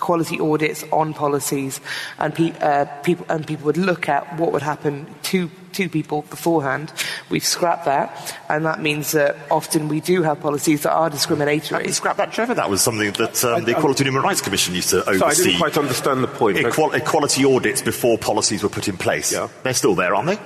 quality 0.00 0.40
audits 0.40 0.82
on 0.92 1.12
policies, 1.12 1.80
and, 2.18 2.34
pe- 2.34 2.58
uh, 2.60 2.86
people, 3.02 3.26
and 3.28 3.46
people 3.46 3.66
would 3.66 3.76
look 3.76 4.08
at 4.08 4.38
what 4.38 4.50
would 4.52 4.62
happen 4.62 5.06
to, 5.24 5.50
to 5.74 5.88
people 5.88 6.22
beforehand. 6.22 6.92
We've 7.30 7.44
scrapped 7.44 7.84
that, 7.86 8.36
and 8.48 8.64
that 8.66 8.80
means 8.80 9.12
that 9.12 9.36
often 9.50 9.88
we 9.88 10.00
do 10.00 10.22
have 10.22 10.40
policies 10.40 10.82
that 10.82 10.92
are 10.92 11.10
discriminatory. 11.10 11.84
Have 11.84 11.94
scrapped 11.94 12.18
that, 12.18 12.32
Trevor? 12.32 12.54
That 12.54 12.70
was 12.70 12.82
something 12.82 13.12
that 13.12 13.44
um, 13.44 13.64
the 13.64 13.72
Equality 13.72 14.04
and 14.04 14.08
Human 14.08 14.22
Rights 14.22 14.40
Commission 14.40 14.74
used 14.74 14.90
to 14.90 15.02
oversee. 15.08 15.18
Sorry, 15.18 15.32
I 15.32 15.34
didn't 15.34 15.58
quite 15.58 15.78
understand 15.78 16.22
the 16.22 16.28
point. 16.28 16.58
Equal- 16.58 16.92
equality 16.92 17.44
audits 17.44 17.82
before 17.82 18.18
policies 18.18 18.62
were 18.62 18.68
put 18.68 18.88
in 18.88 18.96
place. 18.96 19.32
Yeah. 19.32 19.48
They're 19.62 19.74
still 19.74 19.94
there, 19.94 20.14
aren't 20.14 20.28
they? 20.28 20.38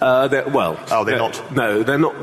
Uh, 0.00 0.28
they're, 0.28 0.48
well, 0.48 0.78
oh, 0.90 1.04
they're, 1.04 1.18
they're 1.18 1.30
not. 1.30 1.54
No, 1.54 1.82
they're 1.82 1.98
not 1.98 2.14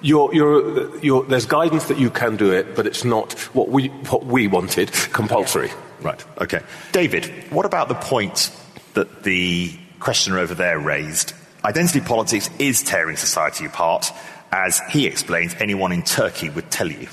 you're, 0.00 0.34
you're, 0.34 0.98
you're, 0.98 1.24
there's 1.24 1.46
guidance 1.46 1.86
that 1.86 1.98
you 1.98 2.10
can 2.10 2.36
do 2.36 2.52
it, 2.52 2.76
but 2.76 2.86
it's 2.86 3.04
not 3.04 3.32
what 3.54 3.68
we, 3.68 3.88
what 3.88 4.24
we 4.24 4.46
wanted 4.46 4.92
compulsory. 5.12 5.70
Right, 6.00 6.24
okay. 6.40 6.60
David, 6.92 7.26
what 7.50 7.66
about 7.66 7.88
the 7.88 7.94
point 7.94 8.54
that 8.94 9.24
the 9.24 9.76
questioner 10.00 10.38
over 10.38 10.54
there 10.54 10.78
raised? 10.78 11.34
Identity 11.64 12.00
politics 12.00 12.48
is 12.58 12.82
tearing 12.82 13.16
society 13.16 13.64
apart, 13.64 14.12
as 14.52 14.80
he 14.90 15.06
explains 15.06 15.54
anyone 15.58 15.92
in 15.92 16.02
Turkey 16.02 16.50
would 16.50 16.70
tell 16.70 16.90
you. 16.90 17.08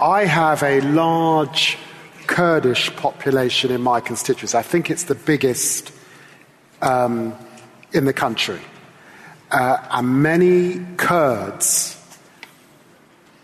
I 0.00 0.24
have 0.24 0.64
a 0.64 0.80
large 0.80 1.78
Kurdish 2.26 2.94
population 2.96 3.70
in 3.70 3.82
my 3.82 4.00
constituency. 4.00 4.58
I 4.58 4.62
think 4.62 4.90
it's 4.90 5.04
the 5.04 5.14
biggest 5.14 5.92
um, 6.80 7.34
in 7.92 8.04
the 8.04 8.12
country. 8.12 8.60
Uh, 9.50 9.76
and 9.90 10.22
many 10.22 10.84
Kurds 10.96 11.98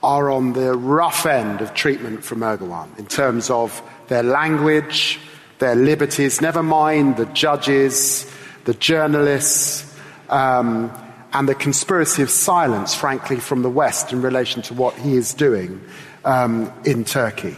are 0.03 0.31
on 0.31 0.53
the 0.53 0.75
rough 0.75 1.27
end 1.27 1.61
of 1.61 1.75
treatment 1.75 2.25
from 2.25 2.41
Erdogan 2.41 2.99
in 2.99 3.07
terms 3.07 3.51
of 3.51 3.81
their 4.09 4.23
language, 4.23 5.21
their 5.59 5.75
liberties, 5.75 6.41
never 6.41 6.63
mind 6.63 7.17
the 7.17 7.27
judges, 7.27 8.31
the 8.65 8.75
journalists, 8.75 9.85
um, 10.29 10.93
and 11.33 11.49
the 11.49 11.55
conspiracy 11.55 12.23
of 12.23 12.31
silence, 12.31 12.95
frankly, 12.95 13.37
from 13.37 13.63
the 13.63 13.71
West 13.71 14.13
in 14.13 14.23
relation 14.23 14.63
to 14.63 14.75
what 14.75 14.95
he 14.95 15.15
is 15.15 15.35
doing 15.35 15.81
um, 16.25 16.73
in 16.85 17.05
Turkey. 17.05 17.57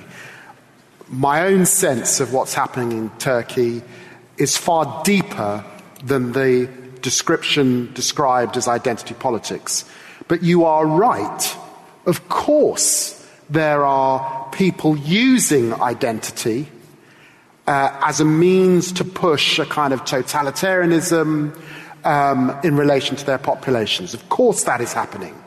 My 1.08 1.42
own 1.42 1.66
sense 1.66 2.20
of 2.20 2.32
what's 2.32 2.54
happening 2.54 2.92
in 2.92 3.10
Turkey 3.18 3.82
is 4.38 4.56
far 4.56 5.02
deeper 5.04 5.64
than 6.04 6.32
the 6.32 6.68
description 7.02 7.92
described 7.94 8.56
as 8.56 8.68
identity 8.68 9.14
politics. 9.14 9.84
But 10.28 10.42
you 10.42 10.64
are 10.64 10.86
right. 10.86 11.56
Of 12.06 12.28
course, 12.28 13.16
there 13.48 13.84
are 13.84 14.48
people 14.52 14.96
using 14.96 15.74
identity 15.74 16.68
uh, 17.70 17.96
as 18.02 18.18
a 18.18 18.24
means 18.24 18.90
to 18.90 19.04
push 19.04 19.60
a 19.60 19.64
kind 19.64 19.92
of 19.92 20.00
totalitarianism 20.00 21.56
um, 22.04 22.58
in 22.64 22.76
relation 22.76 23.14
to 23.14 23.24
their 23.24 23.38
populations. 23.38 24.12
Of 24.12 24.28
course, 24.28 24.64
that 24.64 24.80
is 24.80 24.92
happening. 24.92 25.40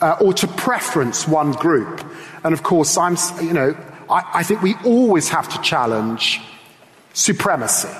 Uh, 0.00 0.16
or 0.20 0.32
to 0.32 0.46
preference 0.46 1.26
one 1.26 1.50
group. 1.50 2.04
And 2.44 2.54
of 2.54 2.62
course, 2.62 2.96
I'm, 2.96 3.16
you 3.42 3.52
know, 3.52 3.76
I, 4.08 4.22
I 4.34 4.42
think 4.44 4.62
we 4.62 4.76
always 4.84 5.28
have 5.30 5.48
to 5.48 5.60
challenge 5.60 6.40
supremacy. 7.14 7.90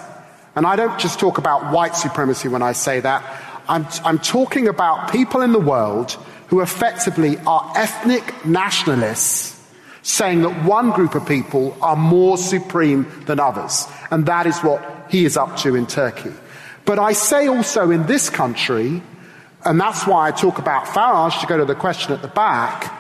And 0.55 0.65
I 0.65 0.77
don't 0.77 0.97
just 1.01 1.19
talk 1.19 1.39
about 1.39 1.73
white 1.73 1.97
supremacy 1.97 2.47
when 2.47 2.63
I 2.63 2.71
say 2.71 3.01
that. 3.01 3.25
I'm, 3.69 3.85
I'm 4.05 4.21
talking 4.21 4.69
about 4.69 5.11
people 5.11 5.41
in 5.41 5.51
the 5.51 5.59
world 5.59 6.13
who 6.47 6.61
effectively 6.61 7.37
are 7.49 7.73
ethnic 7.75 8.47
nationalists 8.47 9.56
saying 10.07 10.41
that 10.43 10.65
one 10.65 10.93
group 10.93 11.17
of 11.17 11.27
people 11.27 11.77
are 11.83 11.97
more 11.97 12.39
supreme 12.39 13.05
than 13.25 13.41
others. 13.41 13.89
And 14.13 14.25
that 14.27 14.47
is 14.47 14.57
what 14.61 14.81
he 15.11 15.25
is 15.25 15.37
up 15.37 15.57
to 15.59 15.75
in 15.75 15.85
Turkey. 15.89 16.33
But 16.85 17.01
I 17.01 17.13
say 17.13 17.49
also 17.49 17.91
in 17.91 18.07
this 18.07 18.31
country, 18.31 19.03
and 19.65 19.81
that's 19.81 20.07
why 20.07 20.29
I 20.29 20.31
talk 20.31 20.59
about 20.59 20.87
Farage 20.87 21.41
to 21.41 21.47
go 21.49 21.59
to 21.59 21.65
the 21.65 21.75
question 21.75 22.13
at 22.13 22.23
the 22.23 22.29
back, 22.29 22.95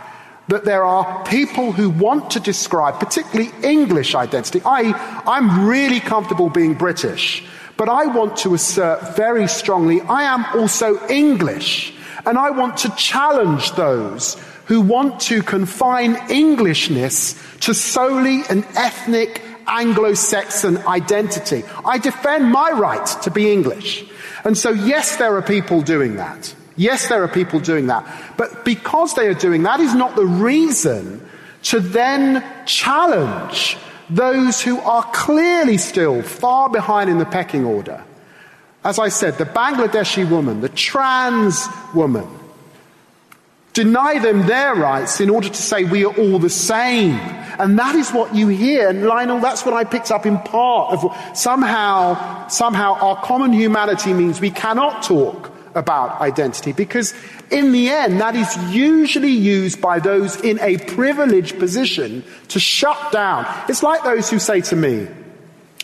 that 0.48 0.64
there 0.64 0.82
are 0.82 1.24
people 1.26 1.70
who 1.70 1.90
want 1.90 2.32
to 2.32 2.40
describe, 2.40 2.98
particularly 2.98 3.52
English 3.62 4.16
identity. 4.16 4.60
I, 4.64 4.92
I'm 5.26 5.68
really 5.68 6.00
comfortable 6.00 6.50
being 6.50 6.74
British, 6.74 7.46
but 7.76 7.88
I 7.88 8.06
want 8.06 8.36
to 8.38 8.54
assert 8.54 9.14
very 9.14 9.46
strongly 9.46 10.00
I 10.00 10.24
am 10.24 10.44
also 10.58 11.06
English. 11.08 11.94
And 12.24 12.36
I 12.36 12.50
want 12.50 12.78
to 12.78 12.90
challenge 12.96 13.70
those 13.72 14.36
who 14.66 14.80
want 14.80 15.20
to 15.20 15.42
confine 15.42 16.16
Englishness 16.30 17.34
to 17.60 17.74
solely 17.74 18.42
an 18.50 18.64
ethnic 18.76 19.42
Anglo-Saxon 19.66 20.78
identity. 20.86 21.64
I 21.84 21.98
defend 21.98 22.52
my 22.52 22.70
right 22.70 23.06
to 23.22 23.30
be 23.30 23.52
English. 23.52 24.04
And 24.44 24.56
so 24.56 24.70
yes, 24.70 25.16
there 25.16 25.34
are 25.36 25.42
people 25.42 25.82
doing 25.82 26.16
that. 26.16 26.54
Yes, 26.76 27.08
there 27.08 27.22
are 27.22 27.28
people 27.28 27.58
doing 27.58 27.86
that. 27.86 28.06
But 28.36 28.64
because 28.64 29.14
they 29.14 29.26
are 29.28 29.34
doing 29.34 29.62
that 29.64 29.80
is 29.80 29.94
not 29.94 30.14
the 30.14 30.26
reason 30.26 31.26
to 31.64 31.80
then 31.80 32.44
challenge 32.66 33.76
those 34.08 34.60
who 34.62 34.78
are 34.80 35.02
clearly 35.12 35.78
still 35.78 36.22
far 36.22 36.68
behind 36.68 37.10
in 37.10 37.18
the 37.18 37.24
pecking 37.24 37.64
order. 37.64 38.04
As 38.84 39.00
I 39.00 39.08
said, 39.08 39.34
the 39.34 39.46
Bangladeshi 39.46 40.28
woman, 40.30 40.60
the 40.60 40.68
trans 40.68 41.66
woman, 41.92 42.28
deny 43.76 44.18
them 44.18 44.46
their 44.46 44.74
rights 44.74 45.20
in 45.20 45.28
order 45.28 45.50
to 45.50 45.62
say 45.62 45.84
we 45.84 46.02
are 46.02 46.16
all 46.16 46.38
the 46.38 46.48
same. 46.48 47.12
And 47.58 47.78
that 47.78 47.94
is 47.94 48.10
what 48.10 48.34
you 48.34 48.48
hear. 48.48 48.88
And 48.88 49.04
Lionel, 49.04 49.38
that's 49.38 49.66
what 49.66 49.74
I 49.74 49.84
picked 49.84 50.10
up 50.10 50.24
in 50.24 50.38
part 50.38 50.94
of 50.94 51.36
somehow, 51.36 52.48
somehow 52.48 52.94
our 52.94 53.22
common 53.22 53.52
humanity 53.52 54.14
means 54.14 54.40
we 54.40 54.50
cannot 54.50 55.02
talk 55.02 55.52
about 55.74 56.22
identity 56.22 56.72
because 56.72 57.12
in 57.50 57.72
the 57.72 57.90
end, 57.90 58.18
that 58.18 58.34
is 58.34 58.56
usually 58.74 59.30
used 59.30 59.78
by 59.78 59.98
those 59.98 60.40
in 60.40 60.58
a 60.60 60.78
privileged 60.78 61.58
position 61.58 62.24
to 62.48 62.58
shut 62.58 63.12
down. 63.12 63.46
It's 63.68 63.82
like 63.82 64.02
those 64.04 64.30
who 64.30 64.38
say 64.38 64.62
to 64.62 64.76
me, 64.76 65.06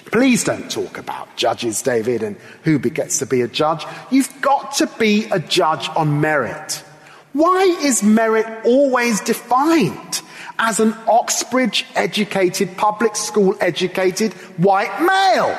Please 0.07 0.45
don't 0.45 0.71
talk 0.71 0.99
about 0.99 1.35
judges, 1.37 1.81
David, 1.81 2.23
and 2.23 2.37
who 2.65 2.79
gets 2.79 3.19
to 3.21 3.27
be 3.27 3.41
a 3.41 3.49
judge. 3.49 3.87
You've 4.11 4.31
got 4.43 4.75
to 4.75 4.87
be 4.99 5.25
a 5.31 5.39
judge 5.39 5.89
on 5.97 6.21
merit. 6.21 6.85
Why 7.33 7.63
is 7.83 8.03
merit 8.03 8.47
always 8.65 9.21
defined 9.21 10.23
as 10.59 10.81
an 10.81 10.95
Oxbridge 11.09 11.87
educated, 11.95 12.77
public 12.77 13.17
school 13.17 13.57
educated 13.61 14.33
white 14.59 15.01
male? 15.01 15.59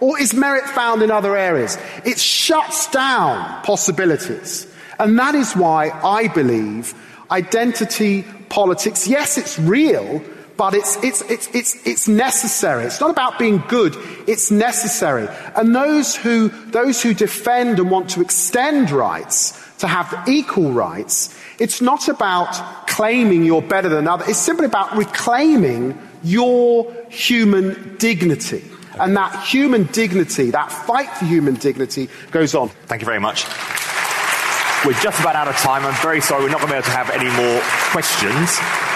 Or 0.00 0.18
is 0.18 0.34
merit 0.34 0.64
found 0.64 1.02
in 1.02 1.12
other 1.12 1.36
areas? 1.36 1.78
It 2.04 2.18
shuts 2.18 2.90
down 2.90 3.62
possibilities. 3.62 4.66
And 4.98 5.16
that 5.18 5.36
is 5.36 5.54
why 5.54 5.90
I 5.90 6.26
believe 6.28 6.94
identity 7.30 8.24
politics, 8.48 9.06
yes, 9.06 9.38
it's 9.38 9.58
real, 9.58 10.22
but 10.56 10.74
it's, 10.74 11.02
it's, 11.02 11.22
it's, 11.22 11.54
it's, 11.54 11.86
it's 11.86 12.08
necessary. 12.08 12.84
It's 12.84 13.00
not 13.00 13.10
about 13.10 13.38
being 13.38 13.62
good, 13.68 13.96
it's 14.26 14.50
necessary. 14.50 15.28
And 15.56 15.74
those 15.74 16.16
who, 16.16 16.48
those 16.48 17.02
who 17.02 17.14
defend 17.14 17.78
and 17.78 17.90
want 17.90 18.10
to 18.10 18.20
extend 18.20 18.90
rights 18.90 19.58
to 19.78 19.86
have 19.86 20.28
equal 20.28 20.72
rights, 20.72 21.38
it's 21.58 21.80
not 21.80 22.08
about 22.08 22.86
claiming 22.86 23.44
you're 23.44 23.62
better 23.62 23.88
than 23.88 24.06
others. 24.06 24.28
It's 24.28 24.38
simply 24.38 24.66
about 24.66 24.96
reclaiming 24.96 25.98
your 26.22 26.92
human 27.08 27.96
dignity. 27.96 28.64
And 29.00 29.16
that 29.16 29.44
human 29.44 29.84
dignity, 29.84 30.50
that 30.50 30.70
fight 30.70 31.08
for 31.16 31.24
human 31.24 31.54
dignity 31.54 32.08
goes 32.30 32.54
on. 32.54 32.68
Thank 32.86 33.00
you 33.00 33.06
very 33.06 33.20
much. 33.20 33.46
We're 34.84 35.00
just 35.00 35.20
about 35.20 35.36
out 35.36 35.48
of 35.48 35.56
time. 35.56 35.86
I'm 35.86 35.94
very 36.02 36.20
sorry 36.20 36.44
we're 36.44 36.50
not 36.50 36.60
going 36.60 36.68
to 36.68 36.74
be 36.74 36.78
able 36.78 36.86
to 36.86 36.90
have 36.90 37.10
any 37.10 37.30
more 37.36 37.60
questions. 37.92 38.91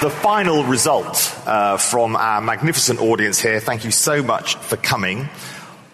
The 0.00 0.10
final 0.10 0.64
result 0.64 1.34
uh, 1.46 1.78
from 1.78 2.16
our 2.16 2.40
magnificent 2.40 3.00
audience 3.00 3.40
here, 3.40 3.60
thank 3.60 3.84
you 3.84 3.90
so 3.90 4.22
much 4.22 4.56
for 4.56 4.76
coming. 4.76 5.28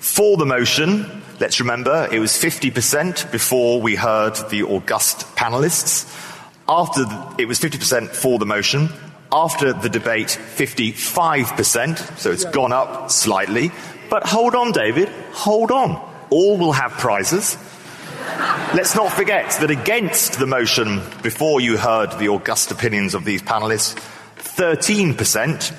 For 0.00 0.36
the 0.36 0.46
motion, 0.46 1.22
Let's 1.42 1.58
remember 1.58 2.08
it 2.12 2.20
was 2.20 2.34
50% 2.34 3.32
before 3.32 3.80
we 3.80 3.96
heard 3.96 4.36
the 4.48 4.62
august 4.62 5.26
panelists. 5.34 6.06
After 6.68 7.04
the, 7.04 7.34
it 7.36 7.46
was 7.46 7.58
50% 7.58 8.10
for 8.10 8.38
the 8.38 8.46
motion. 8.46 8.90
After 9.32 9.72
the 9.72 9.88
debate, 9.88 10.28
55%. 10.28 12.16
So 12.16 12.30
it's 12.30 12.44
gone 12.44 12.72
up 12.72 13.10
slightly. 13.10 13.72
But 14.08 14.24
hold 14.24 14.54
on, 14.54 14.70
David. 14.70 15.08
Hold 15.32 15.72
on. 15.72 16.00
All 16.30 16.58
will 16.58 16.70
have 16.70 16.92
prizes. 16.92 17.56
Let's 18.74 18.96
not 18.96 19.12
forget 19.12 19.50
that 19.60 19.70
against 19.70 20.38
the 20.38 20.46
motion, 20.46 21.02
before 21.22 21.60
you 21.60 21.76
heard 21.76 22.18
the 22.18 22.28
august 22.28 22.70
opinions 22.70 23.14
of 23.14 23.26
these 23.26 23.42
panelists, 23.42 23.94
13%, 24.38 25.74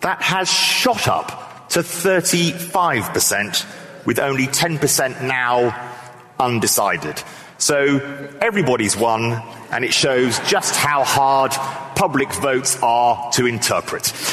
that 0.00 0.22
has 0.22 0.50
shot 0.50 1.06
up 1.06 1.68
to 1.68 1.80
35% 1.80 4.06
with 4.06 4.18
only 4.18 4.46
10% 4.46 5.22
now 5.22 6.00
undecided. 6.40 7.22
So 7.58 7.98
everybody's 8.40 8.96
won, 8.96 9.42
and 9.70 9.84
it 9.84 9.92
shows 9.92 10.38
just 10.48 10.76
how 10.76 11.04
hard 11.04 11.52
public 11.94 12.32
votes 12.32 12.78
are 12.82 13.30
to 13.32 13.44
interpret. 13.44 14.10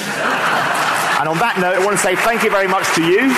and 1.20 1.28
on 1.28 1.40
that 1.40 1.58
note, 1.60 1.76
I 1.76 1.84
want 1.84 1.98
to 1.98 2.04
say 2.04 2.16
thank 2.16 2.44
you 2.44 2.52
very 2.52 2.70
much 2.70 2.88
to 2.96 3.04
you. 3.04 3.36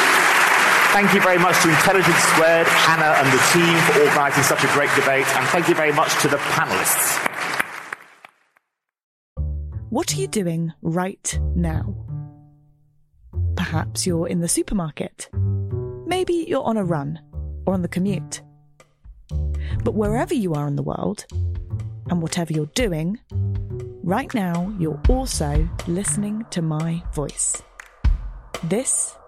Thank 0.94 1.14
you 1.14 1.22
very 1.22 1.38
much 1.38 1.62
to 1.64 1.70
Intelligence 1.70 2.18
Squared, 2.18 2.68
Hannah, 2.68 3.16
and 3.20 3.28
the 3.32 3.42
team 3.54 3.78
for 3.86 4.02
organising 4.02 4.44
such 4.44 4.64
a 4.64 4.68
great 4.74 4.90
debate, 4.96 5.28
and 5.36 5.48
thank 5.50 5.68
you 5.68 5.76
very 5.76 5.94
much 5.94 6.20
to 6.22 6.28
the 6.28 6.38
panelists. 6.38 7.24
What 9.90 10.14
are 10.14 10.18
you 10.20 10.28
doing 10.28 10.74
right 10.82 11.40
now? 11.56 11.96
Perhaps 13.56 14.06
you're 14.06 14.28
in 14.28 14.42
the 14.42 14.48
supermarket 14.48 15.30
Maybe 16.08 16.46
you're 16.48 16.64
on 16.64 16.78
a 16.78 16.86
run 16.86 17.20
or 17.66 17.74
on 17.74 17.82
the 17.82 17.90
commute. 17.90 18.42
But 19.84 19.94
wherever 19.94 20.34
you 20.34 20.54
are 20.54 20.66
in 20.66 20.78
the 20.78 20.84
world, 20.84 21.26
and 22.10 22.22
whatever 22.22 22.54
you're 22.54 22.68
doing, 22.68 23.20
right 24.04 24.34
now 24.34 24.74
you're 24.80 25.02
also 25.10 25.68
listening 25.86 26.46
to 26.52 26.62
my 26.62 27.04
voice. 27.14 27.62
This 28.64 29.18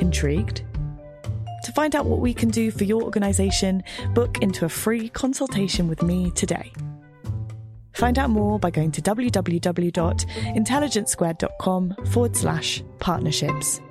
Intrigued? 0.00 0.62
To 1.64 1.72
find 1.72 1.94
out 1.94 2.06
what 2.06 2.20
we 2.20 2.32
can 2.34 2.48
do 2.48 2.70
for 2.70 2.84
your 2.84 3.02
organisation, 3.02 3.82
book 4.14 4.38
into 4.42 4.64
a 4.64 4.68
free 4.68 5.08
consultation 5.10 5.88
with 5.88 6.02
me 6.02 6.30
today. 6.32 6.72
Find 7.92 8.18
out 8.18 8.30
more 8.30 8.58
by 8.58 8.70
going 8.70 8.90
to 8.92 9.02
www.intelligencesquared.com 9.02 11.94
forward 12.06 12.36
slash 12.36 12.82
partnerships. 12.98 13.82